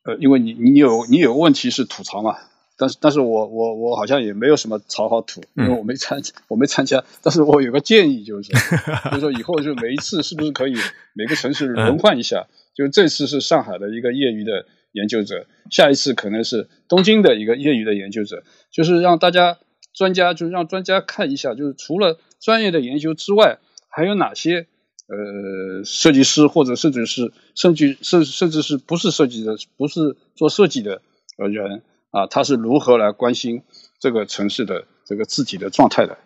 [0.06, 2.38] 呃，因为你你有你有问题是吐槽嘛，
[2.78, 8.54] 但是但是我我我好像也没有什么槽好吐，因为我没参我没参加，但是我有个建议，就是
[9.12, 10.76] 就是说以后就每一次是不是可以
[11.14, 14.66] 每个城市轮换一下，就这次是上海的一个业余的。
[14.94, 19.58] 研究者，下一次可能是东京的一个业余的研究者，就是让大家
[19.94, 24.68] 专家，就是让专家看一下，就是除了专业的研究之外，还有哪些
[25.08, 31.02] 呃设计师或者甚至是甚至甚甚至是不是设计的，不是做设计的
[31.38, 33.64] 呃人啊，他是如何来关心
[34.00, 36.18] 这个城市的这个自己的状态的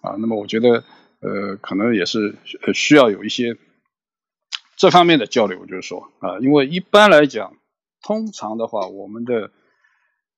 [0.00, 0.14] 啊？
[0.20, 0.84] 那么我觉得
[1.20, 2.36] 呃，可能也是
[2.72, 3.56] 需要有一些
[4.76, 7.56] 这方面的交流，就是说啊，因为一般来讲。
[8.06, 9.50] 通常的话，我们的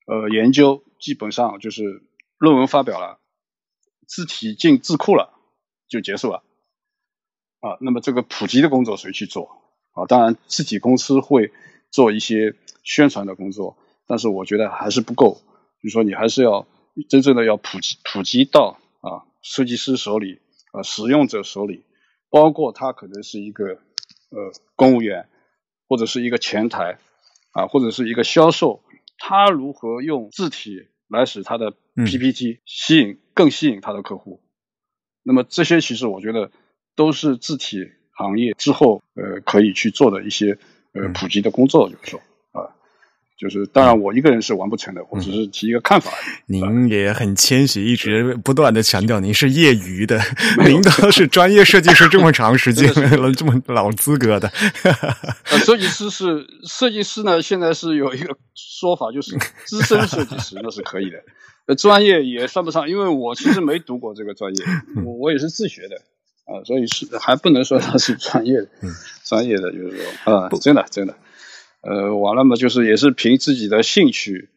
[0.06, 2.02] 呃研究基本上就是
[2.38, 3.20] 论文发表了，
[4.06, 5.38] 字体进字库了
[5.86, 6.42] 就结束了
[7.60, 7.76] 啊。
[7.82, 9.50] 那么这个普及的工作谁去做
[9.92, 10.06] 啊？
[10.06, 11.52] 当然字体公司会
[11.90, 12.54] 做一些
[12.84, 13.76] 宣传的工作，
[14.06, 15.42] 但是我觉得还是不够。
[15.82, 16.66] 就说你还是要
[17.10, 20.40] 真正的要普及普及到啊设计师手里
[20.72, 21.84] 啊使用者手里，
[22.30, 23.66] 包括他可能是一个
[24.30, 25.28] 呃公务员
[25.86, 26.98] 或者是一个前台。
[27.58, 28.84] 啊，或者是一个销售，
[29.18, 34.40] 他如何用字体来使他的 PPT 吸引更吸引他的客户？
[35.24, 36.52] 那么这些其实我觉得
[36.94, 40.58] 都是字体行业之后呃可以去做的一些
[40.92, 42.20] 呃普及的工作，就是说。
[43.38, 46.10] 就是当然我一个人是完不成的，我只是提一个看法。
[46.46, 50.20] 您也很谦虚，一直不断的强调您是业余的，
[50.66, 52.92] 您都是专业设计师这么长时间
[53.22, 54.50] 了， 这么老资格的。
[55.64, 61.18] 设计师是设计师呢，现在是有一个说法，就是资深设计师那是可以的。
[61.66, 64.64] 呃，专业也算不上，因为我其实没读过这个专业，
[65.04, 65.96] 我我也是自学的
[66.46, 68.68] 啊，所以是还不能说他是专业的，
[69.22, 71.14] 专业的就是说啊，真的真的，
[71.82, 74.48] 呃，完了嘛，就是也是凭自己的兴趣，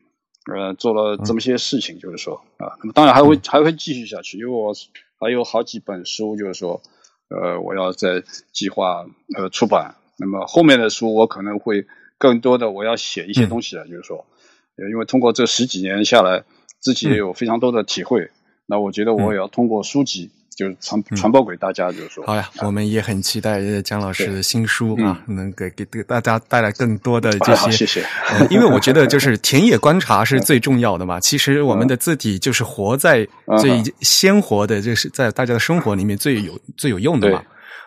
[0.53, 4.73] 呃，做了这么些事情，就是说啊，那么当然还会还会继续下去，因为我
[5.19, 6.81] 还有好几本书，就是说，
[7.30, 9.06] 呃，我要在计划
[9.38, 11.85] 呃出版，那么后面的书我可能会
[12.18, 14.26] 更多的我要写一些东西了，就是说，
[14.89, 16.43] 因为通过这十几年下来。
[16.84, 18.31] 自己也有非常多的体会，
[18.65, 22.26] 那我觉得我也要通过书籍，就是传传播给大家，就是说。
[22.26, 27.72] 好呀，我们也很期待姜老师的新书啊，能给给给大家带来更多的这些。
[27.72, 28.06] 谢谢。
[28.49, 31.19] 因为我觉得就是田野观察是最重要的嘛。
[31.22, 33.28] 其实我们的字体就是活在
[33.60, 37.41] 最鲜活的，就是在大家的生活里面最有最有用的嘛。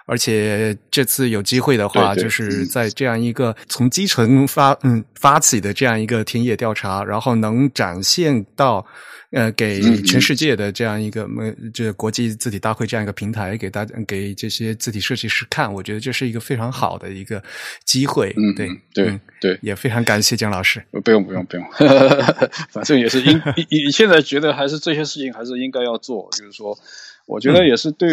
[0.06, 8.84] 而且这次有机会的话，就是在这样一个从基层发嗯发起的这样一个田野调查，然后能展现到
[9.32, 17.42] 呃给全世界的这样一个呃这国际字体大会这样一个平台，给大家给这些字体设计师看，我觉得这是一个非常好的一个
[17.86, 18.34] 机会。
[18.36, 20.84] 嗯，对对对，也非常感谢姜老师。
[21.02, 21.64] 不用不用不用，
[22.70, 23.40] 反正也是应
[23.70, 26.78] 你现在觉得还是这些事情还是应该要做，就是说。
[27.26, 28.10] 我觉得也是对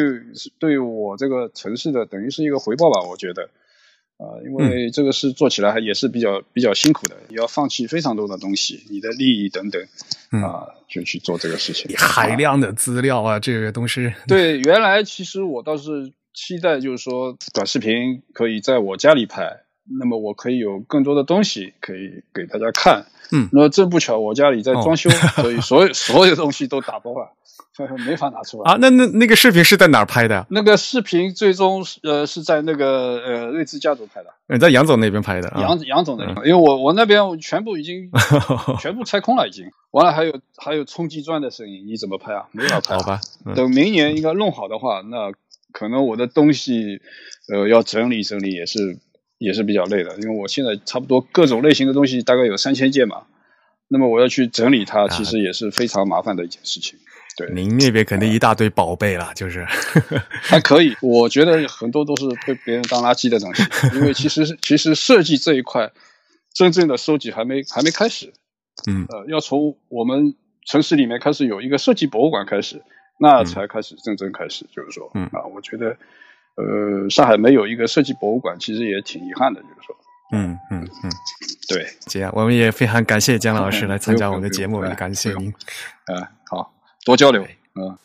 [0.58, 3.02] 对我这个城市的等于是一个回报吧。
[3.02, 3.50] 我觉得，
[4.18, 9.82] 啊，因为这个事做起来还也是比较比较辛苦的，要放弃非常多的东西，你的利益等等，
[10.44, 11.94] 啊，就去做这个事情。
[11.98, 14.14] 海量的资料啊，这个东西。
[14.28, 19.64] 对，原来其实我倒是期待，就是说短视频可以在我家里拍，
[20.00, 23.08] 那么我可以有更多的东西可以给大家看。
[23.34, 27.34] 嗯，那正不巧我家里在装修，所以所有所有东西都打包了。
[28.06, 28.78] 没法拿出来啊！
[28.80, 30.45] 那那那个视频是在哪儿拍的？
[30.49, 34.30] 那个视频最终呃是在那个呃瑞兹家族拍的。
[34.48, 35.52] 你在杨总那边拍的？
[35.58, 38.10] 杨杨总那边，因为我我那边全部已经
[38.80, 42.45] 全部拆空了，已经完了，还有还有冲击钻的声音，你怎么拍啊？
[42.52, 42.98] 没法拍。
[42.98, 43.20] 好吧，
[43.56, 45.32] 等明年应该弄好的话，那
[45.72, 47.02] 可能我的东西
[47.53, 48.98] 呃要整理整理也是
[49.38, 53.24] 也是比较累的，因为我现在差不多各种类型的东西大概有三千件嘛，
[53.88, 56.99] 那么我要去整理它，其实也是非常麻烦的一件事情。
[57.45, 59.65] 对，您那边肯定一大堆宝贝了，就是
[60.41, 60.95] 还可以。
[61.01, 63.63] 我觉得很多都是被别人当垃圾的东西，
[63.95, 65.91] 因为其实其实设计这一块
[66.53, 68.31] 真正的收集还没还没开始。
[68.88, 70.35] 嗯，呃，要从我们
[70.65, 72.81] 城市里面开始有一个设计博物馆开始，
[73.19, 74.65] 那才开始真正开始。
[74.76, 75.95] 就是说，嗯啊，我觉得
[76.55, 79.61] 呃，上海没有一个设计博物馆，其实也挺遗憾的。
[79.61, 79.95] 就是说，
[80.34, 81.11] 嗯嗯嗯，
[81.68, 85.53] 对，这样我们也非常感谢姜老师来参加我们的节目，也感谢您。
[86.05, 86.73] 啊，好。
[87.03, 87.98] 多交流，嗯。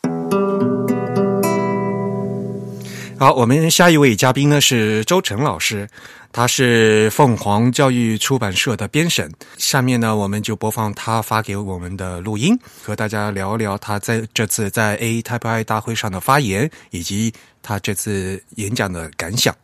[3.19, 5.87] 好，我们下一位嘉宾呢是周晨老师，
[6.31, 9.31] 他是凤凰教育出版社的编审。
[9.57, 19.55] 下面呢，我们就播放他发给我们的录音，和大家聊聊他在这次在 A Type I 大会上的发言，以及他这次演讲的感想。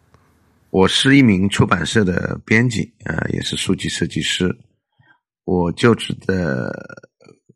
[0.69, 4.55] 我是一名出版社的编辑，呃，也是书籍设计师。
[5.45, 7.09] 我就职的。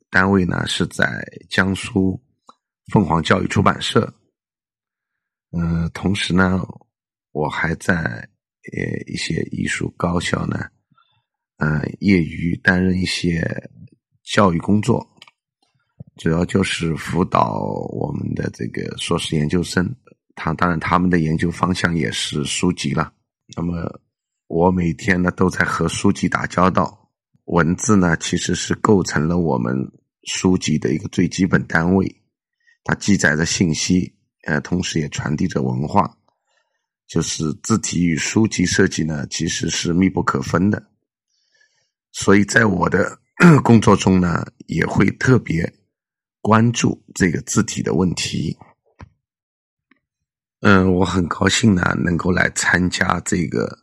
[0.10, 2.22] 单位呢是在江苏
[2.92, 4.14] 凤凰教育出版社，
[5.52, 6.62] 嗯，同时呢，
[7.32, 10.66] 我还在呃一些艺术高校呢，
[11.58, 13.46] 嗯，业余担任一些
[14.24, 15.06] 教育工作，
[16.16, 17.60] 主要就是辅导
[17.92, 19.94] 我们的这个硕士研究生，
[20.36, 23.14] 他当然他们的研究方向也是书籍了。
[23.56, 24.02] 那么
[24.48, 27.07] 我每天呢都在和书籍打交道，
[27.48, 29.92] 文字呢其实是构成了我们。
[30.30, 32.22] 书籍的一个最基本单位，
[32.84, 34.14] 它记载着信息，
[34.44, 36.18] 呃，同时也传递着文化。
[37.08, 40.86] 就是字体与书籍设计呢，其实是密不可分的。
[42.12, 43.18] 所以在我的
[43.64, 45.74] 工作中呢，也会特别
[46.42, 48.58] 关注这个字体的问题。
[50.60, 53.80] 嗯，我很高兴呢，能够来参加这个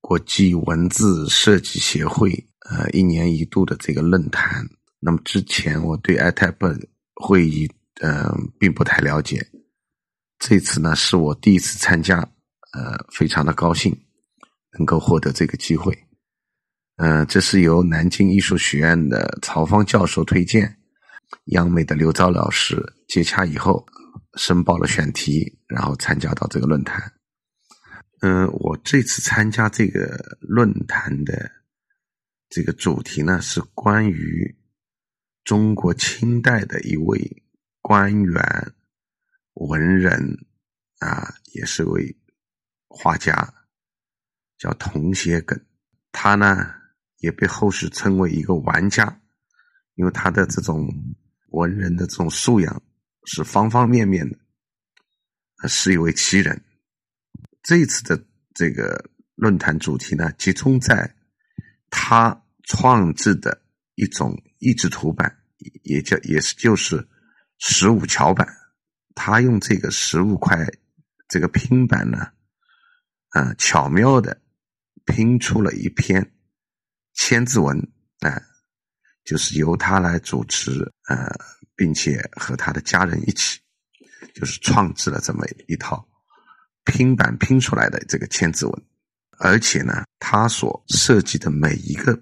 [0.00, 4.66] 国际文字设计协会呃一年一度的这个论坛。
[5.00, 6.78] 那么之前我对 iTab
[7.14, 7.70] 会议
[8.02, 9.44] 嗯并不太了解，
[10.38, 12.18] 这次呢是我第一次参加，
[12.72, 13.94] 呃，非常的高兴
[14.78, 15.96] 能够获得这个机会。
[16.96, 20.76] 嗯，这是由南京艺术学院的曹芳教授推荐，
[21.46, 22.76] 央美的刘钊老师
[23.08, 23.86] 接洽以后
[24.34, 27.10] 申报了选题，然后参加到这个论坛。
[28.20, 31.50] 嗯，我这次参加这个论坛的
[32.50, 34.58] 这个主题呢是关于
[35.44, 37.44] 中国清代的一位
[37.80, 38.72] 官员、
[39.54, 40.36] 文人
[40.98, 42.16] 啊，也是位
[42.88, 43.54] 画家，
[44.58, 45.64] 叫童鞋梗。
[46.10, 46.74] 他呢
[47.18, 49.20] 也被后世称为一个玩家，
[49.94, 50.92] 因为他的这种
[51.50, 52.82] 文人的这种素养
[53.26, 56.60] 是方方面面的，是一位奇人。
[57.62, 58.20] 这次的
[58.54, 61.14] 这个论坛主题呢，集中在。
[61.90, 63.60] 他创制的
[63.96, 65.36] 一种益智图板，
[65.82, 67.06] 也叫也是就是
[67.58, 68.48] 十五桥板。
[69.14, 70.66] 他用这个十五块
[71.28, 72.30] 这个拼板呢，
[73.30, 74.40] 啊，巧妙的
[75.04, 76.32] 拼出了一篇
[77.12, 77.76] 千字文
[78.20, 78.40] 啊，
[79.24, 81.28] 就是由他来主持，呃，
[81.74, 83.60] 并且和他的家人一起，
[84.32, 86.08] 就是创制了这么一套
[86.84, 88.82] 拼板拼出来的这个千字文。
[89.42, 92.12] 而且呢，他所设计的每一个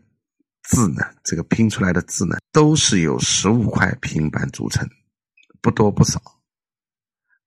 [0.63, 4.89] 字呢，这个拼出来的字呢，都是由十五块平板组成，
[5.61, 6.23] 不多不少，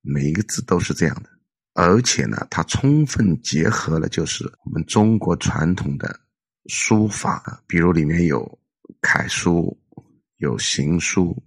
[0.02, 1.30] 每一个字都是这样的。
[1.74, 6.20] 而且呢，它充分结合了就是我们中国传统的
[6.66, 8.60] 书法，比如里面有
[9.00, 9.80] 楷书、
[10.36, 11.42] 有行书、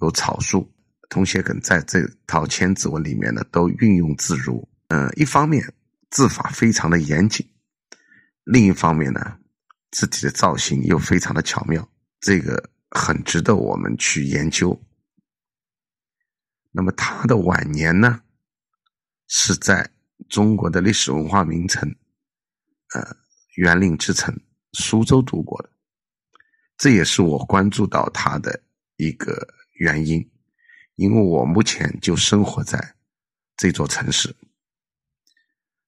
[0.00, 0.66] 有草书，
[1.10, 4.66] 同学跟在这套千字文里面呢，都运用自如。
[4.88, 5.62] 嗯，一方面。
[6.14, 7.44] 字法非常的严谨，
[8.44, 9.40] 另一方面呢，
[9.90, 14.80] 字体的造型又非常的巧妙，这个很值得我们去研究。
[16.70, 18.22] 那么他的晚年呢，
[19.26, 19.90] 是在
[20.28, 21.92] 中国的历史文化名城，
[22.94, 23.16] 呃，
[23.56, 24.40] 园林之城
[24.72, 25.70] 苏州度过的，
[26.76, 28.62] 这也是我关注到他的
[28.98, 30.30] 一个原因，
[30.94, 32.94] 因为我目前就生活在
[33.56, 34.36] 这座城市。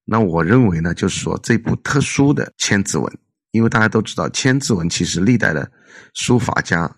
[0.09, 3.19] 那我认为呢，就是说这部特殊的千字文，
[3.51, 5.69] 因为大家都知道，千字文其实历代的
[6.15, 6.97] 书法家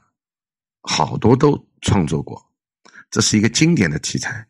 [0.83, 2.53] 好多都创作过，
[3.11, 4.47] 这是一个经典的题材。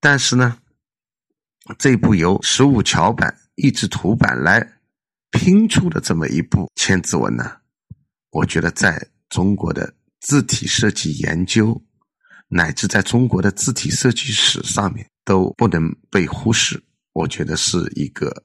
[0.00, 0.58] 但是呢，
[1.78, 4.74] 这部由十五桥板、一支图板来
[5.30, 7.50] 拼出的这么一部千字文呢，
[8.32, 11.82] 我觉得在中国的字体设计研究，
[12.48, 16.82] 乃至在中国的字体设计史上面，都不能被忽视。
[17.16, 18.44] 我觉得是一个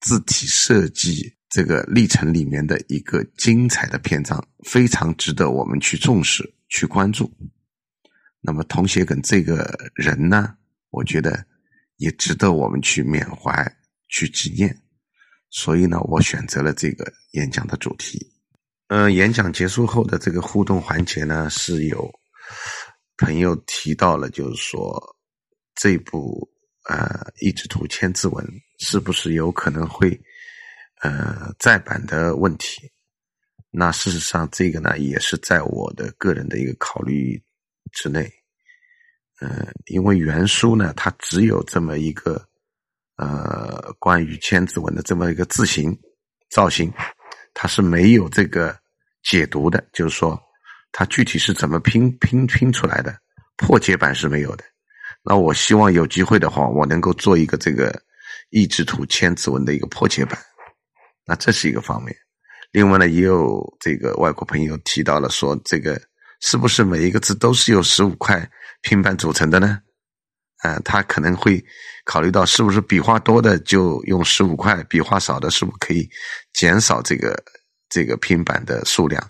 [0.00, 7.30] 字体设计这个历程里面的一个精彩的篇章，非常值得我们去重视、去关注。
[8.40, 10.56] 那么，童鞋梗这个人呢，
[10.88, 11.44] 我觉得
[11.98, 13.52] 也值得我们去缅怀、
[14.08, 14.74] 去纪念。
[15.50, 18.18] 所以呢，我选择了这个演讲的主题。
[18.88, 22.10] 嗯，演讲结束后的这个互动环节呢，是有
[23.18, 24.98] 朋友提到了，就是说
[25.74, 26.50] 这部。
[26.88, 28.46] 呃，一纸图千字文
[28.78, 30.20] 是不是有可能会
[31.02, 32.90] 呃再版的问题？
[33.70, 37.42] 那事实上，这个呢也是在我的个人的一个考虑
[37.92, 38.30] 之内。
[39.40, 42.42] 嗯，因为原书呢，它只有这么一个
[43.16, 45.94] 呃关于千字文的这么一个字形
[46.48, 46.90] 造型，
[47.52, 48.74] 它是没有这个
[49.24, 50.40] 解读的，就是说
[50.92, 53.18] 它具体是怎么拼拼拼出来的，
[53.56, 54.64] 破解版是没有的。
[55.28, 58.00] 那我希望有机会的话，我能够做一个这个
[58.50, 60.38] 意志图千字文的一个破解版。
[61.26, 62.16] 那这是一个方面。
[62.70, 66.00] 另外呢，也有这个外国朋友提到了说，这个
[66.40, 68.48] 是不是每一个字都是由十五块
[68.82, 69.80] 拼板组成的呢？
[70.58, 71.62] 啊，他可能会
[72.04, 76.08] 考虑到是不是笔画多的就用十五块，笔画少的是不是可以
[76.52, 77.36] 减少这个
[77.88, 79.26] 这个拼板的数量？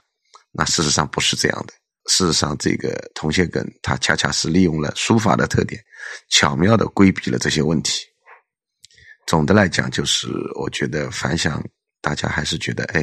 [0.52, 1.72] 那事实上不是这样的。
[2.08, 5.82] 事实上，这个同写梗它恰恰是利用了书法的特点，
[6.30, 8.04] 巧妙的规避了这些问题。
[9.26, 11.60] 总的来讲，就是我觉得反响，
[12.00, 13.02] 大家还是觉得，哎，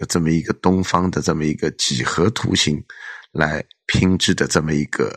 [0.00, 2.82] 有这么一个东方的这么一个几何图形
[3.30, 5.14] 来拼制的这么一个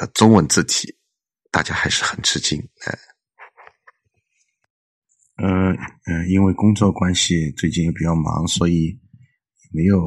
[0.00, 0.96] 呃中文字体，
[1.50, 2.58] 大家还是很吃惊。
[2.86, 2.98] 哎，
[5.42, 5.76] 嗯
[6.06, 8.98] 嗯，因为工作关系，最近也比较忙，所以
[9.70, 9.98] 没有。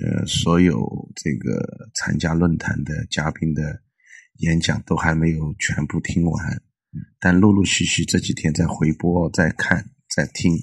[0.00, 3.82] 呃，所有这个参加论坛的嘉宾的
[4.38, 6.62] 演讲都还没有全部听完，
[7.18, 10.54] 但陆陆续续这几天在回播、在看、在听。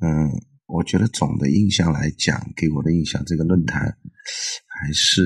[0.00, 0.30] 嗯，
[0.66, 3.96] 我觉得总的印象来讲，给我的印象，这个论坛
[4.66, 5.22] 还是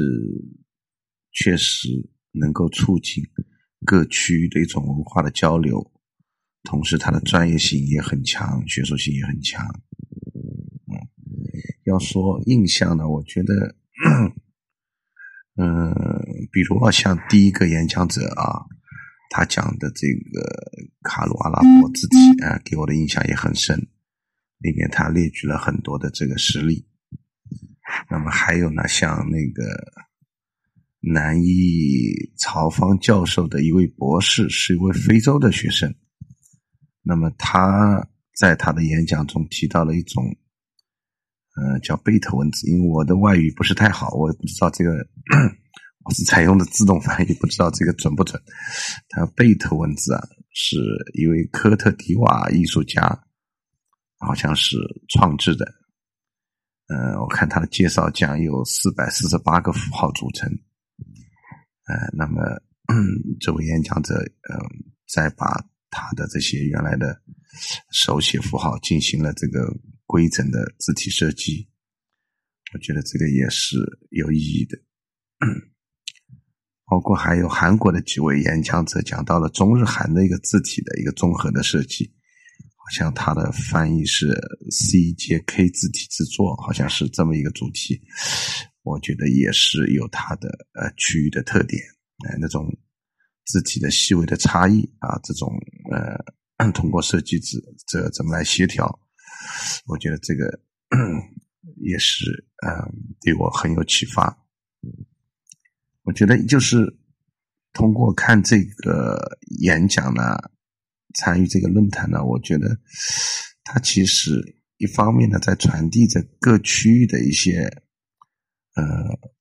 [1.33, 1.89] 确实
[2.33, 3.25] 能够促进
[3.85, 5.93] 各区的一种文化的交流，
[6.63, 9.67] 同时它的专业性也很强，学术性也很强。
[11.91, 13.75] 要说印象呢，我觉得，
[15.57, 15.93] 嗯，
[16.53, 18.65] 比如啊，像第一个演讲者啊，
[19.31, 20.41] 他讲的这个
[21.03, 23.77] 卡鲁阿拉伯字体啊，给我的印象也很深。
[24.59, 26.87] 里面他列举了很多的这个实例。
[28.09, 29.65] 那么还有呢，像那个
[31.01, 35.95] 南艺曹芳教授的一位博士，是一位非洲的学生。
[37.03, 38.07] 那么他
[38.37, 40.23] 在他的演讲中提到了一种，
[41.57, 42.69] 呃，叫贝特文字。
[42.71, 44.93] 因为我的外语不是太好，我也不知道这个，
[46.05, 48.41] 我是采用的自动翻译，不知道这个准不准。
[49.09, 50.23] 他贝特文字啊，
[50.53, 50.77] 是
[51.15, 53.03] 一位科特迪瓦艺术家，
[54.19, 54.77] 好像是
[55.09, 55.67] 创制的。
[56.89, 60.49] 呃，我看他的介绍讲有四百四十八个符号组成。
[61.87, 62.43] 呃，那么
[63.41, 64.59] 这位演讲者，呃，
[65.09, 65.47] 再把
[65.91, 67.21] 他的这些原来的
[67.93, 69.73] 手写符号进行了这个
[70.11, 71.69] 规整的字体设计，
[72.75, 73.77] 我觉得这个也是
[74.11, 74.77] 有意义的。
[76.87, 82.13] 包括还有韩国的几位演讲者讲到了中日韩的一个字体的一个综合的设计。
[82.77, 84.35] 好像他的翻译是
[84.69, 88.01] “CJK 字体制作，好像是这么一个主题，
[88.83, 91.81] 我觉得也是有它的呃区域的特点，
[92.27, 92.67] 呃那种
[93.47, 95.49] 字体的细微的差异啊，这种
[95.93, 98.99] 呃 通过设计字这怎么来协调，
[99.87, 100.61] 我觉得这个
[101.77, 102.91] 也是呃
[103.21, 104.47] 对我很有启发。
[106.03, 106.99] 我觉得就是
[107.73, 110.37] 通过看这个演讲呢。
[111.13, 112.69] 参与这个论坛呢，我觉得
[113.65, 117.63] 它其实一方面呢，在传递着各区域的一些
[118.77, 118.85] 呃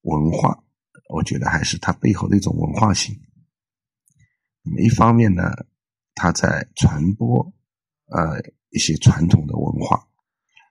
[0.01, 0.63] 文化，
[1.13, 3.15] 我觉得还是它背后的一种文化性。
[4.63, 5.43] 那么一方面呢，
[6.15, 7.53] 它在传播
[8.07, 10.08] 呃一些传统的文化；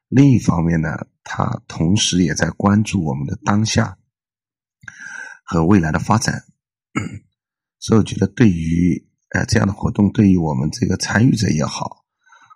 [0.09, 3.99] 另一方面呢，它同时也在关注我们的当下
[5.45, 6.45] 和未来的发展。
[7.79, 9.07] 所以，我觉得对于。
[9.31, 12.03] 呃，这样的活动对于我们这个参与者也好，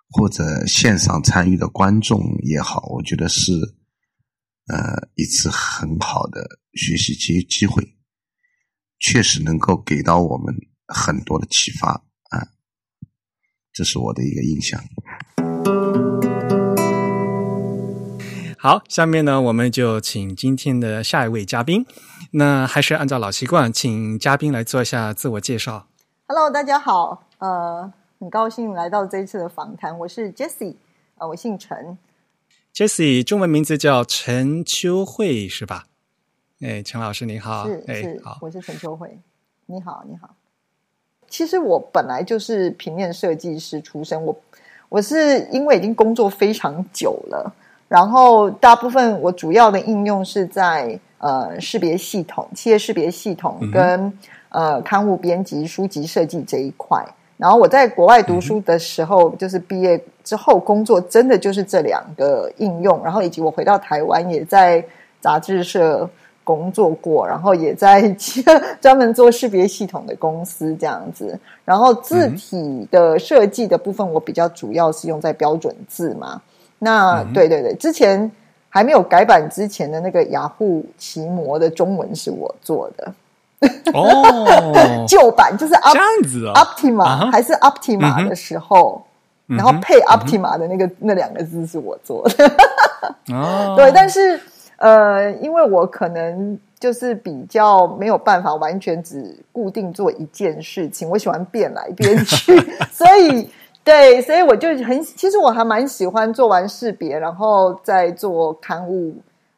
[0.09, 3.51] 或者线上参与的观众也好，我觉得是
[4.65, 7.95] 呃一次很好的学习机机会，
[8.97, 10.51] 确实能够给到我们
[10.87, 11.91] 很多的启发
[12.31, 12.41] 啊，
[13.71, 14.83] 这是我的一个印象。
[18.63, 21.85] 好，下面呢，我们就请今天的下一位嘉宾，
[22.31, 25.87] 那还是按照老习惯，请嘉宾来做一下自我介绍。
[26.27, 27.91] Hello，大家好，呃，
[28.21, 29.99] 很高兴来到这一次的访谈。
[29.99, 30.75] 我是 Jessie，
[31.17, 31.97] 呃，我姓陈
[32.73, 35.87] ，Jessie 中文名字叫陈秋慧，是吧？
[36.61, 39.19] 哎，陈老师你好，是是，好，我是陈秋慧，
[39.65, 40.33] 你好，你好。
[41.27, 44.39] 其实我本来就是平面设计师出身，我
[44.87, 47.53] 我是因为已经工作非常久了，
[47.93, 54.11] 然后大部分我主要的应用是在呃识别系统、企业识别系统跟。
[54.55, 57.03] 呃，刊物编辑、书籍设计这一块，
[57.37, 63.01] 然后我在国外读书的时候，就是毕业之后工作，真的就是这两个应用。
[63.03, 64.85] 然后以及我回到台湾，也在
[65.19, 66.07] 杂志社
[66.43, 68.07] 工作过，然后也在
[68.79, 71.39] 专门做识别系统的公司这样子。
[71.65, 76.39] 然后字体的设计的部分，我比较主要是用在标准字嘛。
[76.83, 78.29] 那对对对，之前
[78.69, 83.13] 还没有改版之前的那个雅虎奇摩的中文是我做的。
[83.93, 89.01] 哦， 旧版就是这样子哦，Optima 还是 Optima 的时候，
[89.47, 92.51] 然后配 Optima 的那个那两个字是我做的。
[93.33, 94.37] 哦， 对，但是
[94.75, 102.59] 呃，因为我可能就是比较没有办法完全只固定做一件事情，我喜欢变来变去，
[102.91, 103.49] 所以
[103.83, 109.15] 对，所以我就很，其实我还蛮喜欢做完识别，然后再做刊物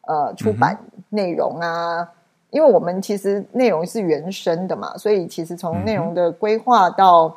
[0.07, 0.77] 呃出版
[1.09, 2.07] 内容啊。
[2.51, 7.35] 因为我们其实内容是原生的嘛，所以其实从内容的规划到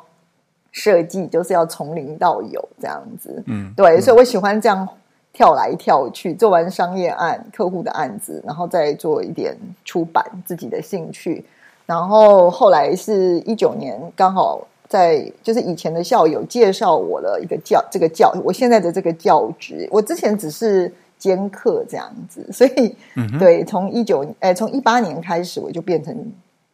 [0.71, 3.43] 设计，就是要从零到有这样子。
[3.47, 4.87] 嗯，对，所以我喜欢这样
[5.33, 11.43] 跳来跳去，做完商业案、客户的案子，然后再做一点出版自己的兴趣。
[11.85, 20.91] 然后后来是一九年，刚好在就是以前的校友介绍我的一个教这个教，我现在的这个教职，我之前只是。
[21.19, 22.95] 兼课这样子，所以
[23.37, 26.15] 对，从一九哎，从一八年开始，我就变成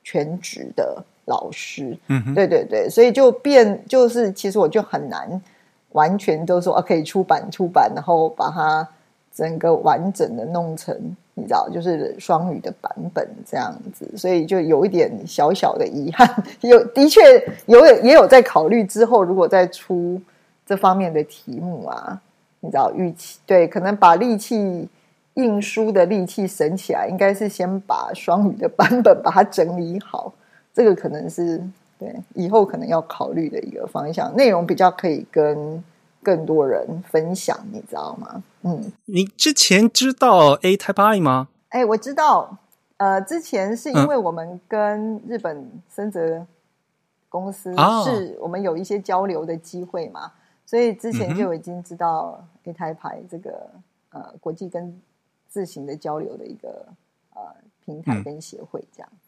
[0.03, 1.97] 全职的老师。
[2.09, 5.41] 嗯，对对对，所以就变就是，其实我就很难
[5.93, 8.87] 完全都说啊，可以出版出版，然后把它
[9.33, 10.95] 整个完整的弄成
[11.35, 16.27] 你知道，就是双语的版本这样子，所以就有一点小小的遗憾。
[16.61, 17.21] 有的确
[17.67, 20.19] 有也有在考虑之后，如果再出
[20.65, 22.19] 这方面的题目啊。
[22.61, 24.89] 你知道预期对，可能把力气
[25.35, 30.33] 印书的力气省起来，应该是先把双语的版本把它整理好。
[30.73, 31.61] 这个可能是
[31.99, 35.83] 对以后可能要考虑的一个方向，内容比较可以跟
[36.25, 38.43] 更多人分享，你知道吗？
[38.63, 41.49] 嗯，你之前知道 A Type I 吗？
[41.69, 42.57] 哎，我知道。
[42.97, 46.47] 呃，之前是因为我们跟日本森泽
[47.27, 47.75] 公司
[48.05, 50.31] 是我们有一些交流的机会嘛，
[50.65, 53.69] 所以之前就已经知道 A Type I 这个
[54.11, 54.99] 呃国际跟
[55.49, 56.87] 自行的交流的一个
[57.33, 57.41] 呃
[57.83, 59.09] 平台跟协会这样。
[59.11, 59.19] 嗯，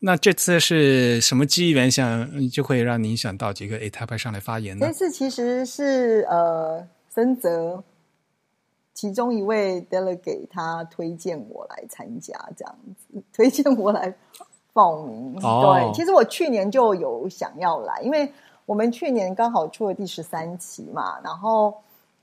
[0.00, 4.86] 那这次是什么机缘想就会让您想到几个 A Type 上来发言呢？
[4.86, 7.82] 这次其实是呃森泽。
[8.94, 14.12] 其中一位 delegate 他推荐我来参加，这样子推荐我来
[14.72, 15.34] 报名。
[15.34, 18.28] 对，其实我去年就有想要来，因为
[18.66, 21.72] 我们去年刚好出了第十三期嘛，然后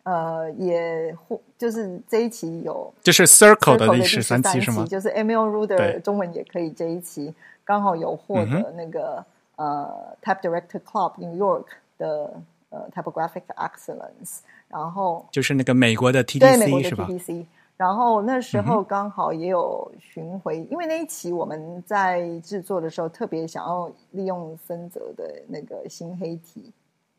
[0.04, 4.86] 呃也获就是这一期有就是 Circle 的第十三期是吗？
[4.86, 7.34] 就是 Emil Ruder 中文也可以这一期
[7.66, 9.26] 刚好有获得那个
[9.58, 11.66] 呃 Type Director Club New York
[11.98, 12.40] 的
[12.70, 14.40] 呃 Typographic Excellence。
[14.70, 17.46] 然后就是那个美国的 TDC 是吧？TDC。
[17.78, 26.72] 然后那时候刚好也有巡回，因为那一期我们在制作的时候特别想要利用森泽的那个新黑体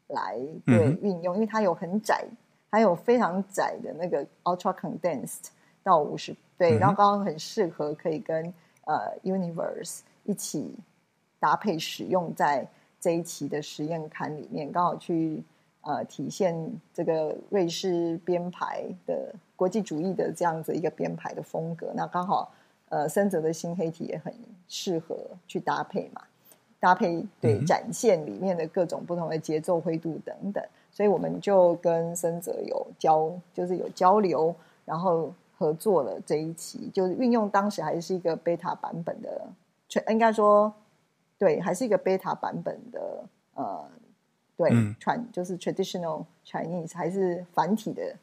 [0.09, 2.24] 来对运用，因为它有很窄，
[2.70, 5.48] 还有非常窄的那个 Ultra Condensed
[5.82, 8.52] 到五十对，然后刚刚很适合可以跟
[8.86, 10.74] 呃 Universe 一起
[11.40, 12.66] 搭配使用在
[13.01, 15.43] 这一期的实验刊里面，刚好去。
[15.89, 16.53] 呃，体现
[16.93, 22.53] 这个瑞士编排的国际主义的这样子一个编排的风格，那刚好
[22.89, 24.35] 呃，森泽的新黑体也很
[24.66, 25.16] 适合
[25.47, 26.23] 去搭配嘛，
[26.81, 34.53] 搭配对展现里面的各种不同的节奏、灰度等等，所以我们就跟森泽有交，就是有交流，
[34.85, 39.47] 然后合作了这一期，就是运用当时还是一个贝塔版本的，
[39.88, 40.72] 全应该说
[41.38, 43.88] 对，还是一个贝塔版本的呃。
[44.58, 48.16] 对，传就是 traditional Chinese 还是繁体的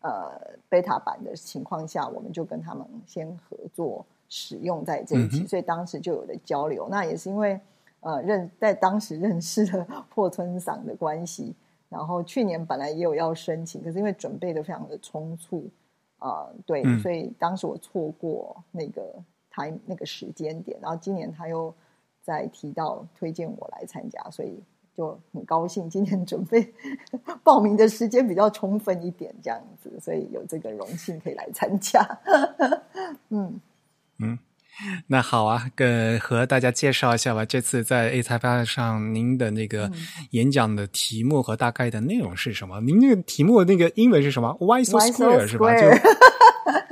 [0.00, 0.32] 呃
[0.66, 6.88] 贝塔版的情况下，我们就跟他们先合作使用在这一期，所以当时就有的交流。
[6.90, 7.60] 那也是因为
[8.00, 11.54] 呃认在当时认识了 破村赏的关系，
[11.90, 15.68] 然后去年本来也有要申请，可是因为准备的非常的匆促
[16.18, 19.22] 啊，对，所以当时我错过那个
[19.54, 21.74] time 那个时间点，然后今年他又
[22.22, 24.62] 再提到推荐我来参加，所以。
[24.96, 26.72] 就很高兴，今年准备
[27.42, 32.00] 报名的时间比较充分一点，这样子，所以有这个荣幸可以来参加。
[33.30, 33.60] 嗯
[34.20, 34.38] 嗯，
[35.08, 37.44] 那好啊，跟和大家介绍一下吧。
[37.44, 39.90] 这次在 A 台发上，您的那个
[40.30, 42.80] 演讲的题目和大概的内容是什么？
[42.80, 45.74] 您那个题目那个英文是什么？Why so square 是吧？
[45.74, 45.88] 就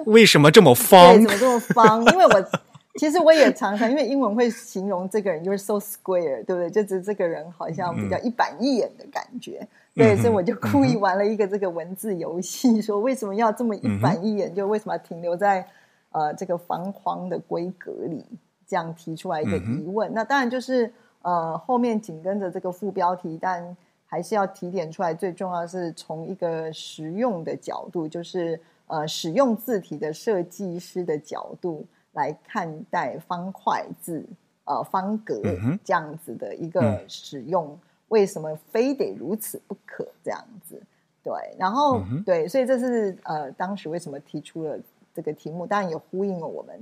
[0.06, 1.14] 为什么这么方？
[1.14, 2.04] 怎么这么方？
[2.12, 2.48] 因为我。
[2.96, 6.70] 其实我也常常，因为英文会形容这个人就是 so square，对不对？
[6.70, 14.54] 就是这个人好像比较一板一眼的感觉，对，所以我就故意玩了一个这个文字游戏，说为什么要这么一板一眼？
[14.54, 15.66] 就为什么停留在
[16.10, 18.26] 呃这个方框的规格里？
[18.68, 20.12] 这样提出来一个疑问。
[20.12, 20.92] 那当然就是
[21.22, 23.74] 呃后面紧跟着这个副标题，但
[24.06, 28.60] 还是要提点出来，最重要是从一个实用的角度，就是
[28.92, 31.86] 呃使用字体的设计师的角度。
[32.14, 34.22] 来看待方块字，
[34.64, 35.40] 呃，方格
[35.82, 37.74] 这样子的一个使用，
[38.08, 40.06] 为什么非得如此不可？
[40.22, 40.38] 这样
[40.68, 40.78] 子，
[41.24, 44.78] 对，然后对，所以这是呃，当时为什么提出了
[45.14, 45.66] 这个题目？
[45.66, 46.78] 当然也呼应了我们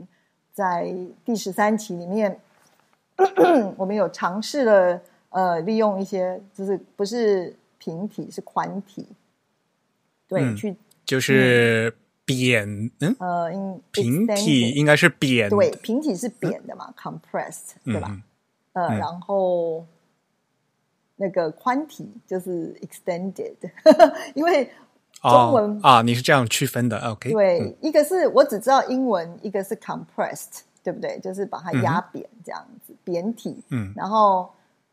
[0.53, 0.93] 在
[1.25, 2.37] 第十三期里面，
[3.79, 9.07] 我们有尝试了呃，利用一些就是不是平体是宽体，
[10.27, 10.75] 对，去
[11.11, 11.93] 就是。
[12.23, 12.65] 扁，
[13.01, 13.51] 嗯，呃，
[13.91, 18.17] 平体应该是扁，对，平体是扁的嘛，compressed，对吧？
[18.73, 19.85] 呃，然后
[21.17, 23.57] 那个宽体就是 extended，
[24.37, 24.71] 因为
[25.21, 27.33] 中文啊，你是这样区分的，OK？
[27.33, 31.19] 对，一个是我只知道英文，一个是 compressed，对不对？
[31.19, 34.49] 就是把它压扁这样子，扁体，嗯，然后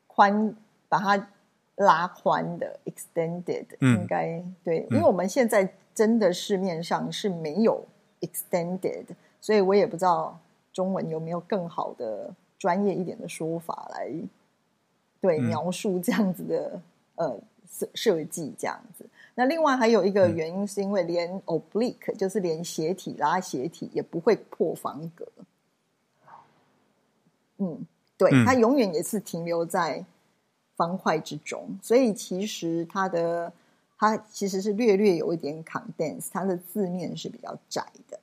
[0.07, 0.55] 宽
[0.89, 1.27] 把它
[1.75, 5.71] 拉宽的 extended，应该对，因为我们现在。
[5.97, 7.83] 真的市面上是没有
[8.21, 9.03] extended，
[9.41, 10.39] 所以我也不知道
[10.71, 14.13] 中文有没有更好的专业一点的说法来
[15.19, 16.79] 对描述这样子的
[17.15, 19.03] 呃设设计这样子。
[19.33, 25.27] 那另外还有一个原因是因为连 oblique 就是连斜体拉斜体也不会破方格，
[27.57, 27.83] 嗯，
[28.15, 30.05] 对，它永远也是停留在
[30.75, 33.51] 方块之中，所以其实它的。
[33.97, 38.19] 它其实是略略有一点 condense，它的字面是比较窄的，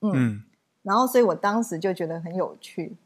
[0.00, 0.42] 嗯，
[0.82, 2.96] 然后所以我当时就觉得很有趣，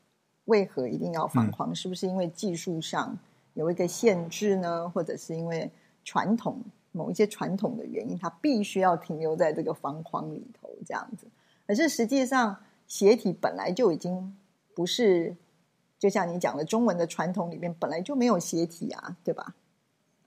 [0.45, 1.75] 为何一定要方框？
[1.75, 3.19] 是不是因为技术上
[3.55, 4.89] 有一个限制呢？
[4.89, 5.69] 或者是因为
[6.05, 6.63] 传统
[6.93, 11.27] 某一些传统的原因，它必须要停留在这个方框里头这样子。
[11.67, 14.37] 可是实际上，斜体本来就已经
[14.75, 15.35] 不是，
[15.99, 19.57] 就像你讲的，中文的传统里面本来就没有斜体啊，对吧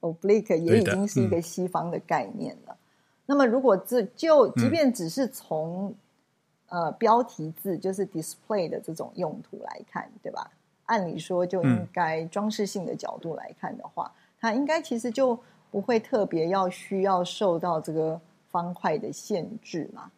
[0.01, 2.75] ？oblique 也已经是一个西方的概念了。
[3.25, 5.93] 那么，如果这就即便只是从
[6.67, 10.51] 呃标题字，就是 display 的这种用途来看，对吧？
[10.85, 15.37] 按理说就应该装饰性的角度来看的话，它应该其实就
[15.69, 18.19] 不会特别要需要受到这个
[18.49, 20.11] 方块的限制嘛。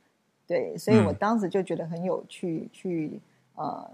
[0.47, 3.19] 对，所以我当时就觉得很有趣，去
[3.55, 3.89] 呃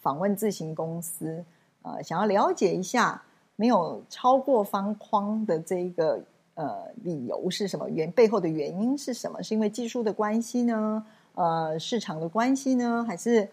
[0.00, 1.44] 访问自行公司，
[1.82, 3.22] 呃，想要了解一下
[3.58, 6.22] 没有超过方框的这一个
[6.54, 9.42] 呃理由是什么，原背后的原因是什么？
[9.42, 11.04] 是因为技术的关系呢？
[11.34, 13.04] 呃，市场的关系呢？
[13.06, 13.48] 还是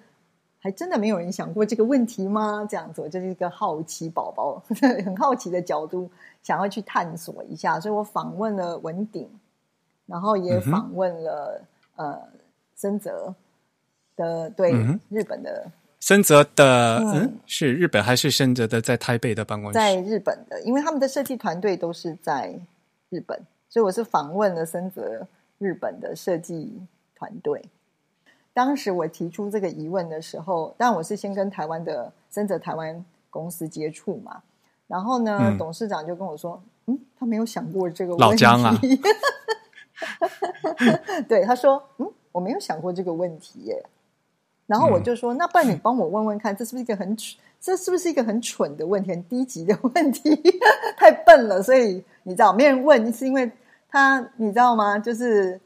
[0.60, 2.65] 还真的没有人想过这个问题吗？
[2.69, 4.61] 这样子，我就是一个好奇宝宝，
[5.03, 6.07] 很好奇的角度，
[6.44, 9.27] 想要去探索一下，所以我访问了文鼎，
[10.06, 11.61] 然后也访问了。
[11.98, 12.22] 呃，
[12.76, 13.34] 森泽
[14.18, 14.73] 的对
[15.07, 15.65] 日本的
[16.06, 19.73] 森泽的嗯是日本还是森泽的在台北的办公室？
[19.73, 22.53] 在日本的，因为他们的设计团队都是在
[23.10, 25.27] 日本，所以我是访问了森泽
[25.57, 26.80] 日本的设计
[27.15, 27.60] 团队。
[28.53, 34.44] 当时我提出这个疑问的时候，但我是先跟台湾的森泽台湾公司接触嘛，
[34.86, 38.80] 然后呢，董事长就跟我说：“嗯，他没有想过这个老姜啊。
[41.27, 43.84] ”对，他说：“嗯，我没有想过这个问题耶。”
[44.68, 47.38] 然后我就说：“那不然你 帮我问问看，这是不是一个很蠢？
[47.60, 49.12] 这是不是一个很蠢的问题？
[49.12, 50.36] 很低级的问题？
[50.98, 53.52] 太笨了，所以你知道没人问，是因为
[53.90, 54.98] 他你知道吗？
[55.00, 55.60] 就是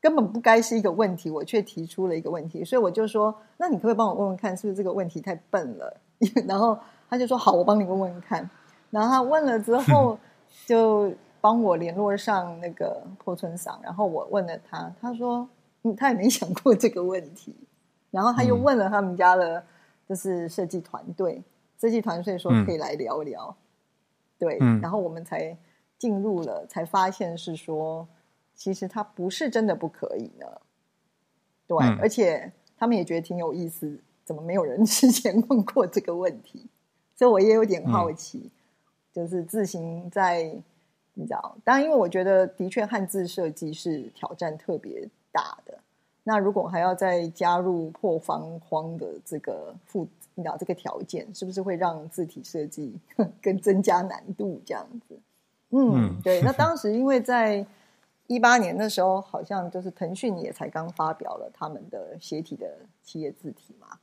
[0.00, 5.96] 根本不该是一个问题，我却提出了一个问题，所以我就说：那你可不可以帮我问问看，是不是这个问题太笨了？
[6.46, 6.78] 然后
[7.10, 8.48] 他就说：好，我帮你问问看。
[8.90, 10.18] 然后他问了之后
[10.66, 11.12] 就。”
[11.44, 15.46] 帮我联络上那个破村桑，然后我问了他，他说，
[15.82, 17.54] 嗯，他也没想过这个问题。
[18.14, 19.64] 然后他又问了他们家的，
[20.08, 21.42] 就是设计团队，
[21.80, 23.56] 设计团队说可以来聊聊。
[24.38, 25.56] 对，然后我们才
[25.98, 28.06] 进入了，才发现是说，
[28.54, 30.46] 其实他不是真的不可以呢。
[31.66, 36.68] 对，而且他们也觉得挺有意思，怎么没有人 之前问过这个问题？
[37.16, 38.50] 所以我也有点好奇，
[39.12, 40.56] 就是自行在。
[41.16, 45.78] 你知道，当然，因为我觉得的确汉字设计是挑战特别大的。
[46.24, 52.98] 那如果还要再加入破方框的这个附，你知道这个条件，是不是会让字体设计
[53.40, 54.60] 更增加难度？
[54.64, 55.18] 这样子，
[55.70, 56.40] 嗯，对。
[56.42, 57.64] 那 当时因为在
[58.26, 63.98] 一八年的时候，好像就是腾讯也才刚发表了他们的斜体的企业字体嘛，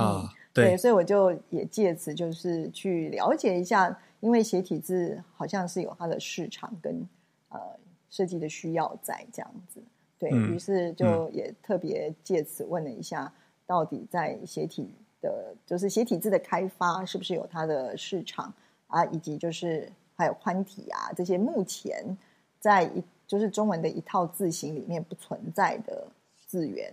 [0.00, 3.98] 啊，对，所以我就也借此就是去了解一下。
[4.20, 7.06] 因为斜体字好像是有它的市场跟
[7.50, 7.60] 呃
[8.08, 9.80] 设计的需要在这样子，
[10.18, 13.32] 对于是就也特别借此问了一下，
[13.66, 14.88] 到底在斜体
[15.20, 18.52] 的，就是斜体字的开发是不是有它的市场
[18.86, 22.16] 啊，以及就是还有宽体啊这些目前
[22.58, 26.06] 在一就是中文的一套字形里面不存在的
[26.46, 26.92] 字源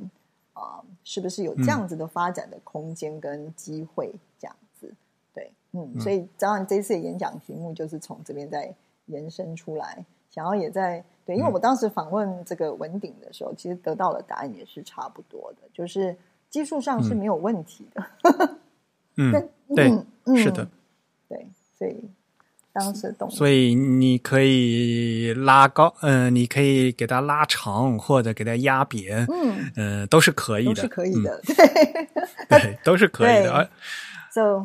[0.54, 4.94] 啊，是不是有这样子的发展的空间跟机会这样子？
[5.34, 5.52] 对？
[5.72, 8.74] 嗯，所以当然这次的演讲题目就是从这边再
[9.06, 16.16] 延伸出来，想要也在对，因为我当时访问这个文鼎的时候，其实得到的答案也是差不多的，就是
[16.50, 18.58] 技术上是没有问题的。
[19.16, 19.32] 嗯，
[19.76, 19.90] 对，
[20.36, 20.68] 是的，
[21.30, 21.48] 对，
[21.78, 22.10] 所以
[22.74, 31.40] 当时懂，所以你可以拉高，嗯，你可以给它拉长或者给它压扁，嗯，嗯，都是可以的，是可以的，
[32.50, 33.70] 对， 对，都是可以的。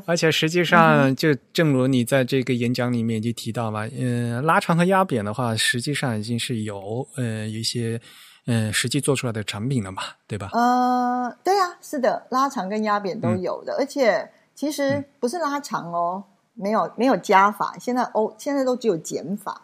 [0.06, 8.00] 而且实际上，就正如你在这个演讲里面就提到嘛，嗯，拉长和压扁的话，实际上已经是有呃一些
[8.46, 10.48] 嗯实际做出来的产品了嘛，对吧？
[10.52, 16.24] 呃，对啊，是的，拉长跟压扁都有的，而且其实不是拉长哦，
[16.54, 19.62] 没有没有加法，现在哦现在都只有减法，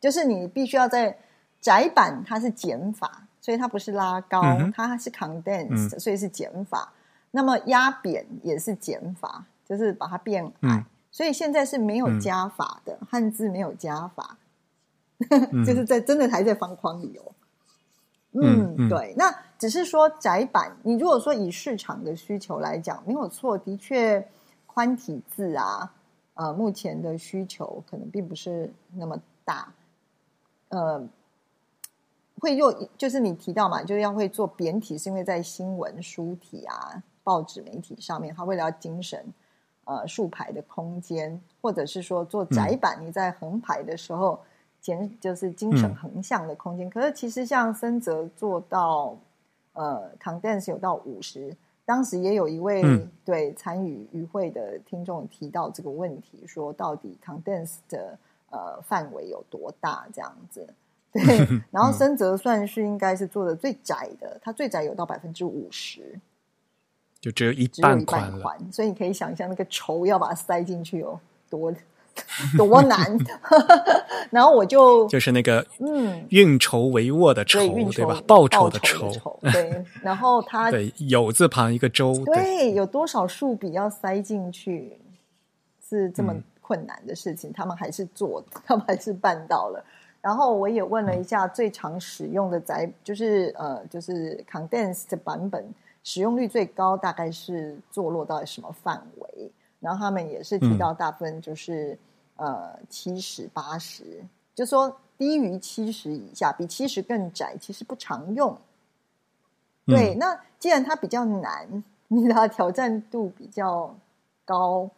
[0.00, 1.18] 就是你必须要在
[1.60, 4.40] 窄版它是减法，所以它不是拉高，
[4.74, 6.92] 它是 condense，所以是减法。
[7.38, 14.36] 那么压扁也是减法，就是把它变矮，所以现在是没有加法的汉字，没有加法，
[15.64, 17.32] 就是在真的还在方框里哦。
[18.32, 20.76] 嗯，对，那只是说窄版。
[20.82, 24.28] 你如果说以市场的需求来讲，没有错，的确
[24.66, 25.94] 宽体字啊，
[26.34, 29.72] 呃，目前的需求可能并不是那么大，
[30.70, 31.08] 呃。
[32.40, 37.02] 会用就是你提到嘛，就是要会做扁体，是因为在新闻书体啊。
[37.28, 39.22] 报纸媒体上面，他为了要精神，
[39.84, 44.40] 呃竖排的空间，或者是说做窄板，你在横排的时候
[44.80, 46.88] 减就是精神横向的空间。
[46.88, 49.14] 可是其实像森泽做到
[49.74, 52.82] 呃 condense 有到五十，当时也有一位
[53.26, 58.18] 对参与与会的听众提到这个问题，说到底 condense 的
[58.48, 60.66] 呃范围有多大这样子。
[61.12, 61.22] 对，
[61.70, 66.18] 然后森泽算是应该是做的最窄的，它最窄有到百分之五十，
[67.20, 68.32] 就只有一半宽
[68.70, 71.18] 所以你可以想象那个绸要把它塞进去有
[71.50, 71.72] 多
[72.56, 73.16] 多难。
[74.30, 77.60] 然后我就就是那个嗯，运筹帷幄的筹，
[77.92, 78.20] 对吧？
[78.26, 79.84] 报酬的筹，对。
[80.02, 84.98] 然后它对有字旁一个周，对，有多少数笔要塞进去
[85.88, 89.82] 是这么困难的事情，他们还是做，他们还是办到了。
[90.20, 95.64] 然后我也问了一下最常使用的载，就是呃，就是 condensed 版本
[96.08, 99.52] 使用率最高，大概是坐落到什么范围？
[99.78, 101.98] 然后他们也是提到大部分就是
[102.36, 104.24] 呃七十八十，
[104.54, 108.56] 就说低于七十以下，比七十更窄，其实不常用。
[109.84, 113.94] 对，那既然它比较难，你的挑战度比较
[114.46, 114.90] 高。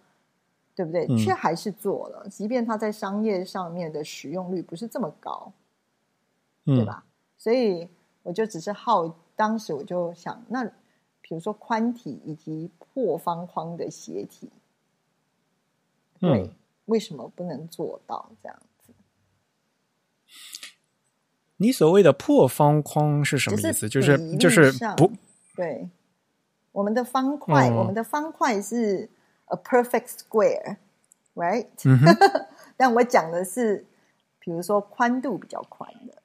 [0.77, 1.07] 对不对？
[1.19, 5.53] 却还是做了，即便它在商业上面的使用率不是这么高，
[6.65, 7.05] 对吧？
[7.37, 7.87] 所以
[8.23, 9.07] 我就只是好，
[9.37, 10.67] 当时我就想，那
[11.31, 14.51] 比如说宽体以及破方框的斜体，
[16.19, 16.51] 对，
[16.87, 18.93] 为什么不能做到这样子？
[21.59, 23.89] 你所谓的破方框是什么意思？
[23.89, 25.13] 就是就是不，
[25.55, 25.89] 对，
[26.73, 29.09] 我们的方块，我们的方块是。
[29.53, 30.77] A perfect square,
[31.35, 31.67] right？
[32.77, 33.85] 但我讲的是，
[34.39, 36.23] 比如说宽度比较宽的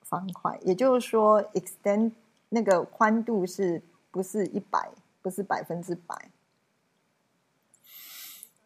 [0.00, 2.12] 方块，也就是说，extend
[2.48, 4.90] 那个宽度是不是一百，
[5.20, 6.30] 不是百分之百？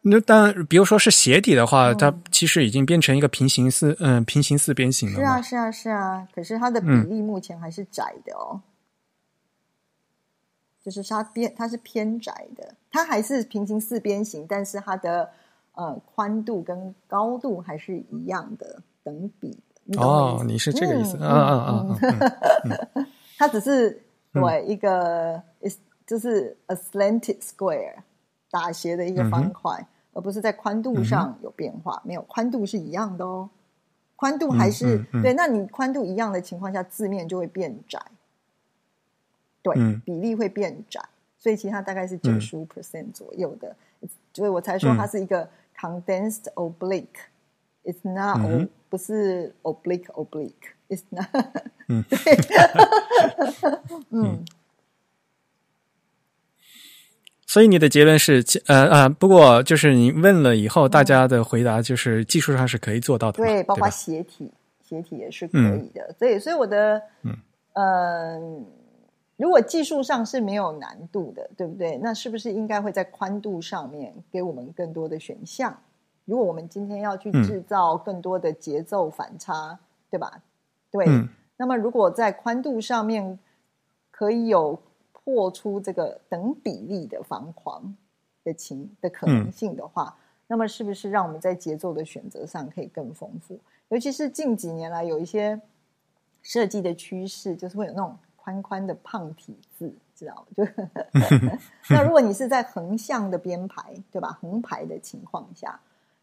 [0.01, 5.15] 那当然，比如说是鞋底的话，它其实已经变成一个平行四，嗯，平行四边形了。
[5.15, 6.27] 是啊，是啊，是啊。
[6.33, 8.61] 可是它的比例目前还是窄的哦。
[10.83, 15.29] 就是它边它是偏窄的，它还是平行四边形，但是它的
[15.73, 19.59] 呃宽度跟高度还是一样的等比。
[19.97, 21.99] 哦，你是这个意思嗯嗯
[22.95, 23.07] 嗯！
[23.37, 24.01] 它只是
[24.41, 27.95] 对一个 is 就是 a slanted square
[28.49, 32.01] 打斜的一个方块，而不是在宽度上有变化。
[32.05, 33.49] 没有宽度是一样的哦，
[34.15, 35.33] 宽度还是对。
[35.33, 38.01] 那你宽度一样的情况下，字面就会变窄。
[39.61, 41.01] 对，比例会变窄，
[41.37, 43.75] 所以其实它大概是九十五 percent 左右的，
[44.33, 48.39] 所以我才说它是一个 condensed oblique，it's not
[48.87, 50.05] 不是 oblique
[51.09, 51.27] not，
[51.87, 52.17] 嗯，对，
[54.11, 54.45] 嗯，
[57.45, 64.51] 所以你的结论是，呃呃，不过就是你问了以后，大家的回答就是技术上是可以做到的，对，包括斜体，
[64.81, 67.37] 斜体也是可以的，所以，所以我的，嗯，
[67.73, 68.65] 嗯。
[69.37, 71.95] 如果技术上是没有难度的，对不对？
[72.01, 75.79] 那是不是应该会在宽度上面给我们更多的选项？
[76.25, 79.77] 如果我们今天要去制造更多的节奏反差，
[80.09, 80.41] 对吧？
[80.91, 81.05] 对。
[81.57, 83.39] 那么如果在宽度上面
[84.11, 84.79] 可以有
[85.11, 87.95] 破出这个等比例的方框
[88.43, 90.15] 的情的可能性的话，
[90.47, 93.59] 那么是不是让我们在节奏的选择上可以更丰富？
[93.89, 95.59] 尤其是近几年来有一些
[96.41, 98.17] 设计的趋势，就是会有那种。
[98.47, 100.45] 宽宽的胖体字，知道吗？
[100.55, 100.65] 就
[101.93, 104.39] 那如果你是在横向的编排，对吧？
[104.39, 105.77] 横排的情况下，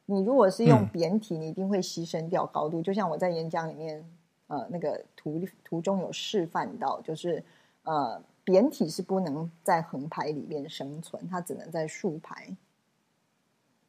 [0.06, 2.80] 你如果是用扁体，你一定会牺牲掉高度。
[2.80, 4.02] 就像我在演讲里面，
[4.46, 7.42] 呃，那个图图中有示范到，就是
[7.84, 12.54] 呃，扁体是不能在横排里面生存，它只能在竖排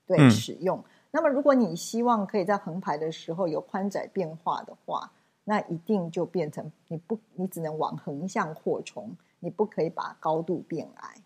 [0.08, 0.84] 对使用。
[1.12, 5.12] 那么，如果你希望可以在横排的时候有宽窄变化的话，
[5.44, 11.22] 那一定就变成你不，你只能往横向扩充，你不可以把高度变矮，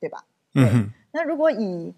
[0.00, 0.24] 对吧？
[0.54, 0.90] 嗯。
[1.12, 1.92] 那如果以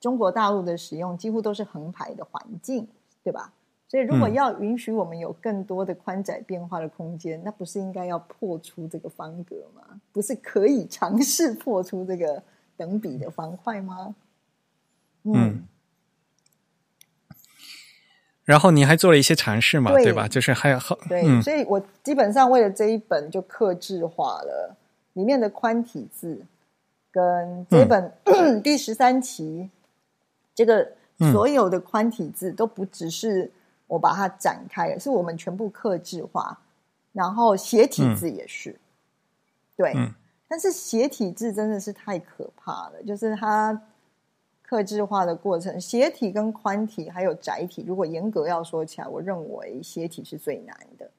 [0.00, 2.86] 中国大陆的使用，几乎都是横排的环境，
[3.22, 3.52] 对吧？
[3.88, 10.00] 所以如果要允许我们有更多的宽窄变化的空间，那不是应该要破出这个方格吗？
[10.12, 12.42] 不是可以尝试破出这个
[12.76, 14.14] 等比的方块吗？
[15.22, 15.64] 嗯。
[18.44, 20.26] 然后你还做了一些尝试嘛，对吧？
[20.26, 24.74] 就是还有好对，所以我基本上为了这一本就克制化了
[25.12, 26.46] 里面的宽体字，
[27.10, 28.12] 跟这本
[28.62, 29.68] 第十三期
[30.54, 30.92] 这个
[31.30, 33.50] 所有的宽体字都不只是
[33.88, 36.56] 我把它展开了，是我们全部克制化，
[37.12, 38.78] 然后斜体字也是，
[39.76, 39.92] 对，
[40.46, 43.82] 但是斜体字真的是太可怕了，就是它
[44.62, 51.10] 克制化的过程，斜体跟宽体还有窄体，如果严格要说起来，我认为斜体是最难的，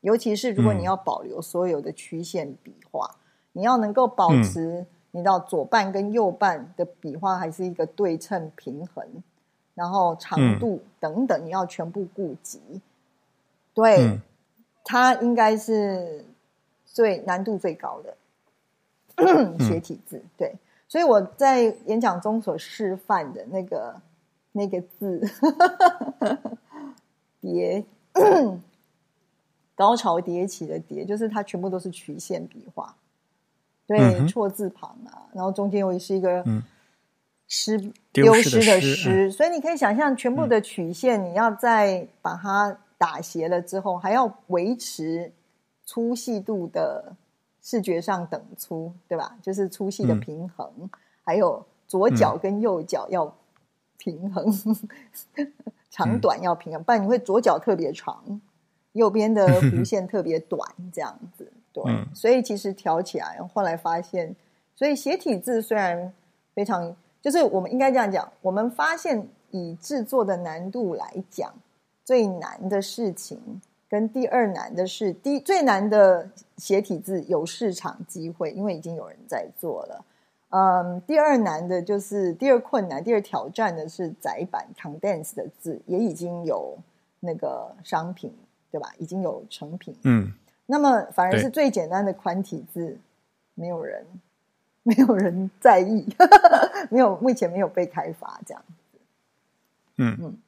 [0.00, 3.14] 尤其是如果你要保留所有的曲线笔画，
[3.52, 9.06] 你要能够保持你到左半跟右半的笔画还是一个对称平衡，
[9.74, 12.60] 然后长度等等，你要全部顾及。
[13.72, 14.20] 对，
[14.84, 16.24] 它应该是
[16.84, 18.16] 最难度最高的
[19.66, 20.22] 学体字。
[20.36, 20.54] 对，
[20.86, 24.00] 所以我在演讲中所示范的那个
[24.52, 25.20] 那个字
[27.40, 27.84] “叠”，
[29.74, 32.94] 高潮迭起的“叠”，就是它全部都是曲线笔画。
[33.86, 36.44] 对，错字旁啊，然后中间又是一个
[37.48, 42.78] 失丢失的“失”，所以你可以想象，全部的曲线，你要再把它。
[42.96, 45.30] 打斜了之后，还要维持
[45.84, 47.14] 粗细度的
[47.60, 49.36] 视觉上等粗，对吧？
[49.42, 50.88] 就是粗细的平衡，
[51.22, 53.36] 还有左脚跟右脚要
[53.98, 54.46] 平衡，
[55.90, 58.40] 长短要平衡，不然你会左脚特别长，
[58.92, 60.60] 右边的 弧线特别短，
[60.90, 61.52] 这样子。
[61.72, 61.84] 对，
[62.14, 64.34] 所以其实调起来，后来发现，
[64.74, 66.10] 所以斜体字虽然
[66.54, 71.50] 非常，就是我们应该这样讲，我们发现以制作的难度来讲。
[72.04, 76.28] 最难的事情跟第二难的是，第最难的
[76.58, 80.04] 斜体字有市场机会，因为已经有人在做了。
[80.50, 86.76] 嗯，第二难的就是第二困难、第二挑战的是窄版 condense 的字，也已经有
[87.20, 88.30] 那个商品，
[88.70, 88.92] 对吧？
[88.98, 89.96] 已经有成品。
[90.02, 90.30] 嗯，
[90.66, 92.98] 那么反而是最简单的宽体字，
[93.54, 94.04] 没有人，
[94.84, 96.06] 没有人在意，
[96.90, 98.98] 没有目前没有被开发这样子。
[99.96, 100.38] 嗯嗯。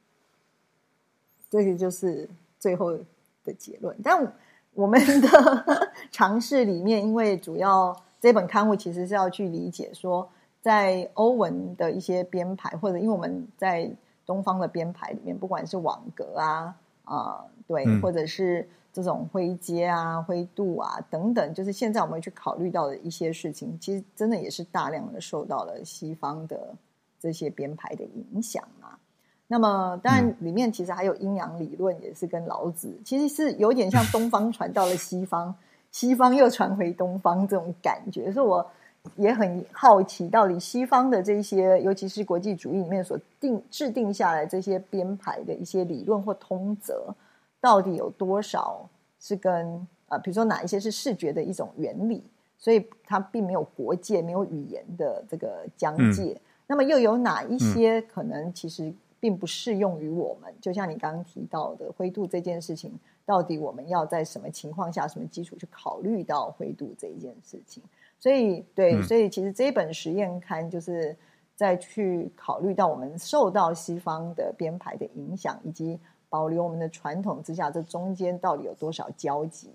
[1.49, 2.97] 这个就是最后
[3.43, 3.95] 的结论。
[4.03, 4.33] 但
[4.73, 5.27] 我们的
[6.11, 10.29] 尝试里面，因为主要这本刊物其实是要去理解说，
[10.61, 13.89] 在欧文的一些编排，或者因为我们在
[14.25, 18.67] 东方的编排里面，不管是网格啊啊，对，或者是
[18.97, 26.73] 这种灰阶啊、灰度啊等等，就是现在我们去考虑到的一些事情，其实真的也是大量的受到了西方的
[27.19, 28.97] 这些编排的影响啊。
[29.45, 35.53] 那么，当然，里面其实还有阴阳理论，也是跟老子，其实是有点像东方传到了西方，
[35.91, 38.31] 西方又传回东方这种感觉。
[38.31, 38.67] 所以我
[39.15, 47.15] 也很好奇，到底西方的这些，尤其是国际主义里面所定制定下来这些编排的一些理论或通则，
[47.59, 48.89] 到底有多少
[49.19, 52.23] 是跟呃，比如说哪一些是视觉的一种原理，
[52.57, 56.39] 所以它并没有国界、没有语言的这个疆界。
[56.67, 58.93] 那么又有哪一些可能其实？
[59.19, 62.93] 并不适用于我们，就像你刚刚提到的灰度这件事情，
[63.25, 67.81] 到底我们要在什么情况下、什么基础去考虑到灰度这一件事情？
[68.19, 71.17] 所以，对，所以其实这一本实验刊就是
[71.55, 75.99] 在去考虑到我们受到西方的编排的影响，以及
[76.29, 79.69] 保留我们的传统之下，这中间到底有多少交集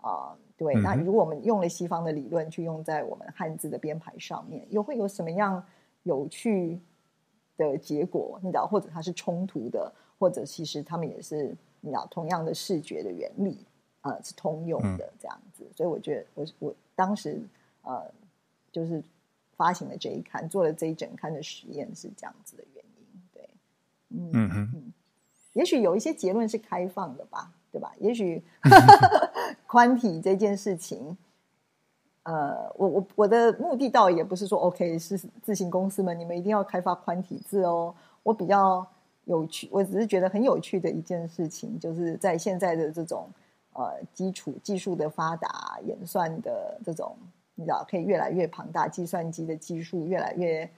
[0.00, 0.36] 啊？
[0.56, 5.64] 对，那如果我们用了西方的理论去用在我们汉字的编排上面，又会有什么样
[6.02, 6.80] 有趣？
[7.58, 13.58] 的结果，你知道，或者它是冲突的，或者其实他们也是你知道同样的视觉的原理
[14.00, 15.66] 啊，是通用的这样子。
[15.74, 17.42] 所以我觉得，我我当时
[17.82, 18.08] 呃，
[18.70, 19.02] 就是
[19.56, 23.22] 发行了这一刊，做了这一整刊的实验是这样子的原因。
[23.32, 23.48] 对，
[24.10, 24.92] 嗯嗯嗯，
[25.58, 27.92] 也许有一些结论是开放的吧，对吧？
[27.98, 28.40] 也许
[29.66, 31.18] 宽体这件事情。
[32.22, 37.92] 呃，我我我的目的倒也不是说 OK 是自行公司们，你们一定要开发宽体字哦。
[38.22, 38.86] 我比较
[39.24, 43.28] 有趣，我只是觉得很有趣的一件事情，就是在现在的这种
[43.72, 47.16] 呃基础技术的发达、演算的这种，
[47.56, 50.70] 你知道，可以越来越庞大，计算机的技术越来越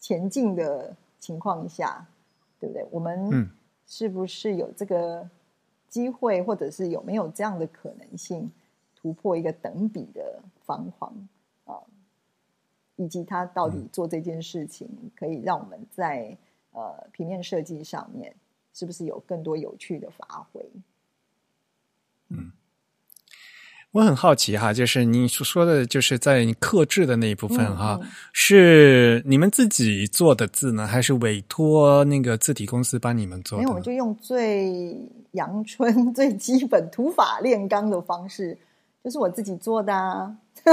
[0.00, 2.04] 前进的情况下，
[2.58, 2.84] 对不对？
[2.90, 3.48] 我们
[3.88, 5.28] 是不是有这个
[5.88, 8.48] 机会，或者是有没有这样的可能性？
[9.00, 11.28] 突破一个等比的方框
[11.64, 11.78] 啊，
[12.96, 16.36] 以及他到底做这件事情，可以让我们在
[16.72, 18.34] 呃平面设计上面
[18.74, 20.68] 是不是有更多有趣的发挥？
[22.30, 22.50] 嗯，
[23.92, 27.98] 我很好奇哈，就是你所说的就是在你刻制的那一部分哈，
[28.32, 33.58] 是你们自己做的字呢，还是委托那个字体公司帮你们做？
[33.58, 34.94] 因为我们就用最
[35.32, 38.56] 阳春、 最基本土法炼钢的方式。
[39.02, 40.30] 就是我自己做的啊，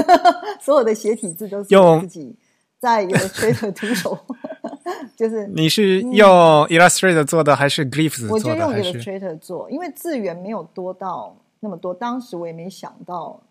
[0.59, 2.35] 所有的斜体字都是用自己
[2.79, 4.17] 在 Illustrator 徒手，
[5.15, 6.27] 就是你是用
[6.65, 8.33] Illustrator 做的还是 Glyphs 做的？
[8.33, 13.41] 我就用 Illustrator 做，因为字源没有多到那么多，当时我也没想到，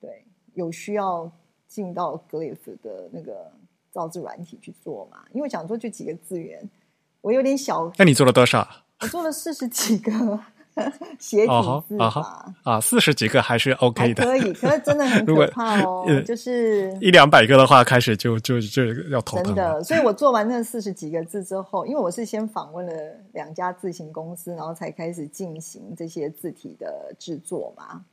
[0.00, 0.24] 对，
[0.54, 1.30] 有需要
[1.68, 3.52] 进到 Glyph 的那个
[3.90, 6.66] 造字软体去做嘛，因为想说就几个字源，
[7.20, 7.92] 我有点小。
[7.98, 8.66] 那你做了多少？
[9.00, 10.40] 我做了四十几个
[11.18, 11.52] 斜体
[11.88, 19.46] 字法啊，四十几个还是 OK 的，可以，可是真的很 可怕哦，就是一两百个的话，开始就就就要头疼。
[19.46, 22.92] 真的，所以我做完那四十几个字之后，因为我是先访问了
[23.32, 28.04] 两家字型公司，然后才开始进行这些字体的制作嘛。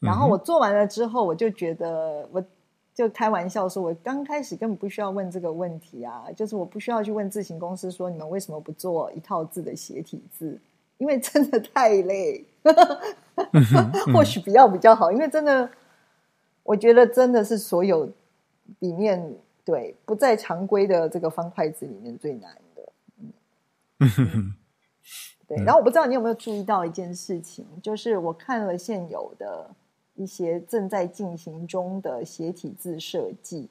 [0.00, 2.44] 然后我做完了之后，我就觉得，我
[2.94, 10.60] 就开玩笑说，我刚开始根本不需要问这个问题啊，就是我不需要去问字型公司说，你们为什么不做一套字的斜体字？
[10.98, 12.44] 因为真的太累，
[14.12, 15.68] 或许比较比较好，因为真的，
[16.62, 18.10] 我觉得真的是所有
[18.78, 19.34] 里面
[19.64, 22.92] 对不在常规的这个方块字里面最难的。
[23.98, 24.54] 嗯，
[25.46, 25.56] 对。
[25.64, 29.70] 然后我不知道你有没有注意到一件事情，就是我看了现有的。
[30.16, 33.68] 一些正在进行中的斜体字设计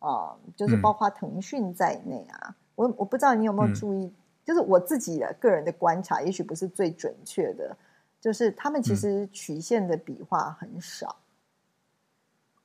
[0.00, 4.12] 啊，就是包括腾讯在内啊，我我不知道你有没有注意，
[4.44, 7.76] 就是我自己的个人的观察，也许不是最准确的，
[8.20, 11.16] 就是他们其实曲线的笔画很少。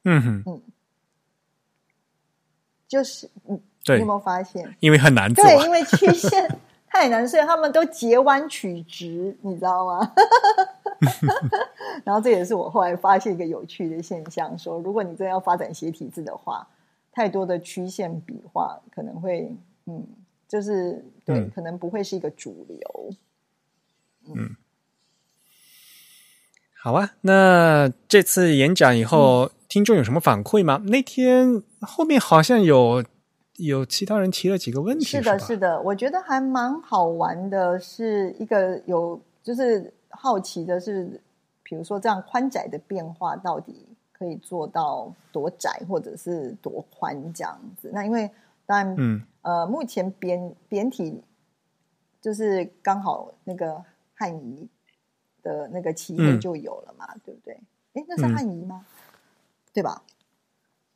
[0.03, 0.61] 嗯哼，嗯，
[2.87, 4.75] 就是嗯，你有没有发现？
[4.79, 10.13] 因为很难做，对，因为曲线 太难，所以他们都截弯曲直，你知道吗？
[12.03, 16.67] 然后这也是我后来发现一个有趣的现象：说如果你真的要发展斜体字的话，
[17.11, 19.53] 太多的曲线笔画可能会，
[19.85, 20.07] 嗯，
[20.49, 23.09] 就是对，可能不会是一个主流。
[24.35, 24.57] 嗯，
[26.75, 27.13] 好啊。
[27.21, 30.83] 那这次演讲以后，听众有什么反馈吗？
[30.87, 33.05] 那天后面好像有
[33.55, 39.93] 有其他人提了几个问题，是的，是的，我觉得还蛮好玩的，是一个有就是。
[40.11, 41.21] 好奇的是，
[41.61, 47.91] 比如说这样宽窄的变化到底可以做到多窄，或者是多宽这样子？
[47.93, 48.29] 那因为
[48.65, 51.23] 当然，嗯，呃，目前扁扁体
[52.21, 53.83] 就是刚好那个
[54.13, 54.67] 汉仪
[55.41, 57.53] 的那个漆黑就有了嘛，对不对？
[57.93, 58.85] 哎，那是汉仪吗？
[59.73, 60.03] 对吧？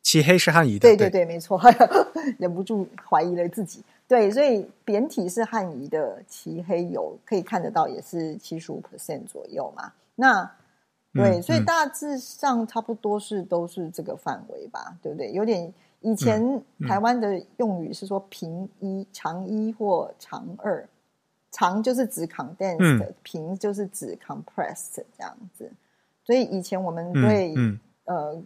[0.02, 1.58] 漆黑是汉仪的，对对对，没错，
[2.38, 3.82] 忍不住怀疑了自己。
[4.06, 9.90] 对，所以扁体是汉仪的漆黑油，可以看得到，也是七十五 percent 左右嘛。
[10.14, 10.48] 那
[11.14, 15.32] 对，所以大致上差不多是都是这个范围吧，对不对？
[15.32, 15.72] 有点
[16.04, 20.86] 以前台湾的用语是说平一、长一或长二，
[21.50, 25.68] 长就是指 condensed，平就是指 compressed 这样子。
[26.24, 27.54] 所以以前我们会
[28.04, 28.40] 呃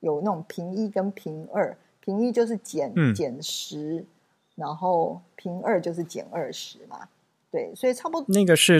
[0.00, 4.04] 有那种平一跟平二，平一就是减减十。
[4.54, 7.08] 然后平二就是减二十嘛，
[7.50, 8.78] 对，所以差不多那个是，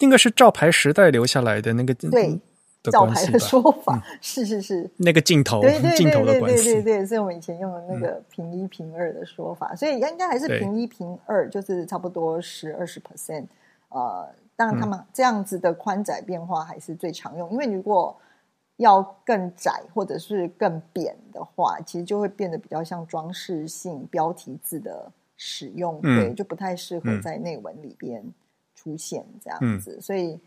[0.00, 2.38] 那个是照牌时代留下来的那个对
[2.90, 13.46] 照牌的说法， 是是是那个镜头对对镜头的关系，对对对，所以我们以前用的那个平一平二的说法，所以应该还是平一平二，就是差不多十二十 percent，
[13.90, 18.16] 呃，当然他们这样子的宽窄变化还是最常用，因为如果。
[18.78, 28.24] 要更窄或者是更扁的话，其实就会变得比较像装饰性标题字的使用，对，就不太适合在内文里边
[28.74, 30.00] 出现这样子。
[30.00, 30.40] 所以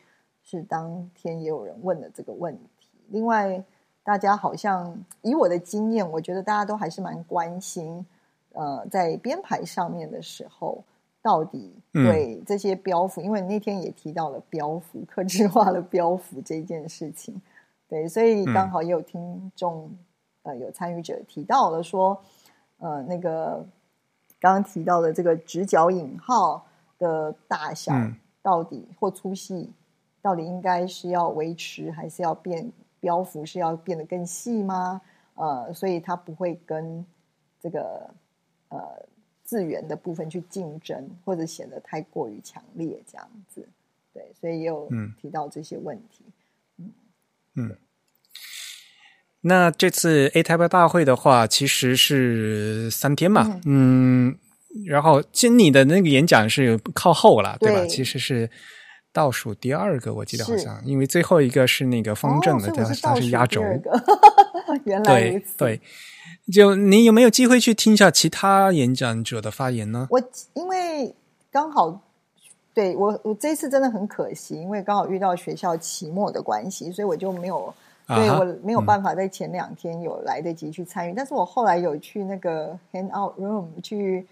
[0.46, 2.88] 是当天也有人问了这个问题。
[3.10, 3.62] 另外，
[4.04, 8.06] 大家好像以我的经验，我觉得大家都还是蛮关心，
[8.54, 10.84] 呃，在编排上面的时候，
[11.20, 17.42] 到底对这些标符，因为那天也提到了标符、克制化的标符这件事情。
[17.88, 19.90] 对，所以刚好也有听众，
[20.44, 22.20] 呃，有参与者提到了说，
[22.78, 23.66] 呃，那个
[24.40, 26.64] 刚刚提到的这个直角引号
[27.00, 27.92] 的大小
[28.44, 29.72] 到底或粗细，
[30.26, 35.00] 到底应该是要维持，还是要变标幅是要变得更细吗？
[35.36, 37.06] 呃，所以它不会跟
[37.62, 38.10] 这个
[38.70, 38.80] 呃
[39.44, 43.70] 字源的部分去竞争，或者显得太过于强烈这样子。
[44.16, 44.90] 对，所以也有
[45.22, 46.26] 提到这些问题。
[47.54, 47.78] 嗯，
[49.42, 54.36] 那这次 A Type 大会的话，其实是三天嘛，嗯，
[54.88, 57.86] 然后经你的那个演讲是靠后了，对吧？
[57.86, 58.50] 其实是
[59.16, 63.62] 倒数第二个，我记得好像，因为最后一个是那个方正的，它它是压轴，
[64.84, 65.82] 原来对对，
[66.52, 70.10] 就你有没有机会去听一下其他演讲者的发言呢？
[70.12, 70.22] 我
[70.54, 71.16] 因为
[71.50, 72.02] 刚好。
[72.76, 77.74] 对我，我这次真的很可惜，因为刚好遇到学校期末的关系，所以我就没有，
[78.06, 81.14] 对我没有办法在前两天有来得及去参与。
[81.16, 84.28] 但是我后来有去那个 handout room 去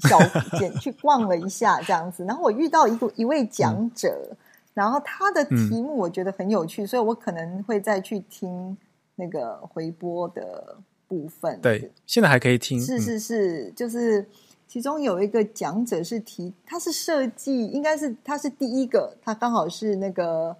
[0.00, 0.18] 小
[0.58, 2.24] 简 去逛了一下，这样子。
[2.24, 4.36] 然后我遇到一个一位讲者，
[4.74, 8.76] 然后他的题目我觉得很有趣，所以我可能会再去听
[9.16, 10.76] 那个回播的
[11.06, 11.60] 部分。
[11.60, 12.80] 对，现在还可以听。
[12.80, 14.26] 是是是，就是
[14.66, 20.56] 其中有一个讲者是提，他是设计，应该是他是第一个，他刚好是那个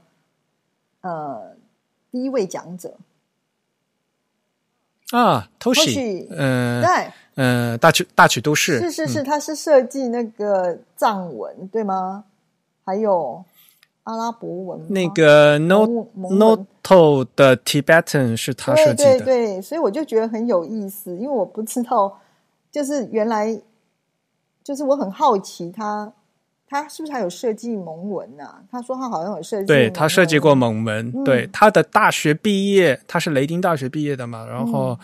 [1.00, 1.56] 呃
[2.12, 2.96] 第一位讲者
[5.10, 12.24] 啊，Toshi，嗯，对，嗯，大曲大曲都市，是是是，他是设计那个藏文对吗？
[12.84, 13.44] 还有。
[14.04, 22.20] 阿拉伯文那个 Not Noto 的 Tibetan 是他设计的，对对对，所以我就觉得很有意思，因为我不知道，
[22.70, 23.58] 就是原来
[24.62, 26.12] 就是我很好奇他
[26.68, 28.62] 他是不是还有设计蒙文啊？
[28.70, 34.98] 他说他好像有设计，对他设计过蒙文，对他的大学毕业，他是雷丁大学毕业的嘛，然后。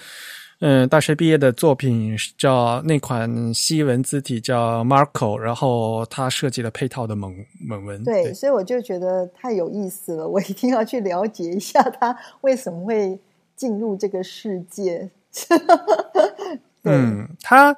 [0.61, 8.05] 嗯，大学毕业的作品叫那款西文字体叫 Marco，然后他设计了配套的蒙蒙文。
[8.05, 13.19] 对，所以我就觉得太有意思了，我一定要去了解一下他为什么会
[13.57, 15.09] 进入这个世界。
[16.85, 17.75] 嗯，他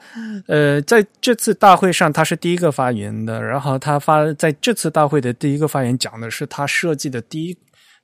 [0.48, 7.56] 呃在这次大会上他是第一个发言的，然后他发在这次大会的第一个发言讲的是他设计的第一。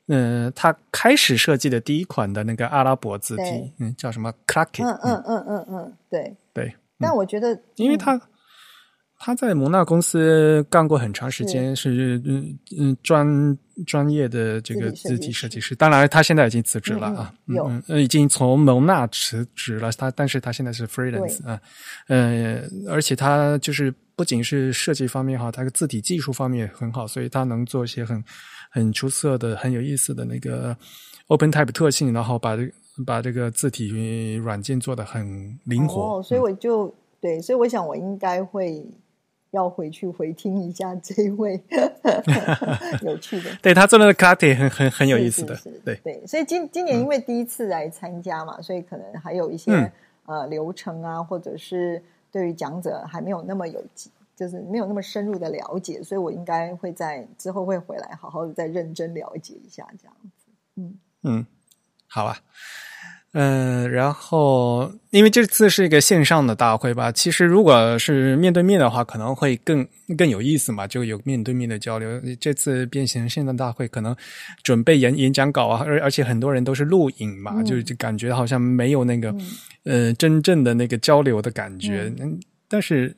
[0.09, 6.75] 嗯，他开始设计的第一款的那个阿拉伯字体，嗯，叫什么 c l a c k 嗯嗯嗯嗯嗯，对对。
[6.99, 8.21] 但我觉得，因为他
[9.19, 15.75] 他在蒙纳公司干过很长时间，是嗯嗯专专业的这个字体设计师。
[15.75, 19.93] 当然，他现在已经辞职了啊，嗯，嗯已经从蒙纳辞职了。
[19.93, 21.61] 他但是他现在是 freelance 啊，
[22.09, 28.25] 呃，而且他就是不仅是设计方面哈，他的字体技术方面也很好，所以他能做一些很。
[28.79, 30.77] 很出色的、很有意思的那个
[31.27, 32.71] OpenType 特性，然后把这
[33.05, 38.85] 把这个字体软件做的很灵活，哦所以我就对，所以我想我应该会
[39.51, 41.61] 要回去回听一下这位
[43.03, 45.95] 有趣的， 对他做那个 c a t 很很很有意思的，对。
[46.05, 49.93] 对，所以今今年因为第一次来参加嘛，所以可能还有一些
[50.27, 53.83] 呃流程啊，或者是对于讲者还没有那么有。
[54.39, 60.53] 就是没有那么深入的了解，所以我应该会在之后会回来好好的再认真了解一下这样子。
[60.77, 60.95] 嗯
[61.25, 61.47] 嗯，
[62.07, 62.39] 好吧，
[63.33, 69.85] 嗯，然后因为这次是一个线上的大会吧，其实如果是面对面的话，可能会更
[70.17, 72.09] 更有意思嘛，就有面对面的交流。
[72.39, 74.15] 这次变形线上大会可能
[74.63, 79.35] 准备演演讲稿啊，而而且很多人都是录影嘛，就就感觉好像没有那个
[79.83, 82.13] 呃真正的那个交流的感觉。
[82.21, 82.39] 嗯，
[82.69, 83.13] 但是。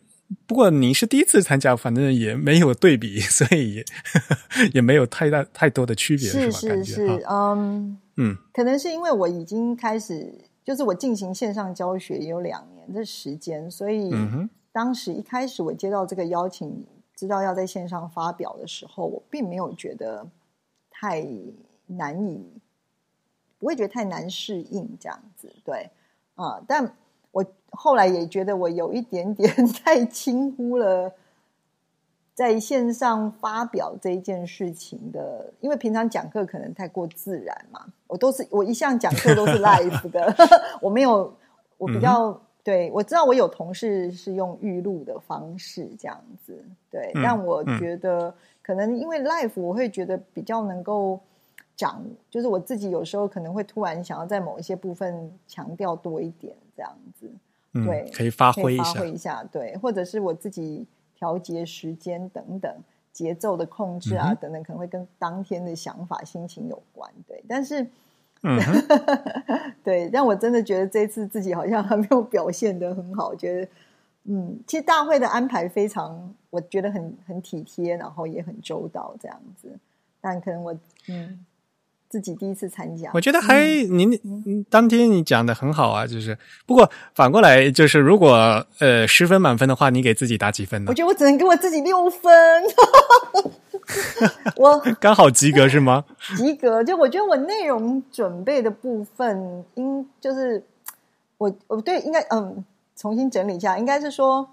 [0.46, 3.84] 不过你是第一次参加，反正也没有对比，所以也
[4.74, 10.32] 也没有太大太多的区别，是是是是，嗯嗯，可能是因为我已经开始，
[10.64, 14.12] 就是我进行线上教学也有两年的时间，所以
[14.70, 16.86] 当时一开始我接到这个邀请，
[17.16, 20.24] 知道要在线上发表的时候，我并没有觉得
[20.90, 21.26] 太
[21.86, 22.40] 难以，
[23.58, 25.90] 不会觉得太难适应这样子，对
[26.36, 26.94] 啊，但。
[27.32, 29.52] 我后来也觉得我有一点点
[29.84, 31.12] 太轻忽了
[32.34, 37.84] 在线上发表这一件事情的，因为平常讲课可能太过自然嘛。
[38.06, 40.34] 我都是我一向讲课都是 live 的，
[40.80, 41.32] 我没有
[41.78, 51.20] 我比较对我知道我有同事是用预录的方式这样子，对，但我觉得可能因为 live 我会觉得比较能够
[51.76, 56.56] 讲，就是我自己有时候可能会突然想要在某一些部分强调多一点。
[56.80, 57.30] 这样子，
[57.84, 62.74] 对，可以发挥一下，发挥一下，对，或者是我自己调节时间等等，
[63.12, 67.44] 节奏的控制啊，等等，可能会跟当天的想法、心情有关，对。
[67.46, 67.86] 但是，
[68.44, 68.58] 嗯，
[69.84, 73.68] 对，但我真的觉得这次自己好像还没有表现的很好，觉得，
[74.24, 79.68] 嗯，其实大会的安排非常，我觉得很很体贴，然后也很周到，这样子。
[80.22, 80.74] 但可能我，
[81.08, 81.44] 嗯。
[82.10, 90.88] 自己第一次参加，我觉得还您当天你讲的很好啊，就是不过反过来就是，如果呃十分满分的话，你给自己打几分呢？
[90.90, 92.64] 我觉得我只能给我自己六分，
[94.56, 96.04] 我 刚好及格是吗？
[96.36, 100.60] 及格，就我觉得我内容准备的部分，应就是
[101.38, 102.64] 我我对应该嗯
[102.96, 104.50] 重新整理一下，应该是说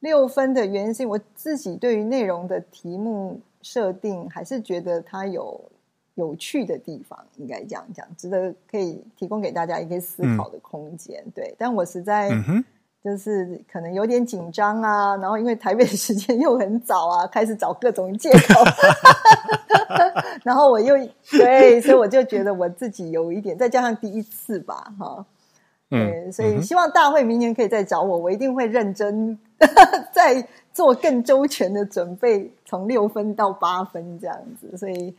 [0.00, 5.70] 六分的原因是我自己对于内容的题目设定，还是觉得它有。
[6.20, 11.24] 有趣的地方应该这样讲，值得可以提供给大家一个思考的空间。
[11.34, 12.30] 对，但我实在
[13.02, 18.62] 就是可能有点紧张啊，然后因为台北时间又很早啊，开始找各种借口，
[20.44, 20.94] 然后我又
[21.30, 25.24] 对，所以我就觉得我自己有一点，再加上第一次吧，哈，
[25.88, 29.38] 对，所以希望大会明年可以再找我，我一定会认真
[30.12, 35.16] 再做更周全的准备，从六分到八分这样子，所以。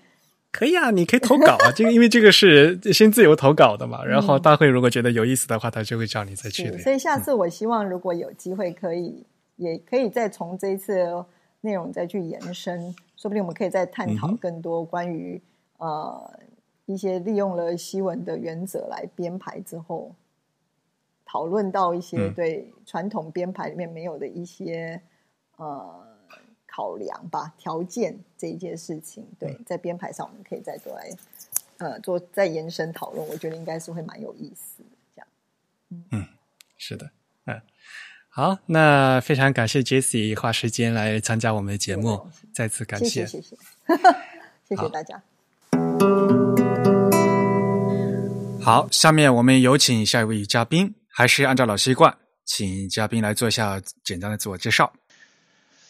[0.51, 4.03] 可以啊，你可以投稿啊， 这个因为这个是先自由投稿的嘛。
[4.03, 6.77] 然后大会如果觉得有意思的话，他就会叫你再去。
[6.79, 9.25] 所以下次我希望如果有机会，可以
[9.55, 11.23] 也可以再从这一次
[11.61, 15.41] 内容再去延伸，说不定我们可以再探讨更多关于
[15.77, 16.39] 呃
[16.85, 20.13] 一些利用了西文的原则来编排之后，
[21.25, 25.01] 讨论到一些对传统编排里面没有的一些
[25.55, 26.10] 呃。
[26.73, 31.09] 考量吧，条件这一件事情，对，在编排上我们可以再做来，
[31.77, 35.27] 呃，做再延伸讨论，我觉得应该是会蛮有意思的，这样。
[36.11, 36.25] 嗯，
[36.77, 37.11] 是的，
[37.45, 37.61] 嗯，
[38.29, 43.55] 好，那非常感谢 Jessie 花时间来参加我们的节目，再次感谢，谢谢，
[44.69, 45.21] 谢谢大家。
[48.61, 52.15] 好，下面我们有请下一位嘉宾，还是按照老习惯，
[52.45, 54.93] 请嘉宾来做一下简单的自我介绍。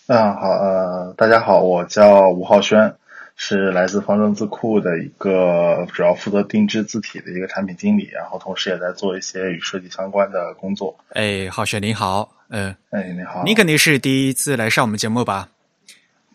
[0.08, 2.94] 嗯，好，呃，大家好，我叫吴浩轩，
[3.36, 10.98] 是来自方正字库的一个主要负责定制字体的一个产品经理，然后同时也在做一些与设计相关的工作。
[11.12, 15.50] 哎，浩轩您好，嗯，哎，你好，你肯定是第一次来上我们节目吧？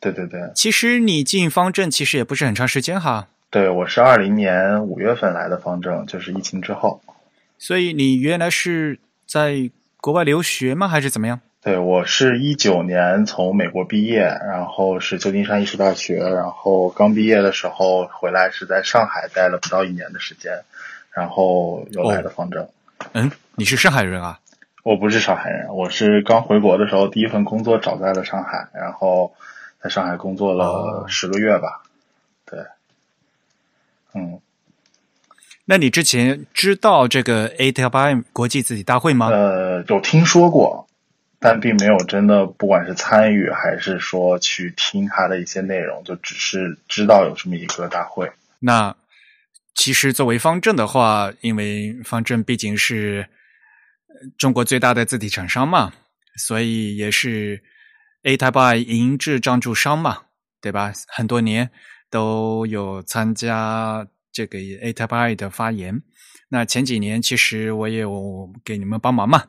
[0.00, 3.28] 对对对，其实你进方正其实也不是很长时间哈。
[3.50, 7.02] 对，我是二零年五月份来的方正，就是疫情之后。
[7.58, 9.70] 所以你原来是在
[10.00, 10.86] 国外留学吗？
[10.88, 11.40] 还是怎么样？
[11.66, 20.62] 对，我是一九年从美国毕业，然后是旧金山艺术大学，然后刚毕业的时候回来是在上海待了不到一年的时间，
[21.10, 22.68] 然后又来的方正。
[23.14, 24.38] 嗯，你是上海人啊？
[24.84, 29.34] 我不是上海人，我是刚回国的时候第一份工作找在了上海，然后
[29.82, 31.82] 在上海工作了十个月吧。
[32.44, 32.60] 对，
[34.14, 34.38] 嗯，
[35.64, 39.30] 那你之前知道这个 A T L M 国际字体大会吗？
[39.30, 40.86] 呃，有听说过。
[41.38, 48.30] 但并没有真的，不管是参与还是说去听他的一些内容，就只是知道有这么一个大会。
[48.58, 48.96] 那
[49.74, 53.28] 其实作为方正的话，因为方正毕竟是
[54.38, 55.92] 中国最大的字体厂商嘛，
[56.36, 57.62] 所以也是
[58.22, 60.22] A Type I 银质赞助商嘛，
[60.60, 60.92] 对吧？
[61.08, 61.70] 很多年
[62.10, 66.02] 都有参加这个 A Type I 的发言。
[66.48, 69.44] 那前几年其实我也有给你们帮忙嘛。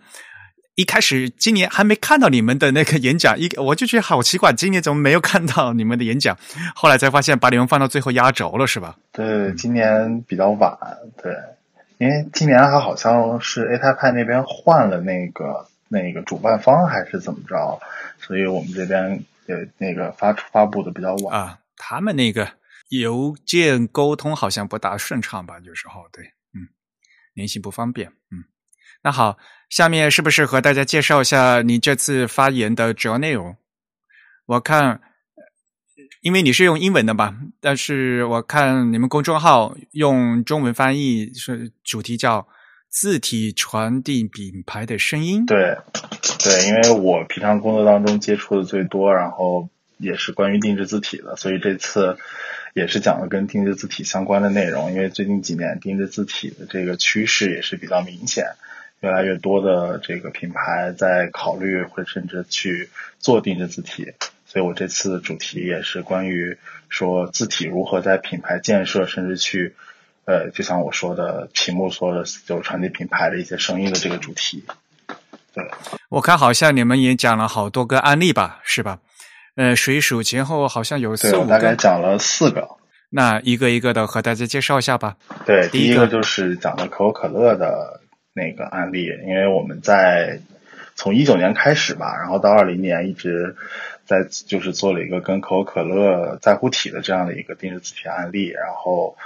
[0.77, 6.37] 一开始今年还没看到你们的那个演讲，一 我就觉得好奇怪，今年怎么没有看到你们的演讲？
[6.75, 8.95] 后来才发现把你们放到最后压轴了，是吧？
[9.11, 10.77] 对，今年比较晚，
[11.19, 11.33] 对，
[11.97, 17.79] 因为今年他好像是 A 泰派那边换了那个那个主办方还是怎么着，
[18.19, 21.57] 所以我们这边也那个发发布的比较晚啊。
[21.75, 22.47] 他们那个
[22.89, 25.55] 邮件沟通好像不大顺畅吧？
[25.63, 26.23] 有时候对，
[26.53, 26.69] 嗯，
[27.33, 28.45] 联系不方便，嗯。
[29.03, 29.37] 那好，
[29.69, 33.57] 下面是不是和大家介绍一下你这次发言的主要内容？
[34.45, 35.01] 我看，
[36.21, 42.47] 因为你是用英文的吧，但是我看你们公众号用中文翻译，是主题叫
[42.87, 45.45] “字体传递品牌的声音”。
[45.47, 45.77] 对，
[46.41, 52.17] 对，因为我平常工作当中接触的最多，然后也是关于定制字体的，所以这次
[52.73, 54.93] 也是讲了跟定制字体相关的内容。
[54.93, 58.45] 因为最近几年定制字体的这个趋势也是比较明显。
[58.99, 64.13] 越来越多的这个品牌在考虑，或者甚至去做定制字体，
[64.45, 66.57] 所以我这次主题也是关于
[66.89, 69.75] 说字体如何在品牌建设，甚至去
[70.25, 74.65] 呃，就像我说的题目说的，就传递品牌的一些声音的这个主题。
[75.53, 75.63] 对，
[76.09, 78.97] 我看好像你们也讲了好多个案例吧，是吧？
[79.55, 82.67] 呃，水数前后好像有四五个，大概讲了四个。
[83.11, 85.15] 那一个一个的和大家介绍一下吧。
[85.45, 88.01] 对，第一个就是讲的可口可乐的。
[88.37, 90.39] 那个案例，因为我们在
[90.95, 93.55] 从一九年开始吧，然后到二零年一直
[94.05, 99.17] 在就是做了一个跟可口可乐在乎体的这样的一个定制字体案例，然后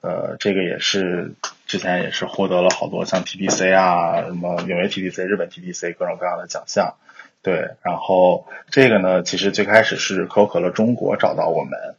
[0.00, 1.32] 呃，这个也是
[1.66, 6.94] 之前也是获得了好多像 TDC 啊，什么纽约 TDC、日本 TDC 各种各样的奖项，
[7.42, 11.94] 对，然后这个呢，其实最开始是可口可乐中国找到我们。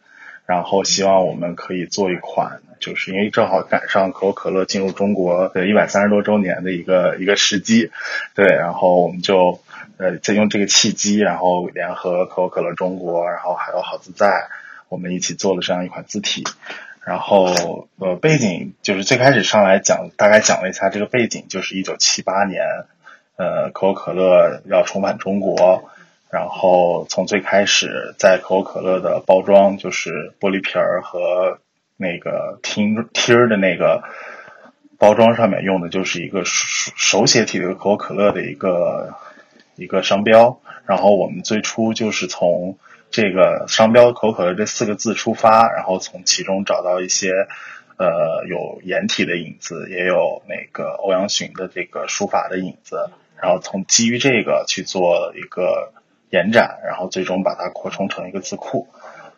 [0.45, 7.89] 然后希望我们可以做一款，就是因为正好赶上可口可乐进入中国的一百三十多周年的一个一个时机，
[8.35, 9.59] 对，然后我们就
[9.97, 14.49] 呃再用这个契机，然后联合可口可乐中国，然后还有好自在，
[14.87, 16.43] 我们一起做了这样一款字体。
[17.03, 22.63] 然后呃背景就是最开始上来讲，大概讲了一下这个背景，就是一九七八年，
[23.35, 25.89] 呃可口可乐要重返中国。
[26.29, 31.59] 然后从最开始，在可口可乐的包装就是玻璃瓶儿和
[31.97, 34.03] 那个听贴儿的那个
[34.97, 39.13] 包装上面用的就是一个手手写体的可口可乐的一个
[39.75, 40.59] 一个商标。
[40.85, 42.77] 然后我们最初就是从
[43.09, 47.31] 这个商标可口可乐这四个字出发，然后从其中找到一些
[47.97, 53.09] 呃有颜体的影子，也有那个欧阳询的这个书法的影子，
[53.41, 55.93] 然后从基于这个去做一个
[56.35, 58.89] 延展，然后最终把它扩充成一个字库。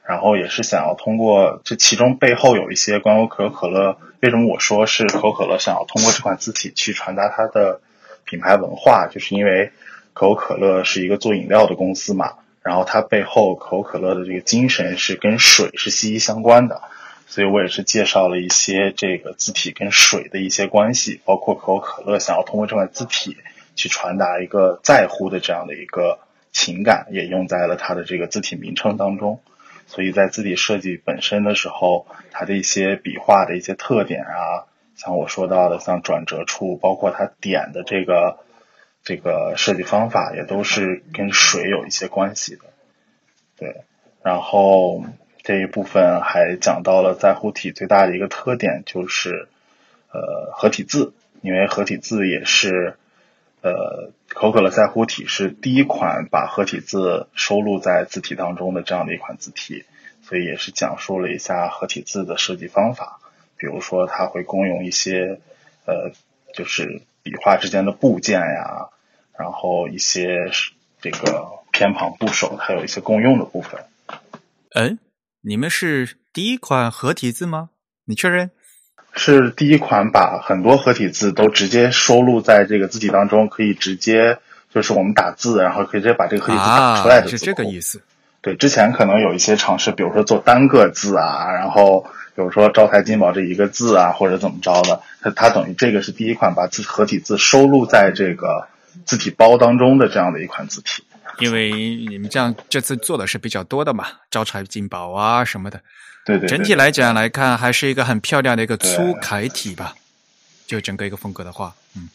[0.04, 7.82] 然后也是想要通过这其中背后有一些关于可口可乐，为什么我说是可口可乐想要通过这款字体去传达它的
[8.24, 9.74] 品牌文化，就是因为
[10.14, 16.82] 可口可乐是一个做饮料的公司嘛，然后它背后可口可乐的这个精神是跟水是息息相关的，
[17.28, 23.36] 所以我也是介绍了一些这个字体跟水的一些关系，包括可口可乐想要通过这款字体
[23.76, 26.20] 去传达一个在乎的这样的一个
[26.58, 29.40] 情感，也用在了它的这个字体名称当中。
[29.86, 34.66] 所以在字体设计本身的时候，它的一些笔画的一些特点啊，
[34.96, 38.40] 像我说到的，像转折处，包括它点的这个
[39.04, 42.64] 这个设计方法，也都是跟水有一些关系的。
[43.56, 43.84] 对，
[44.24, 45.06] 然后
[45.44, 49.48] 这一部分还讲到了在乎体最大的一个特点就是
[50.12, 52.98] 呃合体字，因为合体字也是
[53.62, 54.12] 呃。
[54.30, 59.86] 可口可乐在乎体是第一款把合体字收录在字体当中的这样的一款字体，
[60.22, 63.20] 所以也是讲述了一下合体字的设计方法。
[63.56, 65.40] 比如说，它会共用一些
[65.86, 66.12] 呃，
[66.54, 68.90] 就是笔画之间的部件呀，
[69.40, 70.52] 然后一些
[71.02, 73.86] 这个偏旁部首，它有一些共用的部分。
[74.76, 75.00] 嗯，
[75.42, 77.70] 你们是第一款合体字吗？
[78.06, 78.52] 你确认？
[79.18, 84.38] 是第一款把很多合体字都直接收录在这个字体当中，可以直接
[84.74, 88.02] 就是我们打字，然后可以直接把这个合体字打出来的是这个意思。
[88.42, 92.02] 对，之前可能有一些尝试，比如说做单个字啊，然后
[92.36, 98.68] 比如说招财进宝这一个字啊，或者怎么着的，它它等于这个是第一款把字合体字收录在这个
[99.06, 101.04] 字体包当中的这样的一款字体。
[101.40, 105.82] 因为你们这样这次做的是比较多的嘛，招财进宝啊什么的。
[106.28, 109.96] 对对，整体来讲来看，还是一个很漂亮的一个粗楷体吧。
[110.68, 112.10] 就整个一个风格的话，嗯，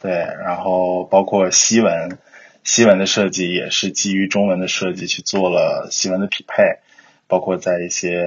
[0.00, 0.10] 对。
[0.10, 2.16] 然后包括西文，
[2.64, 6.78] 西文的设计也是基于中文的设计去做了西文的匹配，
[7.26, 8.26] 包括在一些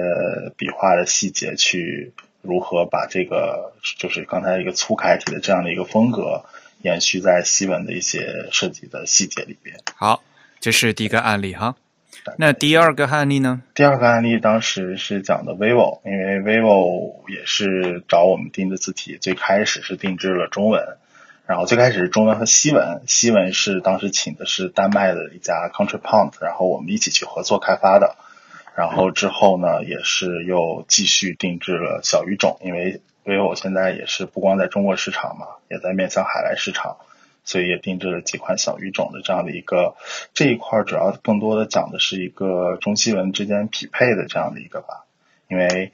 [0.56, 6.44] 笔画的细节去如何把这个就是刚才一个粗楷体的这样的一个风格
[6.82, 9.76] 延续在西文的一些设计的细节里边。
[9.96, 10.22] 好，
[10.60, 11.74] 这是第一个案例哈。
[12.36, 13.62] 那第二个案例呢？
[13.74, 20.96] 第二个案例当时是讲的 vivo，因为 vivo 也是找我们定的字体，最开始是定制了中文，
[21.46, 28.16] 然后最开始是中文和西文，西文是当时请的是丹麦的一家 Country Pound，然后我们一起去合作开发的，
[28.74, 36.96] 然后之后呢，也是又继续定制了小语种，因为 vivo 现在也是不光在中国市场嘛，也在面向海外市场。
[37.48, 39.96] 所以也定制了几款小语种的这样的一个
[40.34, 45.06] 这一块，主要更多的讲的是一个中西文之间匹配的这样的一个吧。
[45.48, 45.90] 因为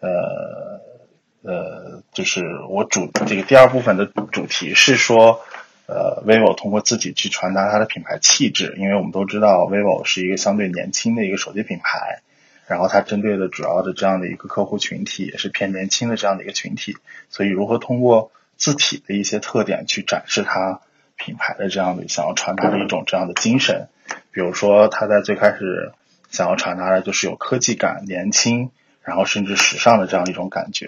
[0.00, 0.80] 呃
[1.42, 5.42] 呃，就是我主这个第二部分的主题是说，
[5.86, 8.74] 呃，vivo 通过自己去传达它的品牌气质。
[8.76, 12.20] 因为我们都知道 vivo 是一个相对年轻的一个手机品牌，
[12.66, 16.96] 然后它针对的主要的这样的一个客户群体也是偏年轻的这样的一个群体。
[17.30, 20.80] 所以如何通过字体的一些特点去展示它。
[21.16, 23.88] 品牌的这样的想要传达的一种这样的精神，
[24.30, 25.92] 比如说他在最开始
[26.30, 28.70] 想要传达的就是有科技感、年轻，
[29.02, 30.86] 然后甚至时尚的这样一种感觉。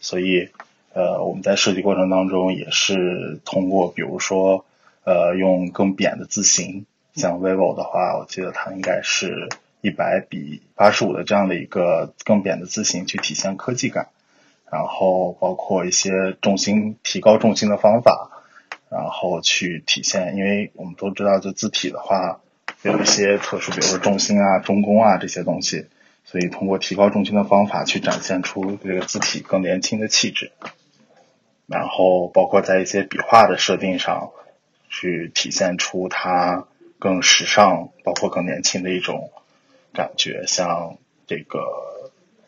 [0.00, 0.50] 所以，
[0.92, 4.64] 呃，我们在设计过程当中也是通过，比如说，
[5.04, 6.84] 呃，用更扁的字形，
[7.14, 9.48] 像 vivo 的话，我记得它应该是
[9.80, 14.08] 一百比八十五的这样的一个更扁的字形去体现科技感，
[14.70, 18.37] 然后包括一些重心提高重心的方法。
[18.90, 22.40] 然后去体现，因为我们都知道，就字体的话，
[22.82, 25.86] 有一些特殊，比如说重心啊、中宫啊这些东西，
[26.24, 30.52] 所以通过提高重心的方法去展现出这个字体更年轻的气质。
[31.66, 34.30] 然后包括在一些笔画的设定上，
[34.88, 36.66] 去体现出它
[36.98, 39.30] 更时尚，包括更年轻的一种
[39.92, 40.96] 感觉，像
[41.26, 41.60] 这个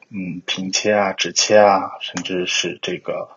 [0.08, 3.28] 嗯平切啊、直切啊，甚至是这个。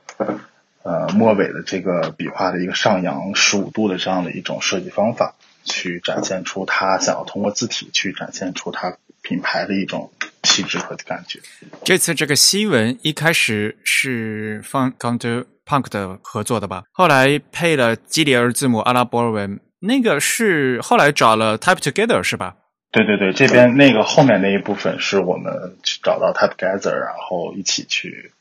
[0.84, 5.34] 呃，末尾的这个笔画的一个上扬十五度的这样的一种设计方法，
[5.64, 10.12] 去展现出他想要通过字体去展现出他品牌的一种
[10.42, 11.40] 气质和感觉。
[11.86, 16.84] 这次这个西文一开始是放 Counter Punk 的合作的吧？
[16.92, 22.58] 后来配了基里尔字母阿拉伯文，那个是后来找了 Type Together 是吧？
[22.92, 28.34] 对对对，这边那个后面那一部分是我们去找到 Type Together，然后一起去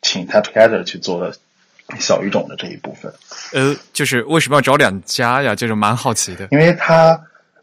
[0.00, 1.36] 请 Type Together 去做的。
[1.98, 3.10] 小语种的这一部分，
[3.54, 5.54] 呃，就是为什么要找两家呀？
[5.54, 6.46] 就是蛮好奇的。
[6.50, 7.18] 因为它，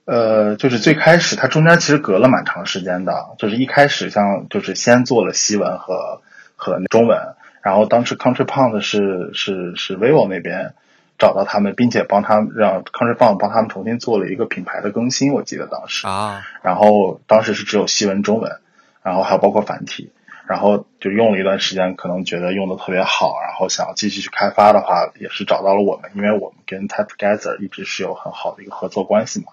[0.06, 6.22] 呃，就是最开始它中间其实隔了蛮长时间的，就是一开始像就是先做了西文和
[6.56, 10.74] 和中文，然后当时 Country Pound 是是是 vivo 那边
[11.20, 18.58] 找到他们，并且帮他们让 Country Pound 帮他们重新做了一个品牌的更新，我记得当时啊，然后当时是只有西文中文，
[19.04, 20.12] 然后还有包括繁体。
[20.48, 29.48] 然后就用了一段时间，可能觉得用的特别好，然后想要继续去开发的话，也是找到了我们，因为我们跟 TypeGather 一直是有很好的一个合作关系嘛。